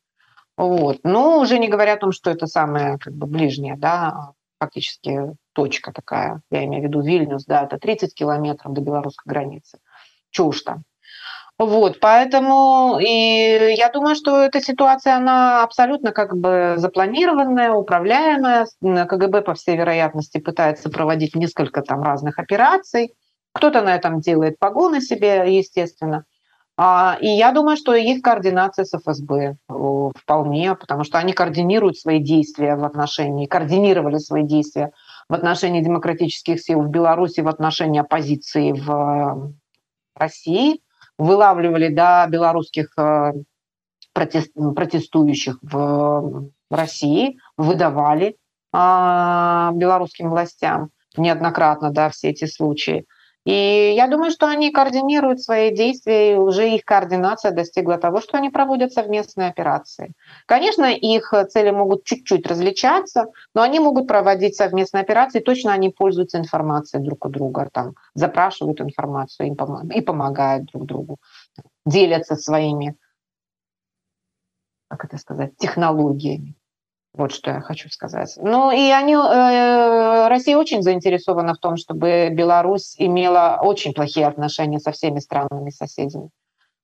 Вот. 0.59 0.99
Но 1.05 1.39
уже 1.39 1.59
не 1.59 1.69
говоря 1.69 1.95
о 1.95 1.99
том, 1.99 2.11
что 2.11 2.31
это 2.31 2.47
самая 2.47 2.99
как 2.99 3.15
бы, 3.15 3.27
ближняя, 3.27 3.77
да, 3.77 4.33
фактически 4.59 5.37
точка 5.53 5.93
такая, 5.93 6.43
я 6.51 6.65
имею 6.65 6.83
в 6.83 6.87
виду 6.87 7.01
Вильнюс, 7.01 7.45
да, 7.45 7.63
это 7.63 7.79
30 7.79 8.13
километров 8.13 8.73
до 8.73 8.81
белорусской 8.81 9.31
границы. 9.31 9.79
Чего 10.31 10.53
там. 10.65 10.83
Вот, 11.59 12.01
поэтому 12.01 12.99
и 13.01 13.75
я 13.77 13.89
думаю, 13.91 14.17
что 14.17 14.41
эта 14.41 14.61
ситуация, 14.61 15.17
она 15.17 15.63
абсолютно 15.63 16.13
как 16.13 16.37
бы 16.37 16.75
запланированная, 16.77 17.73
управляемая. 17.73 18.67
КГБ, 18.81 19.43
по 19.43 19.55
всей 19.55 19.77
вероятности, 19.77 20.39
пытается 20.39 20.91
проводить 20.91 21.35
несколько 21.35 21.83
там 21.83 22.03
разных 22.03 22.39
операций. 22.39 23.15
Кто-то 23.53 23.83
на 23.83 23.95
этом 23.95 24.21
делает 24.21 24.59
погоны 24.59 25.01
себе, 25.01 25.57
естественно. 25.57 26.25
А, 26.81 27.19
и 27.21 27.27
я 27.27 27.51
думаю, 27.51 27.77
что 27.77 27.93
есть 27.93 28.23
координация 28.23 28.85
с 28.85 28.97
ФСБ 28.97 29.57
вполне, 30.17 30.77
потому 30.77 31.03
что 31.03 31.19
они 31.19 31.33
координируют 31.33 31.99
свои 31.99 32.21
действия 32.21 32.77
в 32.77 32.85
отношении, 32.85 33.47
координировали 33.47 34.19
свои 34.19 34.45
действия 34.45 34.93
в 35.29 35.35
отношении 35.35 35.83
демократических 35.83 36.61
сил 36.61 36.83
в 36.83 36.89
Беларуси, 36.89 37.41
в 37.41 37.49
отношении 37.49 38.01
оппозиции 38.01 38.71
в 38.71 39.53
России, 40.15 40.81
вылавливали 41.19 41.89
да, 41.89 42.29
белорусских 42.29 42.93
э, 42.97 43.33
протест, 44.13 44.53
протестующих 44.55 45.59
в 45.63 46.49
России, 46.71 47.39
выдавали 47.57 48.37
а, 48.73 49.73
белорусским 49.75 50.31
властям 50.31 50.91
неоднократно 51.17 51.91
да, 51.91 52.09
все 52.11 52.31
эти 52.31 52.45
случаи. 52.45 53.05
И 53.45 53.95
я 53.97 54.09
думаю, 54.09 54.31
что 54.31 54.47
они 54.47 54.71
координируют 54.71 55.41
свои 55.41 55.75
действия, 55.75 56.33
и 56.33 56.37
уже 56.37 56.69
их 56.71 56.85
координация 56.85 57.51
достигла 57.51 57.97
того, 57.97 58.21
что 58.21 58.37
они 58.37 58.51
проводят 58.51 58.93
совместные 58.93 59.49
операции. 59.49 60.13
Конечно, 60.47 60.85
их 60.93 61.33
цели 61.49 61.71
могут 61.71 62.05
чуть-чуть 62.05 62.47
различаться, 62.47 63.27
но 63.55 63.63
они 63.63 63.81
могут 63.81 64.07
проводить 64.07 64.57
совместные 64.57 65.03
операции, 65.03 65.41
точно 65.41 65.73
они 65.73 65.89
пользуются 65.89 66.39
информацией 66.39 67.03
друг 67.03 67.25
у 67.25 67.31
друга, 67.31 67.71
там, 67.73 67.95
запрашивают 68.15 68.83
информацию 68.83 69.57
и 69.95 70.01
помогают 70.03 70.67
друг 70.67 70.85
другу, 70.85 71.17
делятся 71.87 72.37
своими, 72.37 72.97
как 74.89 75.07
это 75.07 75.17
сказать, 75.17 75.57
технологиями. 75.57 76.58
Вот 77.19 77.33
что 77.33 77.51
я 77.51 77.61
хочу 77.61 77.91
сказать. 77.91 78.39
Ну 78.41 78.71
и 78.71 78.91
они, 78.93 79.15
э, 79.15 80.29
Россия 80.29 80.57
очень 80.57 80.83
заинтересована 80.83 81.55
в 81.55 81.59
том, 81.59 81.77
чтобы 81.77 82.29
Беларусь 82.31 82.95
имела 82.97 83.59
очень 83.61 83.93
плохие 83.93 84.25
отношения 84.25 84.79
со 84.79 84.93
всеми 84.93 85.19
странами 85.19 85.71
соседями. 85.71 86.31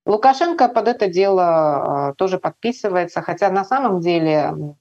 Лукашенко 0.04 0.68
под 0.68 0.88
это 0.88 1.06
дело 1.06 2.10
э, 2.10 2.14
тоже 2.18 2.38
подписывается, 2.38 3.22
хотя 3.22 3.48
на 3.48 3.64
самом 3.64 4.00
деле, 4.00 4.74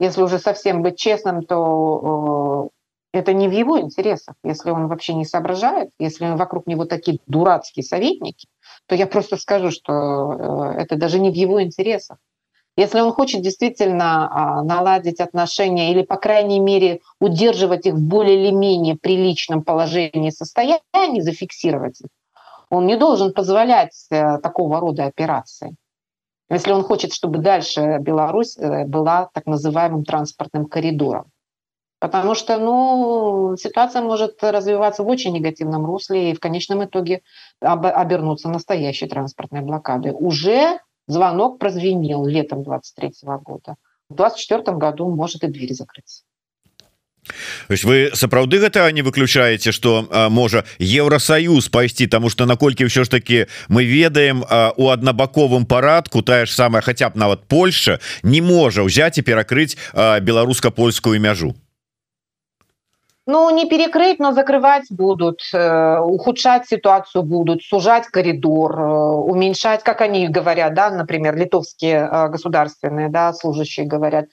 если 0.00 0.22
уже 0.22 0.38
совсем 0.38 0.82
быть 0.82 0.98
честным, 0.98 1.44
то 1.44 2.70
э, 3.12 3.18
это 3.18 3.34
не 3.34 3.48
в 3.48 3.52
его 3.52 3.78
интересах. 3.78 4.36
Если 4.42 4.70
он 4.70 4.88
вообще 4.88 5.12
не 5.12 5.26
соображает, 5.26 5.90
если 5.98 6.34
вокруг 6.34 6.66
него 6.66 6.86
такие 6.86 7.18
дурацкие 7.26 7.84
советники, 7.84 8.48
то 8.86 8.94
я 8.94 9.06
просто 9.06 9.36
скажу, 9.36 9.70
что 9.70 10.72
э, 10.72 10.80
это 10.80 10.96
даже 10.96 11.18
не 11.20 11.30
в 11.30 11.34
его 11.34 11.62
интересах. 11.62 12.16
Если 12.76 13.00
он 13.00 13.12
хочет 13.12 13.40
действительно 13.40 14.28
а, 14.30 14.62
наладить 14.62 15.20
отношения 15.20 15.92
или, 15.92 16.02
по 16.02 16.16
крайней 16.16 16.60
мере, 16.60 17.00
удерживать 17.20 17.86
их 17.86 17.94
в 17.94 18.02
более 18.02 18.36
или 18.36 18.50
менее 18.50 18.96
приличном 18.96 19.62
положении 19.62 20.30
состоянии, 20.30 21.20
зафиксировать 21.20 22.00
их, 22.02 22.08
он 22.68 22.86
не 22.86 22.96
должен 22.96 23.32
позволять 23.32 24.06
э, 24.10 24.38
такого 24.38 24.80
рода 24.80 25.06
операции. 25.06 25.74
Если 26.50 26.72
он 26.72 26.82
хочет, 26.82 27.12
чтобы 27.12 27.38
дальше 27.38 27.98
Беларусь 28.00 28.58
э, 28.58 28.84
была 28.84 29.30
так 29.32 29.46
называемым 29.46 30.04
транспортным 30.04 30.66
коридором. 30.66 31.30
Потому 31.98 32.34
что 32.34 32.58
ну, 32.58 33.56
ситуация 33.56 34.02
может 34.02 34.42
развиваться 34.42 35.02
в 35.02 35.08
очень 35.08 35.32
негативном 35.32 35.86
русле 35.86 36.30
и 36.30 36.34
в 36.34 36.40
конечном 36.40 36.84
итоге 36.84 37.22
обернуться 37.60 38.50
настоящей 38.50 39.06
транспортной 39.06 39.62
блокадой. 39.62 40.12
Уже 40.12 40.78
звонок 41.06 41.58
прозвенел 41.58 42.26
летом 42.26 42.62
23 42.62 43.12
года. 43.44 43.76
В 44.08 44.14
24 44.14 44.76
году 44.76 45.08
может 45.14 45.44
и 45.44 45.48
дверь 45.48 45.74
закрыться. 45.74 46.22
вы 47.68 48.10
сапраўды 48.14 48.58
гэта 48.58 48.90
не 48.92 49.02
выключаеце 49.02 49.72
что 49.72 50.06
можа 50.30 50.64
Еўросоюз 50.78 51.68
пайсці 51.68 52.06
тому 52.06 52.30
что 52.30 52.46
наколькі 52.46 52.86
ўсё 52.86 53.04
ж 53.04 53.10
таки 53.10 53.46
мы 53.68 53.84
ведаем 53.84 54.44
у 54.76 54.88
аднабаковым 54.90 55.66
парадку 55.66 56.22
тая 56.22 56.46
ж 56.46 56.54
самая 56.54 56.82
хотя 56.82 57.10
б 57.10 57.18
нават 57.18 57.48
Польша 57.48 57.98
не 58.22 58.40
можа 58.40 58.86
ўзяць 58.86 59.18
і 59.18 59.26
перакрыць 59.26 59.76
беларуска-польскую 59.94 61.18
мяжу 61.20 61.54
Ну, 63.28 63.50
не 63.50 63.68
перекрыть, 63.68 64.20
но 64.20 64.30
закрывать 64.32 64.84
будут, 64.88 65.40
э, 65.52 65.98
ухудшать 65.98 66.68
ситуацию 66.68 67.24
будут, 67.24 67.64
сужать 67.64 68.06
коридор, 68.06 68.80
э, 68.80 68.84
уменьшать, 68.84 69.82
как 69.82 70.00
они 70.00 70.28
говорят, 70.28 70.74
да, 70.74 70.90
например, 70.90 71.34
литовские 71.34 72.08
э, 72.08 72.28
государственные 72.28 73.08
да, 73.08 73.32
служащие 73.32 73.84
говорят, 73.84 74.26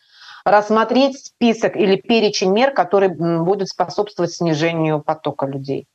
рассмотреть 0.45 1.25
список 1.25 1.75
или 1.75 1.95
перечень 1.95 2.51
мер, 2.51 2.71
которые 2.71 3.09
будут 3.09 3.69
способствовать 3.69 4.33
снижению 4.33 5.01
потока 5.01 5.47
людей. 5.47 5.87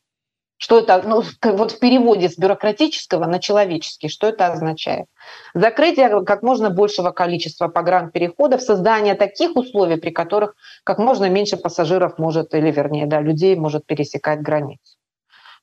Что 0.60 0.80
это, 0.80 1.00
ну, 1.06 1.22
вот 1.44 1.70
в 1.70 1.78
переводе 1.78 2.28
с 2.28 2.36
бюрократического 2.36 3.26
на 3.26 3.38
человеческий, 3.38 4.08
что 4.08 4.26
это 4.26 4.48
означает? 4.48 5.06
Закрытие 5.54 6.24
как 6.24 6.42
можно 6.42 6.68
большего 6.68 7.12
количества 7.12 7.68
погранпереходов, 7.68 8.60
создание 8.60 9.14
таких 9.14 9.54
условий, 9.54 9.96
при 9.96 10.10
которых 10.10 10.56
как 10.82 10.98
можно 10.98 11.30
меньше 11.30 11.56
пассажиров 11.56 12.18
может, 12.18 12.54
или 12.54 12.72
вернее, 12.72 13.06
да, 13.06 13.20
людей 13.20 13.54
может 13.54 13.86
пересекать 13.86 14.42
границу. 14.42 14.96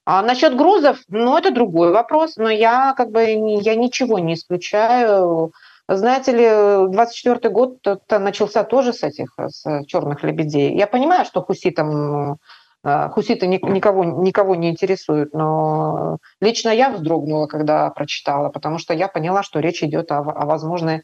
А 0.06 0.22
насчет 0.22 0.56
грузов, 0.56 1.00
ну, 1.10 1.38
это 1.38 1.52
другой 1.52 1.92
вопрос, 1.92 2.38
но 2.38 2.50
я 2.50 2.94
как 2.96 3.12
бы 3.12 3.24
я 3.62 3.76
ничего 3.76 4.20
не 4.20 4.36
исключаю. 4.36 5.52
Знаете 5.90 6.32
ли, 6.32 6.92
24 6.94 7.50
год 7.50 7.80
начался 8.10 8.64
тоже 8.64 8.94
с 8.94 9.04
этих, 9.04 9.36
с 9.38 9.84
черных 9.88 10.24
лебедей. 10.24 10.76
Я 10.78 10.88
понимаю, 10.88 11.26
что 11.26 11.42
хуситам 11.42 12.38
хуситы 12.86 13.48
никого, 13.48 14.04
никого 14.04 14.54
не 14.56 14.70
интересуют, 14.70 15.34
но 15.34 16.20
лично 16.40 16.70
я 16.70 16.92
вздрогнула, 16.92 17.48
когда 17.48 17.90
прочитала, 17.90 18.50
потому 18.50 18.78
что 18.78 18.94
я 18.94 19.08
поняла, 19.08 19.42
что 19.42 19.60
речь 19.60 19.82
идет 19.82 20.12
о, 20.12 20.20
о, 20.20 20.46
возможной, 20.46 21.02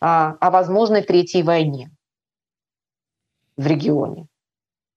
о, 0.00 0.30
о 0.40 0.50
возможной 0.50 1.02
третьей 1.02 1.42
войне 1.42 1.90
в 3.58 3.66
регионе. 3.66 4.28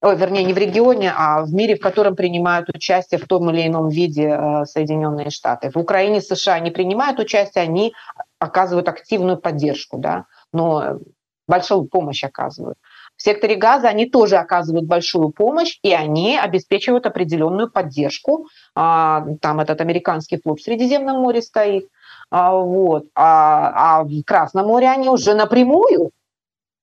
ой, 0.01 0.15
вернее, 0.15 0.45
не 0.45 0.53
в 0.53 0.57
регионе, 0.57 1.13
а 1.13 1.43
в 1.43 1.53
мире, 1.53 1.75
в 1.75 1.81
котором 1.81 2.15
принимают 2.15 2.69
участие 2.69 3.19
в 3.19 3.27
том 3.27 3.49
или 3.49 3.67
ином 3.67 3.89
виде 3.89 4.29
э, 4.29 4.65
Соединенные 4.65 5.29
Штаты. 5.29 5.71
В 5.71 5.77
Украине 5.77 6.21
США 6.21 6.59
не 6.59 6.71
принимают 6.71 7.19
участие, 7.19 7.63
они 7.65 7.93
оказывают 8.39 8.87
активную 8.87 9.37
поддержку, 9.37 9.97
да, 9.97 10.25
но 10.53 10.99
большую 11.47 11.83
помощь 11.85 12.23
оказывают. 12.23 12.77
В 13.23 13.25
секторе 13.25 13.55
газа 13.55 13.87
они 13.87 14.05
тоже 14.05 14.35
оказывают 14.35 14.85
большую 14.85 15.29
помощь, 15.29 15.79
и 15.81 15.93
они 15.93 16.37
обеспечивают 16.37 17.05
определенную 17.05 17.71
поддержку. 17.71 18.47
А, 18.75 19.25
там 19.39 19.61
этот 19.61 19.79
американский 19.79 20.41
флот 20.43 20.59
в 20.59 20.63
Средиземном 20.63 21.21
море 21.21 21.41
стоит. 21.41 21.87
А, 22.29 22.51
вот. 22.51 23.05
а, 23.15 23.99
а 23.99 24.03
в 24.03 24.23
Красном 24.23 24.67
море 24.67 24.89
они 24.89 25.07
уже 25.07 25.35
напрямую 25.35 26.11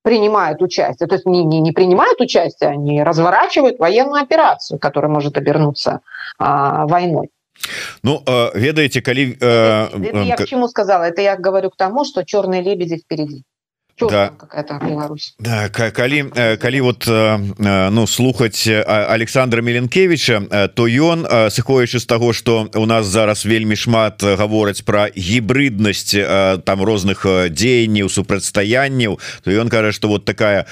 принимают 0.01 0.63
участие. 0.63 1.07
То 1.07 1.13
есть 1.13 1.27
не, 1.27 1.43
не, 1.43 1.59
не 1.59 1.73
принимают 1.73 2.19
участие, 2.19 2.71
они 2.71 3.03
разворачивают 3.03 3.77
военную 3.77 4.23
операцию, 4.23 4.79
которая 4.79 5.11
может 5.11 5.37
обернуться 5.37 5.99
а, 6.39 6.87
войной. 6.87 7.29
Ну 8.01 8.23
ведаеце 8.55 9.01
калі 9.01 9.37
э, 9.39 10.25
я 10.25 10.35
к 10.35 10.47
чему 10.47 10.67
сказала 10.67 11.03
это 11.03 11.21
я 11.21 11.37
говорю 11.37 11.69
к 11.69 11.75
тому 11.75 12.05
что 12.05 12.25
черные 12.25 12.63
лебеди 12.63 12.97
впереди 12.97 13.43
да. 13.99 14.31
да 15.39 15.69
калі 15.69 16.25
калі 16.59 16.81
вот 16.81 17.05
ну 17.07 18.07
слухаць 18.07 18.67
Александра 18.87 19.61
меленкевича 19.61 20.69
то 20.75 20.87
ён 20.87 21.25
сыходячы 21.49 21.99
з 21.99 22.05
таго 22.05 22.33
что 22.33 22.69
у 22.75 22.85
нас 22.85 23.05
зараз 23.05 23.45
вельмі 23.45 23.75
шмат 23.75 24.23
гавораць 24.23 24.81
про 24.81 25.07
гібриднасць 25.15 26.15
там 26.65 26.83
розных 26.83 27.25
дзеянняў 27.49 28.09
супрацьстаянняў 28.09 29.19
то 29.43 29.51
ён 29.51 29.69
кажа 29.69 29.91
что 29.91 30.07
вот 30.07 30.25
такая 30.25 30.65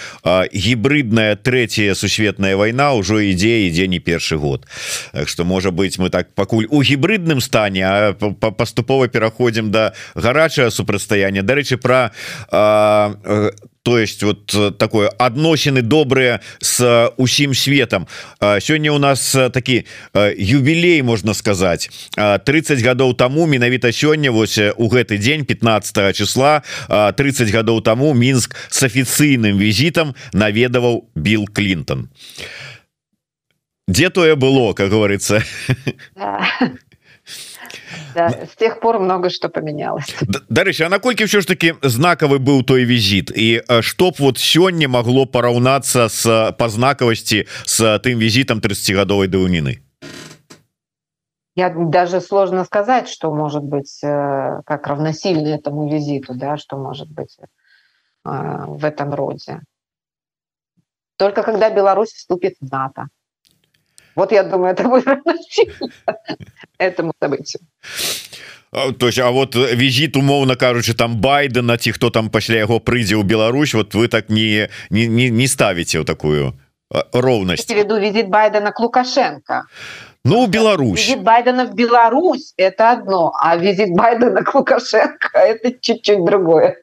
гібридная 0.53 1.36
третья 1.36 1.93
сусветная 1.93 2.55
война 2.55 2.93
ўжо 2.93 3.20
ідзе 3.20 3.67
ідзе 3.70 3.88
не 3.88 3.99
першы 3.99 4.38
год. 4.38 4.65
Так 5.13 5.30
что 5.30 5.45
можа 5.45 5.72
быть 5.72 5.99
мы 5.99 6.09
так 6.09 6.34
пакуль 6.34 6.65
у 6.70 6.82
гібридным 6.82 7.41
стане 7.41 8.15
паступова 8.57 9.07
пераходзім 9.07 9.72
до 9.72 9.93
гарачае 10.15 10.72
супрацьстаяння 10.72 11.43
Дарэчы 11.43 11.78
про 11.78 12.11
Э, 12.51 13.09
то 13.84 13.97
есть 13.97 14.24
вот 14.24 14.53
э, 14.53 14.72
такое 14.72 15.10
адносіны 15.10 15.82
добрыя 15.82 16.41
с 16.60 17.12
усім 17.18 17.53
светом. 17.53 18.07
Сёння 18.39 18.91
у 18.91 18.99
нас 18.99 19.36
э, 19.36 19.49
такі 19.49 19.86
юбілей 20.38 21.01
можна 21.01 21.34
сказать. 21.34 21.89
30 22.45 22.80
гадоў 22.82 23.16
тому 23.16 23.47
менавіта 23.47 23.88
сёння 23.88 24.32
вось 24.32 24.57
у 24.57 24.89
гэты 24.89 25.18
день 25.18 25.45
15 25.45 26.16
числа 26.16 26.62
30 26.88 27.49
гадоў 27.49 27.82
тому 27.82 28.14
мінск 28.14 28.55
с 28.70 28.84
афіцыйным 28.84 29.57
візітам 29.57 30.16
наведаваў 30.34 31.10
Билл 31.16 31.47
Клинтон. 31.47 32.10
Где 33.88 34.10
тое 34.10 34.36
было 34.36 34.74
как 34.74 34.89
говорится 34.91 35.43
да, 38.18 38.29
с 38.29 38.57
тех 38.57 38.81
пор 38.81 38.99
много 38.99 39.31
что 39.31 39.49
поменялось 39.49 40.14
Дарыся 40.49 40.87
А 40.87 40.89
наколькі 40.89 41.25
все 41.25 41.41
ж 41.41 41.47
таки 41.47 41.75
знакавы 41.83 42.39
быў 42.39 42.64
той 42.64 42.85
візит 42.85 43.31
і 43.35 43.62
чтоб 43.81 44.14
вот 44.18 44.39
сёння 44.39 44.89
могло 44.89 45.27
параўнацца 45.27 46.09
с 46.09 46.53
па 46.59 46.68
знакавасці 46.68 47.47
с 47.64 47.99
тым 47.99 48.18
візітам 48.18 48.61
30гадовой 48.61 49.29
даўніны 49.29 49.81
Я 51.57 51.70
даже 51.70 52.20
сложно 52.20 52.64
сказать 52.64 53.09
что 53.09 53.33
может 53.33 53.62
быть 53.62 54.01
э, 54.03 54.61
как 54.66 54.87
равносильно 54.87 55.55
этому 55.55 55.89
визиту 55.89 56.35
да 56.35 56.57
что 56.57 56.77
может 56.77 57.09
быть 57.11 57.37
э, 57.41 57.47
в 58.66 58.85
этом 58.85 59.14
роде 59.14 59.61
только 61.16 61.43
когда 61.43 61.70
Беларусь 61.70 62.12
вступит 62.12 62.57
в 62.61 62.70
НАТО 62.70 63.09
вот 64.18 64.33
я 64.33 64.43
думаю, 64.43 64.72
это 64.72 64.89
будет 64.89 65.07
этому 66.79 67.12
событию. 67.20 67.61
то 68.99 69.07
есть 69.07 69.18
А 69.18 69.31
вот 69.31 69.55
візит 69.55 70.16
умоўно 70.16 70.57
кажучы 70.57 70.95
там 70.95 71.20
байдена 71.20 71.79
ці 71.79 71.93
хто 71.93 72.11
там 72.11 72.29
пасля 72.29 72.59
яго 72.59 72.81
прыйдзе 72.81 73.14
ў 73.14 73.22
Беларусь 73.22 73.75
вот 73.75 73.95
вы 73.95 74.09
так 74.09 74.29
не 74.29 74.68
не, 74.91 75.07
не, 75.07 75.31
не 75.31 75.47
ставіце 75.47 76.03
ў 76.03 76.05
такую 76.05 76.59
роўнасць 76.91 77.70
веду 77.70 77.99
визит 77.99 78.29
байдена 78.29 78.72
к 78.72 78.81
лукашенко 78.81 79.66
ну 80.25 80.47
Беларусь 80.47 80.99
визит 80.99 81.22
байдена 81.22 81.66
в 81.66 81.75
Беларусь 81.75 82.53
это 82.57 82.91
одно 82.91 83.33
а 83.39 83.57
визит 83.57 83.95
байдена 83.95 84.43
к 84.43 84.55
лукашенко 84.55 85.39
это 85.39 85.70
чуть-чуть 85.81 86.25
другое 86.25 86.77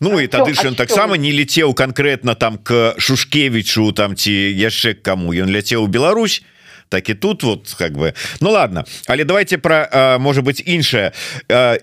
Ну 0.00 0.20
і 0.20 0.26
тады 0.26 0.54
ж 0.54 0.68
ён 0.68 0.74
таксама 0.74 1.16
не 1.16 1.32
летеў 1.32 1.74
конкретно 1.74 2.34
там 2.34 2.58
к 2.58 2.94
шушкевичу 2.98 3.92
там 3.92 4.16
ці 4.16 4.32
яшчэ 4.32 4.94
кому. 4.94 5.32
Ён 5.32 5.48
ляцеў 5.48 5.86
Беларусь 5.86 6.42
так 6.90 7.08
і 7.08 7.14
тут 7.14 7.42
вот 7.42 7.74
как 7.78 7.92
бы. 7.92 8.14
Ну 8.40 8.50
ладно. 8.50 8.84
Але 9.06 9.24
давайте 9.24 9.58
про 9.58 10.18
может 10.18 10.44
быть 10.44 10.62
іншая 10.66 11.12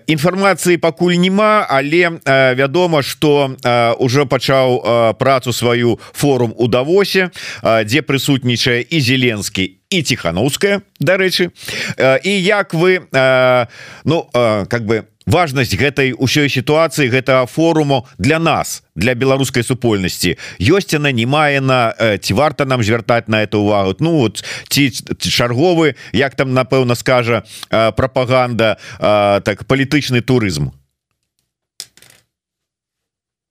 інфармацыі 0.06 0.76
пакуль 0.76 1.16
няма 1.16 1.64
але 1.64 2.20
вядома 2.54 3.02
что 3.02 3.56
уже 3.98 4.26
пачаў 4.26 5.16
працу 5.18 5.52
сваю 5.52 5.98
форум 6.12 6.52
у 6.56 6.68
давосе 6.68 7.30
дзе 7.64 8.04
прысутнічае 8.04 8.84
і 8.84 9.00
зеленскі 9.00 9.80
і 9.88 10.02
тихохановская 10.02 10.82
дарэчы. 11.00 11.56
І 12.24 12.30
як 12.44 12.74
вы 12.74 13.08
ну 14.04 14.28
как 14.68 14.84
бы 14.84 15.04
у 15.17 15.17
важнасць 15.28 15.76
гэтай 15.76 16.16
ўсёй 16.16 16.48
сітуацыі 16.48 17.12
гэтага 17.12 17.44
форуму 17.44 18.08
для 18.16 18.40
нас 18.40 18.82
для 18.96 19.12
беларускай 19.14 19.62
супольнасці. 19.62 20.40
Ёсць 20.58 20.96
она 20.96 21.12
не 21.12 21.28
мае 21.28 21.60
на 21.60 21.92
ці 22.18 22.32
варта 22.32 22.64
нам 22.64 22.82
звяртаць 22.82 23.28
на 23.28 23.44
эту 23.44 23.60
увагу 23.60 23.94
Ну 24.00 24.24
вот 24.24 24.44
ці 24.68 24.90
чарговы 25.20 25.94
як 26.12 26.34
там 26.34 26.54
напэўна 26.54 26.94
скажа 26.94 27.44
прапаганда 27.70 28.78
так 29.44 29.64
палітычны 29.68 30.20
турызм 30.24 30.72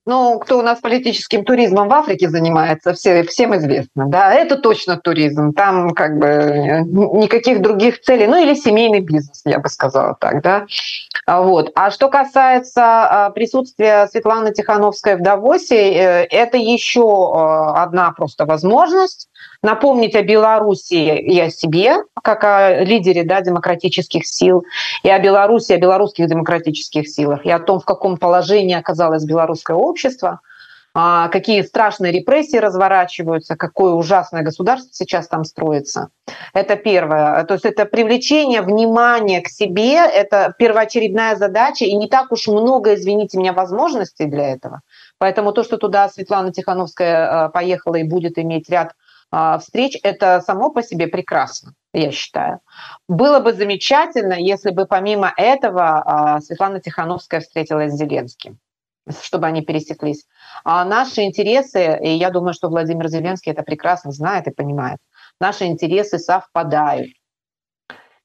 Ну, 0.08 0.38
кто 0.38 0.58
у 0.58 0.62
нас 0.62 0.80
политическим 0.80 1.44
туризмом 1.44 1.90
в 1.90 1.92
Африке 1.92 2.30
занимается, 2.30 2.94
все, 2.94 3.24
всем 3.24 3.54
известно. 3.58 4.06
Да, 4.08 4.32
это 4.32 4.56
точно 4.56 4.96
туризм. 4.96 5.52
Там 5.52 5.90
как 5.90 6.18
бы 6.18 6.82
никаких 6.86 7.60
других 7.60 8.00
целей. 8.00 8.26
Ну, 8.26 8.42
или 8.42 8.54
семейный 8.54 9.00
бизнес, 9.00 9.42
я 9.44 9.58
бы 9.58 9.68
сказала 9.68 10.16
так, 10.18 10.40
да. 10.40 10.64
Вот. 11.26 11.72
А 11.74 11.90
что 11.90 12.08
касается 12.08 12.82
а, 12.82 13.30
присутствия 13.32 14.06
Светланы 14.10 14.50
Тихановской 14.54 15.16
в 15.16 15.22
Давосе, 15.22 15.92
э, 15.92 16.26
это 16.30 16.56
еще 16.56 17.02
а, 17.02 17.82
одна 17.82 18.10
просто 18.12 18.46
возможность 18.46 19.28
напомнить 19.62 20.14
о 20.14 20.22
Беларуси 20.22 21.18
и 21.18 21.40
о 21.40 21.50
себе, 21.50 21.96
как 22.22 22.44
о 22.44 22.84
лидере 22.84 23.24
да, 23.24 23.40
демократических 23.40 24.26
сил, 24.26 24.64
и 25.02 25.10
о 25.10 25.18
Беларуси, 25.18 25.72
о 25.72 25.78
белорусских 25.78 26.28
демократических 26.28 27.08
силах, 27.08 27.44
и 27.44 27.50
о 27.50 27.58
том, 27.58 27.80
в 27.80 27.84
каком 27.84 28.16
положении 28.16 28.74
оказалось 28.74 29.24
белорусское 29.24 29.76
общество, 29.76 30.40
а, 30.94 31.28
какие 31.28 31.62
страшные 31.62 32.12
репрессии 32.12 32.56
разворачиваются, 32.56 33.56
какое 33.56 33.92
ужасное 33.92 34.42
государство 34.42 34.90
сейчас 34.92 35.28
там 35.28 35.44
строится. 35.44 36.08
Это 36.54 36.76
первое. 36.76 37.44
То 37.44 37.54
есть 37.54 37.64
это 37.64 37.84
привлечение 37.84 38.62
внимания 38.62 39.40
к 39.40 39.48
себе, 39.48 39.96
это 39.96 40.54
первоочередная 40.58 41.36
задача, 41.36 41.84
и 41.84 41.94
не 41.94 42.08
так 42.08 42.32
уж 42.32 42.48
много, 42.48 42.94
извините 42.94 43.38
меня, 43.38 43.52
возможностей 43.52 44.26
для 44.26 44.48
этого. 44.48 44.80
Поэтому 45.18 45.52
то, 45.52 45.62
что 45.62 45.76
туда 45.76 46.08
Светлана 46.08 46.52
Тихановская 46.52 47.44
а, 47.44 47.48
поехала 47.48 47.96
и 47.96 48.02
будет 48.02 48.38
иметь 48.38 48.68
ряд 48.68 48.94
встреч, 49.30 49.98
это 50.02 50.40
само 50.40 50.70
по 50.70 50.82
себе 50.82 51.06
прекрасно, 51.06 51.74
я 51.92 52.10
считаю. 52.10 52.60
Было 53.08 53.40
бы 53.40 53.52
замечательно, 53.52 54.34
если 54.34 54.70
бы 54.70 54.86
помимо 54.86 55.32
этого 55.36 56.02
а, 56.04 56.40
Светлана 56.40 56.80
Тихановская 56.80 57.40
встретилась 57.40 57.92
с 57.92 57.98
Зеленским 57.98 58.58
чтобы 59.22 59.46
они 59.46 59.62
пересеклись. 59.62 60.26
А 60.64 60.84
наши 60.84 61.22
интересы, 61.22 61.98
и 62.02 62.10
я 62.10 62.30
думаю, 62.30 62.54
что 62.54 62.68
Владимир 62.68 63.08
Зеленский 63.08 63.52
это 63.52 63.62
прекрасно 63.62 64.12
знает 64.12 64.46
и 64.46 64.50
понимает, 64.50 64.98
наши 65.40 65.64
интересы 65.64 66.18
совпадают. 66.18 67.08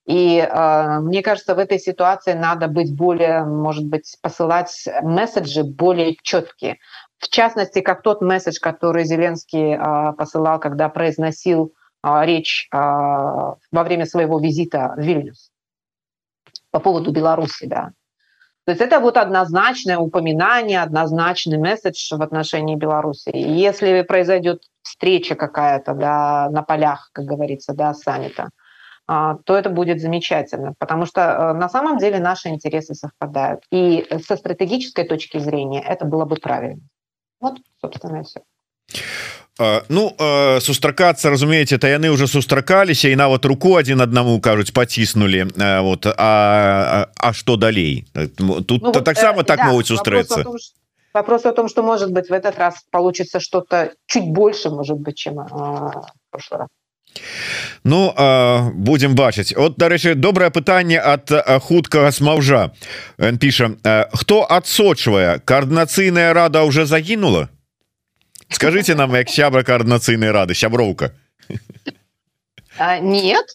И 0.06 0.38
э, 0.38 1.00
мне 1.00 1.22
кажется, 1.22 1.56
в 1.56 1.60
этой 1.60 1.80
ситуации 1.80 2.34
надо 2.34 2.68
быть 2.68 2.94
более, 2.94 3.46
может 3.46 3.86
быть, 3.86 4.18
посылать 4.22 4.90
месседжи 5.02 5.64
более 5.64 6.18
четкие. 6.22 6.80
В 7.24 7.30
частности, 7.30 7.80
как 7.80 8.02
тот 8.02 8.22
месседж, 8.22 8.60
который 8.60 9.06
Зеленский 9.06 9.76
э, 9.76 10.14
посылал, 10.14 10.60
когда 10.60 10.90
произносил 10.90 11.74
э, 12.04 12.26
речь 12.26 12.68
э, 12.70 12.76
во 12.78 13.56
время 13.72 14.06
своего 14.06 14.40
визита 14.40 14.94
в 14.98 15.00
Вильнюс 15.00 15.50
по 16.70 16.82
поводу 16.82 17.14
Беларуси, 17.14 17.66
да. 17.66 17.92
То 18.66 18.72
есть 18.72 18.82
это 18.82 19.00
вот 19.00 19.16
однозначное 19.16 19.98
упоминание, 19.98 20.82
однозначный 20.82 21.58
месседж 21.58 22.14
в 22.14 22.22
отношении 22.22 22.76
Беларуси. 22.76 23.30
И 23.30 23.40
если 23.40 24.02
произойдет 24.02 24.64
встреча 24.82 25.36
какая-то 25.36 25.94
да, 25.94 26.50
на 26.50 26.62
полях, 26.62 27.10
как 27.14 27.24
говорится, 27.24 27.74
да, 27.74 27.94
саммита, 27.94 28.50
то 29.06 29.44
это 29.48 29.70
будет 29.70 30.00
замечательно, 30.00 30.76
потому 30.80 31.06
что 31.06 31.54
на 31.54 31.68
самом 31.68 31.98
деле 31.98 32.20
наши 32.20 32.48
интересы 32.48 32.96
совпадают. 32.96 33.66
И 33.70 34.08
со 34.26 34.38
стратегической 34.38 35.06
точки 35.06 35.40
зрения 35.40 35.82
это 35.82 36.06
было 36.06 36.24
бы 36.24 36.38
правильно 36.38 36.82
Вот, 37.43 37.59
собственно, 37.81 38.21
и 38.21 38.25
все. 38.25 38.41
Ну 39.89 40.15
сустракацца 40.61 41.31
разумееце 41.31 41.79
то 41.79 41.89
яны 41.91 42.11
уже 42.11 42.29
сустракаліся 42.29 43.09
і 43.09 43.17
нават 43.17 43.45
руку 43.45 43.75
один 43.75 44.01
аднаму 44.01 44.41
кажуць 44.41 44.71
паціснули 44.71 45.51
вот 45.83 46.07
а 46.07 47.09
А 47.17 47.33
что 47.33 47.57
далей 47.57 48.07
тут 48.67 48.83
ну, 48.83 48.93
таксама 48.93 49.39
вот, 49.39 49.47
так 49.47 49.59
да, 49.59 49.65
могуць 49.67 49.87
сустрэцца 49.91 50.45
вопрос 51.13 51.45
о 51.45 51.53
том 51.53 51.69
что 51.69 51.83
может 51.83 52.13
быть 52.13 52.31
в 52.31 52.33
этот 52.33 52.57
раз 52.59 52.87
получится 52.91 53.41
что-то 53.41 53.95
чуть 54.07 54.31
больше 54.31 54.71
может 54.71 54.99
быть 54.99 55.17
чем 55.17 55.35
в 55.35 56.07
прошлый 56.31 56.61
раз 56.61 56.69
Ну 57.85 58.13
будем 58.75 59.15
бачыць 59.15 59.53
от 59.57 59.79
дарэчы 59.81 60.15
добрае 60.15 60.51
пытанне 60.51 60.99
от 61.01 61.31
хуткага 61.63 62.11
смаўжа 62.13 62.71
піша 63.41 63.71
хто 64.13 64.43
адсочвае 64.45 65.39
коаардынацыйная 65.45 66.33
рада 66.33 66.65
уже 66.65 66.87
загінула 66.87 67.49
скажите 68.49 68.95
нам 68.95 69.15
як 69.15 69.29
сябра 69.29 69.63
коаардынацыйнай 69.63 70.31
рады 70.31 70.55
сяброўка 70.55 71.13
нет 73.01 73.47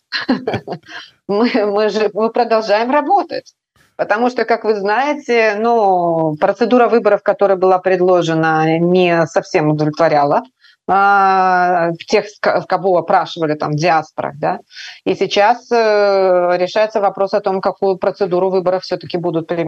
мы, 1.27 1.49
мы 1.65 1.89
же 1.89 2.09
мы 2.13 2.31
продолжаем 2.31 2.91
работать 2.91 3.53
потому 3.95 4.29
что 4.29 4.45
как 4.45 4.63
вы 4.63 4.75
знаете 4.75 5.55
ну 5.59 6.35
процедура 6.39 6.87
выборов 6.87 7.23
которая 7.23 7.57
была 7.57 7.79
предложена 7.79 8.79
не 8.79 9.25
совсем 9.27 9.69
удовлетворяла 9.69 10.43
а, 10.90 11.92
тех, 12.06 12.24
кого 12.40 12.96
опрашивали 12.96 13.54
там 13.54 13.72
в 13.72 14.38
да, 14.38 14.60
и 15.04 15.14
сейчас 15.14 15.70
э, 15.70 16.56
решается 16.56 17.00
вопрос 17.00 17.34
о 17.34 17.40
том, 17.40 17.60
какую 17.60 17.98
процедуру 17.98 18.48
выборов 18.48 18.82
все-таки 18.82 19.18
будут 19.18 19.48
при, 19.48 19.66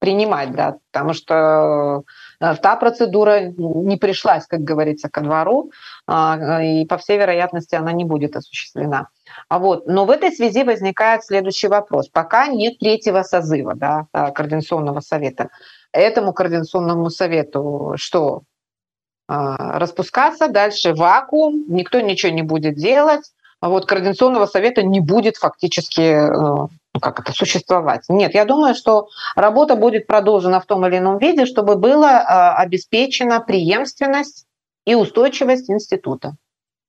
принимать, 0.00 0.50
да, 0.50 0.78
потому 0.90 1.14
что 1.14 2.02
э, 2.40 2.54
та 2.56 2.74
процедура 2.74 3.52
не 3.56 3.96
пришлась, 3.96 4.46
как 4.48 4.60
говорится, 4.60 5.08
ко 5.08 5.20
двору, 5.20 5.70
э, 6.08 6.64
и 6.64 6.86
по 6.86 6.96
всей 6.96 7.16
вероятности 7.16 7.76
она 7.76 7.92
не 7.92 8.04
будет 8.04 8.34
осуществлена. 8.34 9.08
А 9.48 9.60
вот, 9.60 9.86
но 9.86 10.06
в 10.06 10.10
этой 10.10 10.32
связи 10.32 10.64
возникает 10.64 11.24
следующий 11.24 11.68
вопрос. 11.68 12.08
Пока 12.08 12.48
нет 12.48 12.80
третьего 12.80 13.22
созыва 13.22 13.74
да, 13.76 14.06
Координационного 14.12 14.98
совета, 14.98 15.50
этому 15.92 16.32
Координационному 16.32 17.10
совету 17.10 17.92
что 17.96 18.38
а, 18.38 18.53
распускаться, 19.28 20.48
дальше 20.48 20.92
вакуум, 20.94 21.64
никто 21.68 22.00
ничего 22.00 22.32
не 22.32 22.42
будет 22.42 22.74
делать, 22.76 23.24
а 23.60 23.70
вот 23.70 23.86
Координационного 23.86 24.44
совета 24.44 24.82
не 24.82 25.00
будет 25.00 25.36
фактически 25.36 26.00
э, 26.00 26.68
ну, 26.94 27.00
как 27.00 27.18
это, 27.20 27.32
существовать. 27.32 28.02
Нет, 28.08 28.34
я 28.34 28.44
думаю, 28.44 28.74
что 28.74 29.08
работа 29.34 29.74
будет 29.74 30.06
продолжена 30.06 30.60
в 30.60 30.66
том 30.66 30.86
или 30.86 30.98
ином 30.98 31.18
виде, 31.18 31.44
чтобы 31.44 31.76
была 31.76 32.20
а, 32.20 32.56
обеспечена 32.56 33.40
преемственность 33.40 34.46
и 34.84 34.94
устойчивость 34.94 35.70
института. 35.70 36.36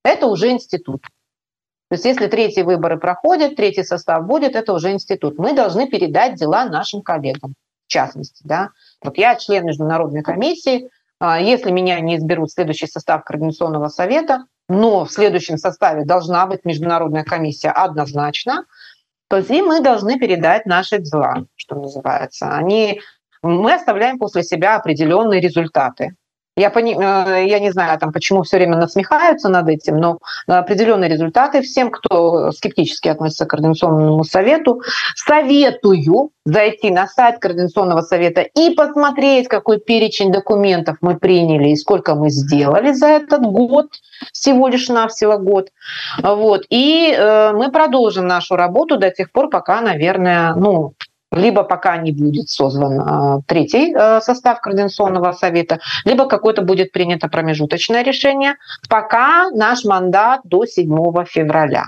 Это 0.04 0.28
уже 0.28 0.52
институт. 0.52 1.02
То 1.90 1.96
есть 1.96 2.06
если 2.06 2.28
третьи 2.28 2.62
выборы 2.62 3.00
проходят, 3.00 3.56
третий 3.56 3.84
состав 3.84 4.26
будет, 4.26 4.56
это 4.56 4.74
уже 4.74 4.92
институт. 4.92 5.40
Мы 5.40 5.54
должны 5.54 5.88
передать 5.88 6.36
дела 6.36 6.66
нашим 6.66 7.02
коллегам, 7.02 7.56
в 7.88 7.92
частности. 7.92 8.44
Да? 8.46 8.70
Вот 9.02 9.18
я 9.18 9.36
член 9.38 9.66
международной 9.66 10.22
комиссии, 10.24 10.86
а, 10.86 10.90
если 11.22 11.72
меня 11.72 12.00
не 12.00 12.18
изберут 12.18 12.50
в 12.50 12.54
следующий 12.54 12.88
состав 12.88 13.24
Координационного 13.24 13.88
совета, 13.88 14.46
но 14.68 15.06
в 15.06 15.12
следующем 15.12 15.58
составе 15.58 16.06
должна 16.06 16.46
быть 16.48 16.66
международная 16.66 17.24
комиссия 17.24 17.70
однозначно, 17.70 18.66
то 19.28 19.38
и 19.38 19.62
мы 19.62 19.82
должны 19.82 20.20
передать 20.20 20.66
наши 20.66 21.00
дела, 21.00 21.46
что 21.56 21.76
называется. 21.76 22.50
Они, 22.56 23.02
мы 23.42 23.74
оставляем 23.74 24.20
после 24.20 24.44
себя 24.44 24.76
определенные 24.76 25.42
результаты. 25.42 26.16
Я, 26.58 26.70
пони... 26.70 26.96
Э, 26.96 27.46
я 27.46 27.60
не 27.60 27.72
знаю, 27.72 28.00
там, 28.00 28.14
почему 28.14 28.44
все 28.44 28.58
время 28.58 28.78
насмехаются 28.78 29.50
над 29.50 29.68
этим, 29.68 29.98
но 29.98 30.20
определенные 30.48 31.10
результаты 31.10 31.62
всем, 31.62 31.92
кто 31.92 32.52
скептически 32.52 33.10
относится 33.10 33.46
к 33.46 33.50
Координационному 33.50 34.24
совету, 34.24 34.82
советую 35.16 36.32
зайти 36.46 36.92
на 36.92 37.08
сайт 37.08 37.40
Координационного 37.40 38.02
совета 38.02 38.42
и 38.42 38.74
посмотреть, 38.74 39.48
какой 39.48 39.80
перечень 39.80 40.32
документов 40.32 40.98
мы 41.02 41.18
приняли 41.18 41.70
и 41.70 41.76
сколько 41.76 42.16
мы 42.16 42.30
сделали 42.30 42.94
за 42.94 43.08
этот 43.08 43.42
год, 43.42 43.88
всего 44.32 44.68
лишь 44.68 44.88
навсего 44.88 45.38
год. 45.38 45.70
Вот. 46.22 46.66
И 46.70 47.14
э, 47.14 47.52
мы 47.54 47.72
продолжим 47.72 48.28
нашу 48.28 48.56
работу 48.56 48.98
до 48.98 49.10
тех 49.10 49.32
пор, 49.32 49.50
пока, 49.50 49.82
наверное, 49.82 50.54
ну, 50.54 50.94
либо 51.36 51.64
пока 51.64 51.98
не 51.98 52.12
будет 52.12 52.50
создан 52.50 53.00
а, 53.00 53.40
третий 53.46 53.94
э, 53.94 54.22
состав 54.22 54.62
Координационного 54.62 55.34
совета, 55.34 55.80
либо 56.06 56.28
какое-то 56.28 56.62
будет 56.62 56.92
принято 56.92 57.28
промежуточное 57.28 58.04
решение, 58.04 58.56
пока 58.90 59.50
наш 59.52 59.84
мандат 59.84 60.42
до 60.44 60.66
7 60.66 61.26
февраля. 61.26 61.86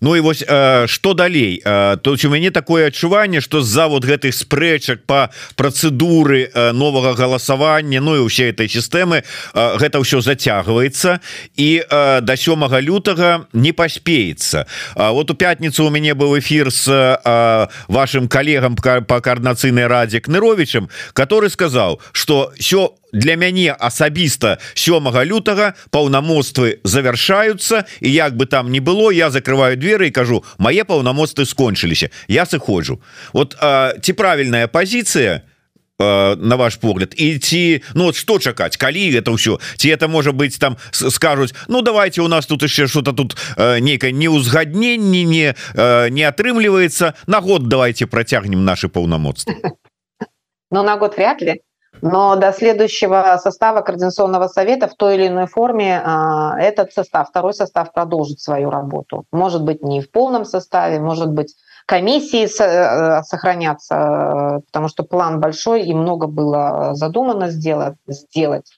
Ну 0.00 0.16
і 0.16 0.20
вось 0.20 0.44
э, 0.46 0.86
что 0.86 1.14
далей? 1.14 1.62
Э, 1.64 1.96
то 1.96 2.16
у 2.24 2.28
мяне 2.28 2.50
такое 2.50 2.88
адчуванне 2.88 3.40
что 3.40 3.62
з-за 3.62 3.88
вот 3.88 4.04
гэтых 4.04 4.34
спрэчак 4.34 5.04
по 5.06 5.30
працэдуры 5.56 6.50
э, 6.52 6.72
новага 6.72 7.14
галасавання 7.14 8.00
Ну 8.00 8.16
і 8.16 8.26
ўсе 8.26 8.50
этой 8.50 8.68
сістэмы 8.68 9.22
э, 9.22 9.78
гэта 9.78 9.98
ўсё 10.00 10.20
зацягваецца 10.20 11.20
і 11.56 11.82
э, 11.82 12.20
до 12.20 12.32
сёмага 12.36 12.80
лютага 12.80 13.46
не 13.52 13.72
паспеецца. 13.72 14.66
Э, 14.96 15.10
вот 15.10 15.30
у 15.30 15.34
пятніцу 15.34 15.86
у 15.86 15.90
мяне 15.90 16.14
быў 16.14 16.38
эфир 16.38 16.70
с 16.70 16.88
э, 16.88 17.66
вашим 17.88 18.28
коллегам 18.28 18.76
по 18.76 19.20
коорднацыйнай 19.20 19.86
радзе 19.86 20.20
кныровичем 20.20 20.88
который 21.12 21.50
сказал 21.50 22.00
что 22.12 22.52
все 22.58 22.94
у 23.05 23.05
для 23.12 23.36
мяне 23.36 23.72
асабіста 23.72 24.58
сёмага 24.74 25.24
лютага 25.24 25.74
паўнамоцтвы 25.90 26.80
завяршаюцца 26.84 27.84
і 28.00 28.10
як 28.12 28.36
бы 28.36 28.46
там 28.46 28.72
ни 28.72 28.80
было 28.80 29.10
я 29.12 29.30
закрываю 29.30 29.76
двери 29.76 30.08
і 30.08 30.16
кажу 30.16 30.44
мае 30.58 30.84
паўнамоцтвы 30.84 31.46
скончыліся 31.46 32.10
я 32.28 32.46
сыходжу 32.46 33.02
вот 33.32 33.56
ці 34.02 34.12
правильная 34.12 34.66
позиция 34.66 35.42
на 35.98 36.56
ваш 36.56 36.76
погляд 36.76 37.14
і 37.16 37.38
ці 37.38 37.82
ну 37.94 38.04
вот 38.04 38.16
что 38.16 38.38
чакаць 38.38 38.76
калі 38.76 39.16
это 39.16 39.32
ўсё? 39.32 39.56
Ці 39.76 39.88
это 39.88 40.08
можа 40.08 40.32
быть 40.32 40.58
там 40.58 40.76
скажуць 40.92 41.54
Ну 41.68 41.80
давайте 41.82 42.20
у 42.20 42.28
нас 42.28 42.46
тут 42.46 42.62
еще 42.62 42.86
что-то 42.86 43.12
тут 43.12 43.36
нейкае 43.56 44.12
неузгадненне 44.12 45.24
не 45.24 45.54
не 46.10 46.22
атрымліваецца 46.24 47.14
на 47.26 47.40
год 47.40 47.68
давайте 47.68 48.06
процягнем 48.06 48.64
наши 48.64 48.88
паўнамоцтвы 48.88 49.54
но 50.70 50.82
на 50.82 50.96
год 50.96 51.16
вряд 51.16 51.40
ли 51.40 51.62
но 52.02 52.36
до 52.36 52.52
следующего 52.52 53.38
состава 53.42 53.80
Координационного 53.80 54.48
совета 54.48 54.88
в 54.88 54.94
той 54.94 55.16
или 55.16 55.28
иной 55.28 55.46
форме 55.46 56.00
а, 56.04 56.58
этот 56.58 56.92
состав, 56.92 57.28
второй 57.28 57.54
состав 57.54 57.92
продолжит 57.92 58.40
свою 58.40 58.70
работу. 58.70 59.24
Может 59.32 59.64
быть, 59.64 59.82
не 59.82 60.00
в 60.00 60.10
полном 60.10 60.44
составе, 60.44 61.00
может 61.00 61.30
быть, 61.30 61.54
комиссии 61.86 62.46
э, 62.60 63.22
сохранятся, 63.22 64.60
потому 64.66 64.88
что 64.88 65.04
план 65.04 65.40
большой 65.40 65.82
и 65.82 65.94
много 65.94 66.26
было 66.26 66.90
задумано 66.94 67.48
сделать. 67.48 67.96
сделать. 68.06 68.70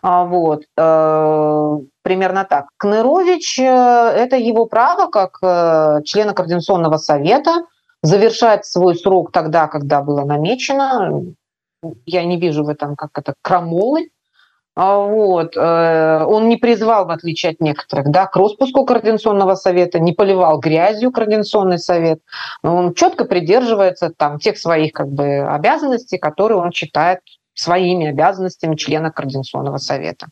А, 0.00 0.24
вот. 0.24 0.62
Э, 0.76 1.78
примерно 2.02 2.44
так. 2.44 2.66
Кнырович 2.78 3.58
э,– 3.58 3.64
это 4.16 4.36
его 4.36 4.66
право 4.66 5.10
как 5.10 5.38
члена 6.04 6.32
Координационного 6.34 6.96
совета 6.96 7.64
завершать 8.02 8.64
свой 8.64 8.94
срок 8.94 9.32
тогда, 9.32 9.66
когда 9.66 10.02
было 10.02 10.24
намечено 10.24 11.34
я 12.06 12.24
не 12.24 12.38
вижу 12.38 12.64
в 12.64 12.68
этом 12.68 12.96
как 12.96 13.10
это 13.18 13.34
крамолы. 13.42 14.10
А 14.80 14.96
вот. 14.96 15.56
Э, 15.56 16.24
он 16.24 16.48
не 16.48 16.56
призвал, 16.56 17.06
в 17.06 17.10
отличие 17.10 17.50
от 17.50 17.60
некоторых, 17.60 18.10
да, 18.12 18.26
к 18.26 18.36
распуску 18.36 18.84
Координационного 18.84 19.56
совета, 19.56 19.98
не 19.98 20.12
поливал 20.12 20.60
грязью 20.60 21.10
Координационный 21.10 21.80
совет. 21.80 22.20
Он 22.62 22.94
четко 22.94 23.24
придерживается 23.24 24.10
там, 24.16 24.38
тех 24.38 24.56
своих 24.56 24.92
как 24.92 25.08
бы, 25.08 25.40
обязанностей, 25.40 26.18
которые 26.18 26.58
он 26.58 26.70
считает 26.70 27.18
своими 27.54 28.06
обязанностями 28.06 28.76
члена 28.76 29.10
Координационного 29.10 29.78
совета. 29.78 30.28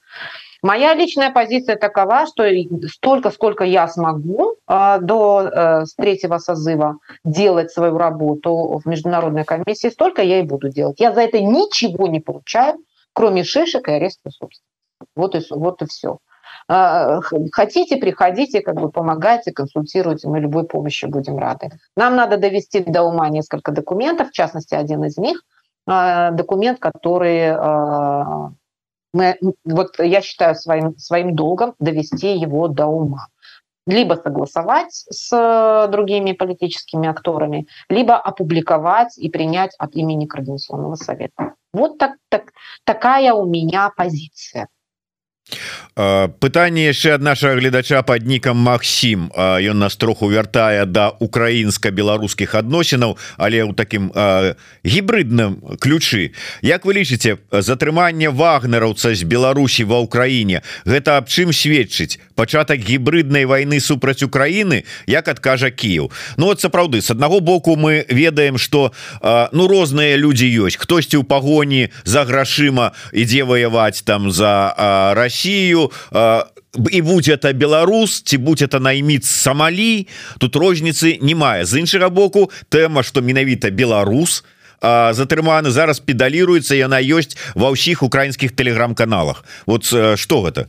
Моя 0.67 0.95
личная 0.95 1.31
позиция 1.31 1.77
такова, 1.77 2.27
что 2.27 2.43
столько, 2.89 3.31
сколько 3.31 3.63
я 3.63 3.87
смогу 3.87 4.57
э, 4.69 4.99
до 5.01 5.43
э, 5.43 5.85
третьего 5.97 6.39
созыва 6.39 6.99
делать 7.25 7.71
свою 7.71 7.97
работу 7.97 8.81
в 8.83 8.89
международной 8.89 9.45
комиссии, 9.45 9.91
столько 9.91 10.23
я 10.23 10.41
и 10.41 10.43
буду 10.43 10.69
делать. 10.69 10.99
Я 10.99 11.13
за 11.13 11.21
это 11.21 11.39
ничего 11.39 12.09
не 12.09 12.19
получаю, 12.19 12.79
кроме 13.13 13.45
шишек 13.45 13.87
и 13.87 13.93
ареста 13.93 14.31
собственности. 14.31 14.65
Вот 15.15 15.37
и, 15.37 15.41
вот 15.51 15.83
и 15.83 15.87
все. 15.87 16.19
Э, 16.69 17.21
хотите, 17.53 17.97
приходите, 17.97 18.61
как 18.61 18.75
бы 18.75 18.91
помогайте, 18.91 19.53
консультируйте, 19.53 20.27
мы 20.27 20.41
любой 20.41 20.65
помощи 20.65 21.07
будем 21.07 21.39
рады. 21.39 21.71
Нам 21.97 22.17
надо 22.17 22.39
довести 22.39 22.81
до 22.81 23.05
ума 23.05 23.29
несколько 23.29 23.71
документов, 23.71 24.31
в 24.31 24.33
частности, 24.33 24.75
один 24.75 25.05
из 25.05 25.17
них, 25.17 25.43
документ, 25.87 26.81
который 26.81 27.55
мы, 29.17 29.39
вот 29.65 29.99
я 29.99 30.21
считаю 30.21 30.55
своим, 30.55 30.97
своим 30.99 31.35
долгом 31.35 31.75
довести 31.79 32.37
его 32.37 32.69
до 32.69 32.87
ума. 32.87 33.29
Либо 33.87 34.15
согласовать 34.15 35.05
с 35.11 35.33
э, 35.33 35.91
другими 35.91 36.33
политическими 36.33 37.09
акторами, 37.09 37.69
либо 37.89 38.17
опубликовать 38.17 39.17
и 39.17 39.31
принять 39.31 39.75
от 39.79 39.95
имени 39.95 40.27
Координационного 40.27 40.97
совета. 40.97 41.55
Вот 41.73 41.97
так, 41.99 42.17
так, 42.29 42.53
такая 42.85 43.33
у 43.33 43.47
меня 43.47 43.93
позиция. 43.97 44.69
Пытанне 45.97 46.91
яшчэ 46.91 47.15
ад 47.17 47.23
нашага 47.23 47.57
гледача 47.57 48.03
под 48.03 48.27
нікам 48.27 48.59
Макссім 48.59 49.31
ён 49.33 49.79
нас 49.79 49.97
троху 49.97 50.27
вяртае 50.29 50.85
да 50.85 51.15
украінска-беларускіх 51.23 52.53
адносінаў 52.59 53.17
але 53.39 53.63
ў 53.63 53.73
такім 53.73 54.11
гібридным 54.83 55.79
ключы. 55.79 56.35
Як 56.61 56.85
вы 56.85 56.99
лічыце 56.99 57.39
затрыманне 57.49 58.29
вагнераўца 58.29 59.15
з 59.15 59.23
Беларусі 59.23 59.87
ва 59.87 60.03
ўкраіне 60.03 60.67
гэта 60.85 61.23
аб 61.23 61.31
чым 61.31 61.55
сведчыць? 61.55 62.19
Пачатак 62.35 62.83
гібриднай 62.83 63.47
войны 63.47 63.81
супраць 63.81 64.27
Украіны 64.27 64.85
як 65.07 65.29
адкажа 65.29 65.71
Кіев 65.71 66.11
Ну 66.37 66.53
вот 66.53 66.61
сапраўды 66.61 67.01
с 67.01 67.11
аднаго 67.11 67.41
боку 67.41 67.77
мы 67.77 68.05
ведаем 68.11 68.59
что 68.59 68.93
ну 69.23 69.69
розныя 69.71 70.17
люди 70.19 70.45
ёсць. 70.45 70.77
Хтосьці 70.77 71.23
ў 71.23 71.25
пагоні 71.25 71.89
за 72.05 72.27
грашыма 72.27 72.93
ідзе 73.15 73.47
воевать 73.47 74.03
там 74.05 74.29
за 74.35 74.75
Россию 75.15 75.36
і 75.45 75.91
будь 77.03 77.29
это 77.29 77.53
беларус 77.53 78.23
ці 78.23 78.37
будь 78.39 78.63
это 78.63 78.81
найміц 78.81 79.27
Самалі 79.27 80.09
тут 80.39 80.57
розніцы 80.57 81.19
не 81.21 81.35
мае 81.35 81.65
з 81.65 81.81
іншага 81.81 82.09
боку 82.09 82.51
тэма 82.69 83.03
что 83.03 83.21
менавіта 83.21 83.71
беларус 83.71 84.45
затрыманы 84.83 85.71
зараз 85.71 86.01
педаліруецца 86.01 86.77
яна 86.77 87.01
ёсць 87.01 87.37
ва 87.57 87.73
ўсіх 87.73 88.03
украінскіх 88.03 88.53
телеграм-каналах. 88.53 89.45
Вот 89.67 89.85
что 89.85 90.43
гэта 90.43 90.69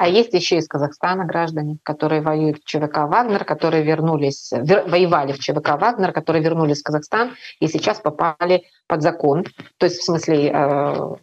А 0.00 0.08
есть 0.08 0.32
еще 0.32 0.56
из 0.56 0.66
Казахстана 0.66 1.26
граждане, 1.26 1.76
которые 1.82 2.22
воюют 2.22 2.62
в 2.62 2.64
ЧВК 2.64 3.04
«Вагнер», 3.04 3.44
которые 3.44 3.82
вернулись, 3.84 4.50
воевали 4.50 5.32
в 5.32 5.38
ЧВК 5.38 5.76
«Вагнер», 5.78 6.12
которые 6.12 6.42
вернулись 6.42 6.80
в 6.80 6.84
Казахстан 6.84 7.32
и 7.60 7.68
сейчас 7.68 8.00
попали 8.00 8.62
под 8.86 9.02
закон. 9.02 9.44
То 9.76 9.84
есть, 9.84 9.98
в 10.00 10.04
смысле, 10.04 11.18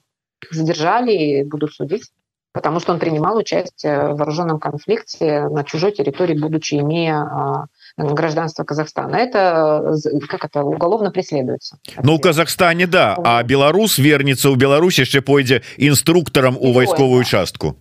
задержали 0.52 1.12
и 1.12 1.44
будут 1.44 1.74
судить, 1.74 2.12
потому 2.54 2.80
что 2.80 2.94
он 2.94 3.00
принимал 3.00 3.38
участие 3.38 4.14
в 4.14 4.18
вооруженном 4.18 4.60
конфликте 4.60 5.48
на 5.48 5.64
чужой 5.64 5.92
территории, 5.92 6.38
будучи 6.38 6.76
имея 6.76 7.18
а, 7.18 7.66
гражданство 7.98 8.64
Казахстана. 8.64 9.16
Это 9.16 9.96
как 10.28 10.46
это 10.46 10.64
уголовно 10.64 11.12
преследуется. 11.12 11.78
Ну 12.02 12.16
у 12.16 12.20
Казахстане 12.20 12.88
да, 12.88 13.16
а 13.24 13.44
беларус 13.44 13.98
вернется 13.98 14.50
у 14.50 14.56
Беларуси 14.56 15.02
еще 15.02 15.22
пойдзе 15.22 15.62
инструктором 15.78 16.58
у 16.58 16.74
войсковую 16.74 17.22
участку. 17.22 17.78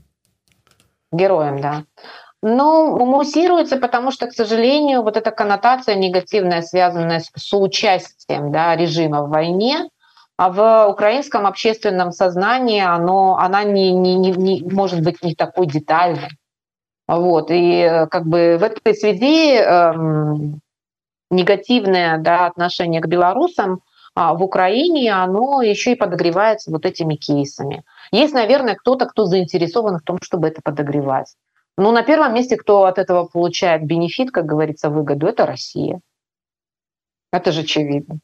Героем, 1.12 1.61
да. 1.61 1.85
Но 2.43 2.97
муссируется, 2.97 3.77
потому 3.77 4.12
что, 4.12 4.27
к 4.27 4.33
сожалению, 4.33 5.03
вот 5.03 5.17
эта 5.17 5.31
коннотация 5.31 5.95
негативная, 5.95 6.62
связанная 6.62 7.21
с 7.21 7.31
соучастием 7.35 8.53
да, 8.53 8.77
режима 8.77 9.23
в 9.23 9.31
войне, 9.31 9.89
а 10.37 10.51
в 10.51 10.91
украинском 10.91 11.47
общественном 11.47 12.12
сознании 12.12 12.82
оно, 12.82 13.37
она 13.37 13.64
не, 13.64 13.93
не, 13.93 14.16
не, 14.16 14.32
не 14.32 14.62
может 14.62 15.03
быть 15.03 15.22
не 15.22 15.34
такой 15.34 15.66
детальной. 15.66 16.28
Вот. 17.09 17.51
И 17.51 17.80
э, 17.80 18.07
как 18.09 18.26
бы 18.26 18.59
в 18.59 18.62
этой 18.62 18.95
связи 18.95 19.57
эм, 19.57 20.61
негативное 21.30 22.18
да, 22.18 22.47
отношение 22.47 23.01
к 23.01 23.07
белорусам 23.07 23.80
а 24.18 24.32
в 24.32 24.43
Украине, 24.43 25.12
оно 25.12 25.61
еще 25.61 25.93
и 25.93 25.95
подогревается 25.95 26.70
вот 26.70 26.87
этими 26.87 27.16
кейсами. 27.16 27.84
Есть, 28.11 28.32
наверное, 28.32 28.74
кто-то, 28.74 29.05
кто 29.05 29.26
заинтересован 29.26 29.99
в 29.99 30.03
том, 30.03 30.18
чтобы 30.22 30.49
это 30.49 30.62
подогревать. 30.64 31.37
Но 31.76 31.93
на 31.93 32.03
первом 32.03 32.32
месте, 32.32 32.57
кто 32.57 32.87
от 32.87 32.99
этого 32.99 33.26
получает 33.26 33.84
бенефит, 33.84 34.30
как 34.30 34.47
говорится, 34.47 34.89
выгоду, 34.89 35.26
это 35.26 35.45
Россия. 35.45 36.01
Это 37.30 37.53
же 37.53 37.61
очевидно. 37.61 38.20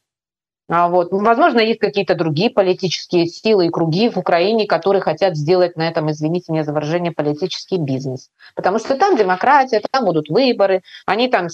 А 0.74 0.88
вот, 0.88 1.08
возможно, 1.10 1.60
есть 1.60 1.80
какие-то 1.80 2.14
другие 2.14 2.48
политические 2.48 3.26
силы 3.26 3.66
и 3.66 3.68
круги 3.68 4.08
в 4.08 4.16
Украине, 4.16 4.66
которые 4.66 5.02
хотят 5.02 5.36
сделать 5.36 5.76
на 5.76 5.86
этом, 5.86 6.10
извините 6.10 6.50
меня 6.50 6.64
за 6.64 6.72
выражение, 6.72 7.12
политический 7.12 7.76
бизнес. 7.76 8.30
Потому 8.54 8.78
что 8.78 8.96
там 8.96 9.18
демократия, 9.18 9.82
там 9.90 10.06
будут 10.06 10.30
выборы, 10.30 10.80
они 11.04 11.28
там 11.28 11.48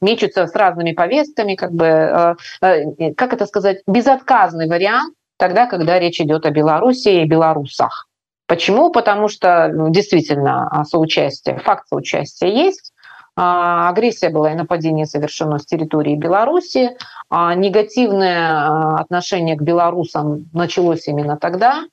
мечутся 0.00 0.46
с 0.46 0.54
разными 0.54 0.92
повестками, 0.92 1.56
как 1.56 1.72
бы, 1.72 1.84
э, 1.84 2.34
э, 2.62 3.14
как 3.14 3.32
это 3.32 3.46
сказать, 3.46 3.78
безотказный 3.88 4.68
вариант 4.68 5.14
тогда, 5.36 5.66
когда 5.66 5.98
речь 5.98 6.20
идет 6.20 6.46
о 6.46 6.50
Беларуси 6.50 7.08
и 7.08 7.24
белорусах. 7.24 8.06
Почему? 8.46 8.92
Потому 8.92 9.26
что 9.26 9.68
ну, 9.74 9.90
действительно 9.90 10.84
соучастие, 10.88 11.58
факт 11.58 11.88
соучастия 11.88 12.48
есть, 12.48 12.92
а, 12.92 12.99
агрессия 13.42 14.28
была 14.28 14.52
и 14.52 14.54
нападение 14.54 15.06
совершено 15.06 15.58
с 15.58 15.64
территории 15.64 16.14
Беларуси. 16.14 16.96
А, 17.30 17.54
негативное 17.54 18.50
а, 18.50 18.96
отношение 19.00 19.56
к 19.56 19.62
белорусам 19.62 20.50
началось 20.52 21.08
именно 21.08 21.38
тогда. 21.38 21.84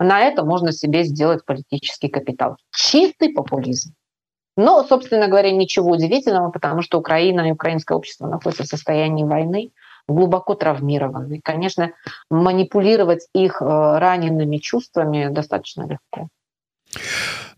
На 0.00 0.20
это 0.20 0.44
можно 0.44 0.72
себе 0.72 1.04
сделать 1.04 1.44
политический 1.44 2.08
капитал. 2.08 2.56
Чистый 2.74 3.32
популизм. 3.32 3.94
Но, 4.56 4.82
собственно 4.82 5.28
говоря, 5.28 5.52
ничего 5.52 5.90
удивительного, 5.90 6.50
потому 6.50 6.82
что 6.82 6.98
Украина 6.98 7.48
и 7.48 7.52
украинское 7.52 7.96
общество 7.96 8.26
находятся 8.26 8.64
в 8.64 8.66
состоянии 8.66 9.22
войны, 9.22 9.70
глубоко 10.08 10.54
травмированы. 10.54 11.40
Конечно, 11.44 11.92
манипулировать 12.28 13.28
их 13.34 13.62
э, 13.62 13.64
ранеными 13.64 14.56
чувствами 14.56 15.28
достаточно 15.28 15.82
легко. 15.82 16.28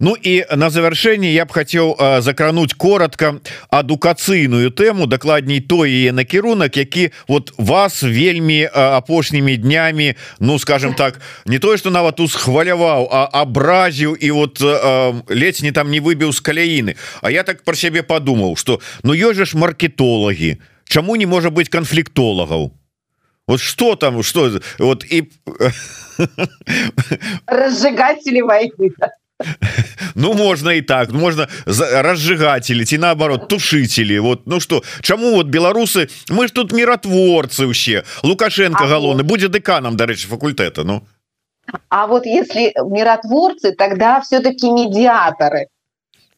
Ну 0.01 0.16
і 0.16 0.43
на 0.57 0.70
завяршэнне 0.72 1.31
я 1.31 1.45
б 1.45 1.53
хацеў 1.53 1.95
закрануть 2.24 2.74
коротко 2.74 3.39
адукацыйную 3.70 4.72
тэму 4.72 5.07
дакладней 5.07 5.61
той 5.61 5.93
яе 5.93 6.12
накірунак 6.12 6.76
які 6.76 7.12
вот 7.28 7.53
вас 7.59 8.03
вельмі 8.03 8.64
апошнімі 8.74 9.57
днямі 9.57 10.14
Ну 10.41 10.59
скажем 10.59 10.95
так 10.95 11.20
не 11.47 11.59
тое 11.59 11.76
что 11.76 11.91
нават 11.91 12.20
усхваляваў 12.20 13.09
а 13.12 13.28
абразіў 13.45 14.16
і 14.16 14.31
вот 14.31 14.61
ледзь 15.28 15.62
не 15.62 15.72
там 15.72 15.91
не 15.91 16.01
выбіў 16.01 16.33
з 16.33 16.41
каляіны. 16.41 16.97
А 17.22 17.31
я 17.31 17.43
так 17.43 17.62
про 17.62 17.76
сябе 17.76 18.03
подумаў 18.03 18.57
что 18.57 18.81
ну 19.05 19.14
ёсць 19.14 19.37
жа 19.37 19.45
ж 19.45 19.57
маркетолагі 19.57 20.59
Чаму 20.89 21.14
не 21.14 21.26
можа 21.26 21.51
быть 21.51 21.68
канфліктолагаў? 21.68 22.72
Вот 23.47 23.61
что 23.61 23.95
там 23.95 24.22
что 24.22 24.61
вот 24.78 25.05
и 25.05 25.31
разжигатели 27.47 28.41
войны 28.41 28.91
Ну 30.14 30.34
можно 30.34 30.70
и 30.70 30.82
так. 30.82 31.12
Можно 31.12 31.49
разжигатели 31.66 32.84
ці 32.84 32.99
наоборот 32.99 33.49
тушители 33.49 34.18
вот 34.18 34.47
ну 34.47 34.61
что 34.61 34.82
чаму 35.03 35.34
вот 35.34 35.47
беларусы 35.47 36.09
мы 36.28 36.49
ж 36.49 36.53
тут 36.53 36.72
миротворцы 36.72 37.66
усе 37.66 38.05
лукашенко 38.22 38.86
галоны 38.86 39.22
будет 39.22 39.53
деканом 39.53 39.97
дарэчы 39.97 40.28
факультэта 40.28 40.84
Ну. 40.84 41.03
А 41.88 42.07
вот 42.07 42.26
если 42.26 42.72
миротворцы 42.84 43.72
тогда 43.72 44.20
все-таки 44.20 44.70
медиаторы. 44.70 45.68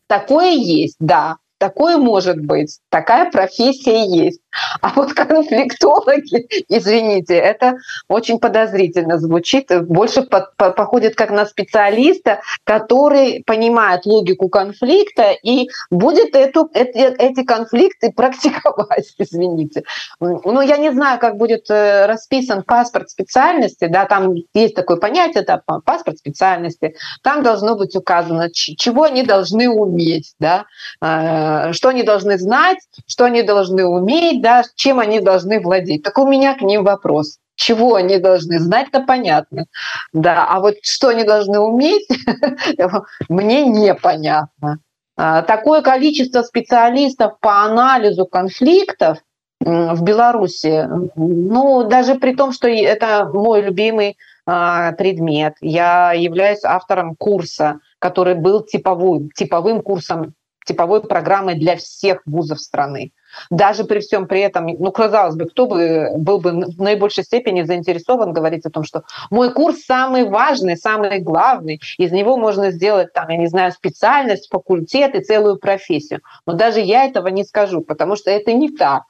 Такое 0.07 0.53
есть 0.53 0.97
да. 1.01 1.37
Такое 1.59 1.97
может 1.97 2.39
быть, 2.41 2.81
такая 2.91 3.31
профессия 3.31 4.05
есть. 4.05 4.42
А 4.81 4.93
вот 4.95 5.13
конфликтологи, 5.15 6.65
извините, 6.69 7.35
это 7.35 7.79
очень 8.09 8.39
подозрительно 8.39 9.19
звучит, 9.19 9.71
больше 9.87 10.23
по 10.23 10.53
по 10.57 10.71
походит 10.71 11.15
как 11.15 11.31
на 11.31 11.47
специалиста, 11.47 12.41
который 12.65 13.43
понимает 13.47 14.07
логику 14.07 14.49
конфликта 14.49 15.31
и 15.43 15.69
будет 15.91 16.35
эту, 16.35 16.69
эти, 16.75 16.99
эти 16.99 17.45
конфликты 17.45 18.13
практиковать, 18.17 19.15
извините. 19.19 19.85
Ну, 20.21 20.61
я 20.61 20.77
не 20.77 20.93
знаю, 20.93 21.19
как 21.19 21.37
будет 21.37 21.71
э, 21.71 22.07
расписан 22.07 22.63
паспорт 22.63 23.11
специальности, 23.11 23.87
да, 23.87 24.05
там 24.07 24.35
есть 24.55 24.75
такое 24.75 24.97
понятие, 24.97 25.45
да, 25.45 25.63
паспорт 25.85 26.19
специальности, 26.19 26.95
там 27.23 27.43
должно 27.43 27.77
быть 27.77 27.97
указано, 27.97 28.51
чего 28.53 29.05
они 29.05 29.23
должны 29.23 29.69
уметь, 29.69 30.35
да, 30.39 30.67
э, 31.01 31.73
что 31.73 31.89
они 31.89 32.03
должны 32.03 32.39
знать, 32.39 32.79
что 33.07 33.25
они 33.25 33.43
должны 33.43 33.85
уметь, 33.85 34.42
да, 34.43 34.65
чем 34.75 34.99
они 34.99 35.21
должны 35.21 35.61
владеть. 35.61 36.03
Так 36.03 36.19
у 36.19 36.27
меня 36.27 36.55
к 36.55 36.63
ним 36.63 36.85
вопрос. 36.85 37.39
Чего 37.55 37.95
они 37.95 38.19
должны 38.19 38.59
знать, 38.59 38.91
то 38.91 39.01
понятно. 39.01 39.67
Да, 40.13 40.47
а 40.49 40.61
вот 40.61 40.75
что 40.83 41.09
они 41.09 41.23
должны 41.23 41.61
уметь, 41.61 42.09
мне 43.29 43.65
непонятно. 43.67 44.79
А, 45.17 45.43
такое 45.43 45.83
количество 45.83 46.43
специалистов 46.43 47.39
по 47.41 47.63
анализу 47.63 48.27
конфликтов 48.27 49.19
в 49.61 50.03
Беларуси, 50.03 50.89
ну, 51.15 51.85
даже 51.85 52.17
при 52.17 52.35
том, 52.35 52.53
что 52.53 52.67
это 52.69 53.31
мой 53.33 53.63
любимый 53.63 54.17
а, 54.45 54.91
предмет, 54.93 55.55
я 55.61 56.15
являюсь 56.15 56.65
автором 56.65 57.15
курса, 57.15 57.79
который 58.01 58.35
был 58.35 58.65
типовым, 58.65 59.31
типовым 59.31 59.83
курсом 59.83 60.35
типовой 60.65 61.03
программой 61.03 61.55
для 61.55 61.77
всех 61.77 62.23
вузов 62.27 62.61
страны. 62.61 63.13
Даже 63.51 63.85
при 63.85 64.01
всем 64.01 64.27
при 64.27 64.41
этом, 64.41 64.67
ну, 64.67 64.93
казалось 64.93 65.37
бы, 65.37 65.47
кто 65.47 65.67
бы 65.67 66.11
был 66.17 66.39
бы 66.39 66.51
в 66.51 66.81
наибольшей 66.81 67.25
степени 67.25 67.63
заинтересован 67.63 68.33
говорить 68.33 68.67
о 68.67 68.71
том, 68.71 68.85
что 68.85 69.03
мой 69.31 69.53
курс 69.53 69.83
самый 69.85 70.29
важный, 70.29 70.77
самый 70.77 71.21
главный, 71.21 71.81
из 71.99 72.13
него 72.13 72.37
можно 72.37 72.71
сделать, 72.71 73.13
там, 73.13 73.29
я 73.29 73.37
не 73.37 73.47
знаю, 73.47 73.73
специальность, 73.73 74.49
факультет 74.51 75.15
и 75.15 75.21
целую 75.21 75.59
профессию. 75.59 76.21
Но 76.47 76.55
даже 76.55 76.81
я 76.81 77.05
этого 77.05 77.29
не 77.29 77.45
скажу, 77.45 77.81
потому 77.81 78.17
что 78.17 78.31
это 78.31 78.53
не 78.53 78.71
так. 78.71 79.03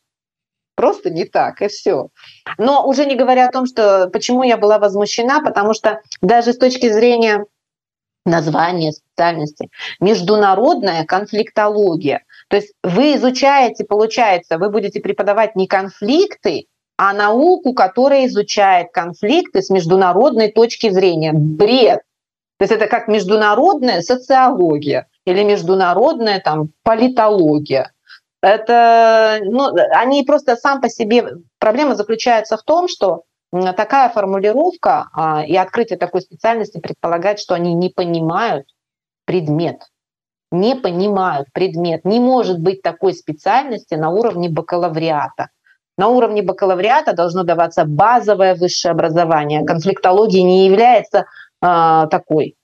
Просто 0.74 1.10
не 1.10 1.24
так, 1.24 1.60
и 1.60 1.68
все. 1.68 2.08
Но 2.56 2.86
уже 2.86 3.04
не 3.04 3.14
говоря 3.14 3.48
о 3.48 3.52
том, 3.52 3.66
что 3.66 4.08
почему 4.10 4.42
я 4.42 4.56
была 4.56 4.78
возмущена, 4.78 5.42
потому 5.42 5.74
что 5.74 6.00
даже 6.22 6.54
с 6.54 6.58
точки 6.58 6.90
зрения 6.90 7.44
название 8.24 8.92
специальности 8.92 9.68
международная 10.00 11.04
конфликтология 11.04 12.24
то 12.53 12.57
есть 12.57 12.74
вы 12.82 13.14
изучаете 13.14 13.82
получается 13.82 14.59
вы 14.59 14.68
будете 14.68 15.00
преподавать 15.00 15.57
не 15.57 15.66
конфликты 15.66 16.66
а 16.98 17.14
науку 17.14 17.72
которая 17.72 18.26
изучает 18.26 18.88
конфликты 18.92 19.62
с 19.62 19.70
международной 19.70 20.53
точки 20.53 20.90
зрения. 20.90 21.32
Бред. 21.32 22.00
То 22.59 22.64
есть 22.64 22.72
это 22.72 22.88
как 22.88 23.09
международная 23.09 24.03
социология 24.03 25.09
или 25.24 25.42
международная 25.44 26.40
там 26.40 26.72
политология. 26.82 27.90
Это 28.42 29.38
ну, 29.44 29.70
они 29.92 30.22
просто 30.22 30.55
сам 30.57 30.82
по 30.82 30.90
себе 30.90 31.26
проблема 31.59 31.94
заключается 31.94 32.59
в 32.59 32.62
том 32.64 32.86
что 32.86 33.22
такая 33.50 34.11
формулировка 34.11 35.09
а, 35.14 35.42
и 35.42 35.57
открытие 35.57 35.98
такой 35.98 36.20
специальности 36.20 36.78
предполагает, 36.78 37.38
что 37.40 37.55
они 37.55 37.72
не 37.72 37.88
понимают 37.88 38.66
предмет. 39.24 39.84
Не 40.53 40.76
понимают 40.76 41.48
предмет. 41.53 42.05
Не 42.05 42.20
может 42.20 42.61
быть 42.61 42.82
такой 42.82 43.14
специальности 43.14 43.94
на 43.94 44.11
уровне 44.11 44.50
бакалавриата. 44.50 45.48
На 45.96 46.09
уровне 46.09 46.42
бакалавриата 46.42 47.14
должно 47.14 47.42
даваться 47.42 47.84
базовое 47.84 48.55
высшее 48.55 48.92
образование. 48.92 49.64
Конфликтология 49.64 50.42
не 50.42 50.66
является 50.66 51.20
э, 51.20 52.07
такой. 52.11 52.57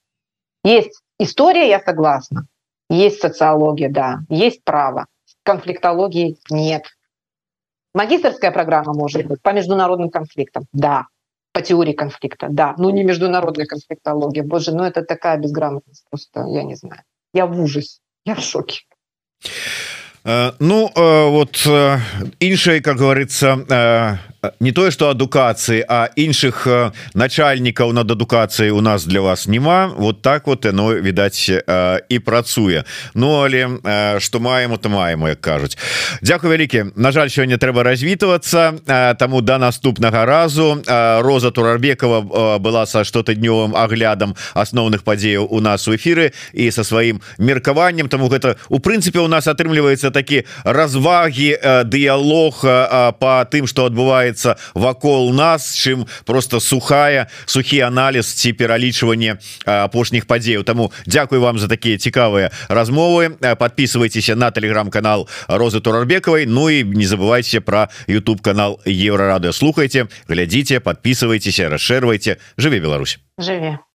Есть 0.63 1.01
история, 1.19 1.67
я 1.67 1.79
согласна. 1.79 2.45
Есть 2.89 3.21
социология, 3.21 3.89
да. 3.89 4.19
Есть 4.29 4.63
право. 4.63 5.07
Конфликтологии 5.43 6.37
нет. 6.49 6.83
Магистрская 7.93 8.51
программа 8.51 8.93
может 8.93 9.25
быть 9.25 9.41
по 9.41 9.51
международным 9.51 10.09
конфликтам, 10.09 10.65
да. 10.73 11.07
По 11.53 11.61
теории 11.61 11.93
конфликта, 11.93 12.47
да. 12.49 12.75
Ну 12.77 12.91
не 12.91 13.03
международная 13.03 13.65
конфликтология. 13.65 14.43
Боже, 14.43 14.75
ну 14.75 14.83
это 14.83 15.03
такая 15.03 15.37
безграмотность 15.37 16.05
просто, 16.09 16.45
я 16.47 16.63
не 16.63 16.75
знаю. 16.75 17.01
Я 17.33 17.45
в 17.45 17.59
ужасе, 17.59 17.99
я 18.25 18.35
в 18.35 18.41
шоке. 18.41 18.81
Э, 20.25 20.51
ну 20.59 20.91
э, 20.95 21.29
вот 21.29 21.65
іншай 22.39 22.77
э, 22.77 22.81
как 22.81 22.97
говорится 22.97 24.19
не 24.59 24.71
тое 24.71 24.91
что 24.91 25.09
адукацыі 25.09 25.83
а 25.87 26.07
іншых 26.15 26.63
начальнікаў 27.13 27.91
над 27.91 28.11
адукацыяй 28.11 28.71
у 28.71 28.81
нас 28.81 29.03
для 29.05 29.21
вас 29.21 29.47
няма 29.47 29.91
вот 29.97 30.21
так 30.21 30.47
вот 30.47 30.65
оно 30.65 30.93
відаць 30.95 31.51
і 32.09 32.19
працуе. 32.19 32.83
Ну 33.13 33.43
але 33.43 33.67
что 34.19 34.39
маем 34.39 34.77
то 34.77 34.89
маем 34.89 35.27
як 35.27 35.41
кажуць. 35.41 35.77
Дякую 36.21 36.51
вялікі. 36.51 36.85
На 36.95 37.11
жаль 37.11 37.27
сёння 37.27 37.57
трэба 37.57 37.83
развітвацца 37.83 38.73
таму 39.19 39.41
до 39.41 39.49
да 39.49 39.57
наступнага 39.57 40.25
разу. 40.25 40.81
Роза 41.19 41.51
турарбекова 41.51 42.59
была 42.59 42.85
са 42.85 43.03
штотыднёвым 43.03 43.75
аглядам 43.75 44.35
асноўных 44.53 45.03
падзеяў 45.03 45.47
у 45.49 45.59
нас 45.59 45.87
у 45.87 45.95
эфиры 45.95 46.31
і 46.53 46.71
со 46.71 46.83
сваім 46.83 47.21
меркаваннем. 47.37 48.09
Тому 48.09 48.29
гэта 48.29 48.55
у 48.69 48.79
прынцыпе 48.79 49.19
у 49.19 49.27
нас 49.27 49.47
атрымліваецца 49.47 50.11
такі 50.11 50.45
развагі 50.63 51.57
дыялог 51.83 52.61
по 53.19 53.45
тым 53.51 53.67
что 53.67 53.85
адбываецца 53.85 54.28
адбываецца 54.28 54.56
вакол 54.74 55.32
нас 55.32 55.72
чым 55.74 56.06
просто 56.24 56.60
сухая 56.60 57.28
сухі 57.46 57.80
аналіз 57.80 58.28
ці 58.34 58.52
пералічванне 58.52 59.38
апошніх 59.64 60.26
падзеяў 60.26 60.64
Таму 60.64 60.92
Дякую 61.06 61.40
вам 61.40 61.58
за 61.58 61.68
такія 61.68 61.98
цікавыя 61.98 62.50
размовы 62.68 63.30
подписывайтеся 63.56 64.36
на 64.36 64.50
телеграм-канал 64.50 65.28
розы 65.48 65.80
турарбекавай 65.80 66.46
Ну 66.46 66.68
і 66.70 66.84
не 66.84 67.06
забывайте 67.06 67.60
про 67.60 67.88
YouTube 68.06 68.42
канал 68.42 68.80
еврорады 68.84 69.52
слухайте 69.52 70.06
глядзіце 70.28 70.80
подписывайтеся 70.80 71.68
расшэрвайте 71.68 72.38
жыве 72.56 72.80
Беларусь 72.80 73.18
жыве 73.38 73.78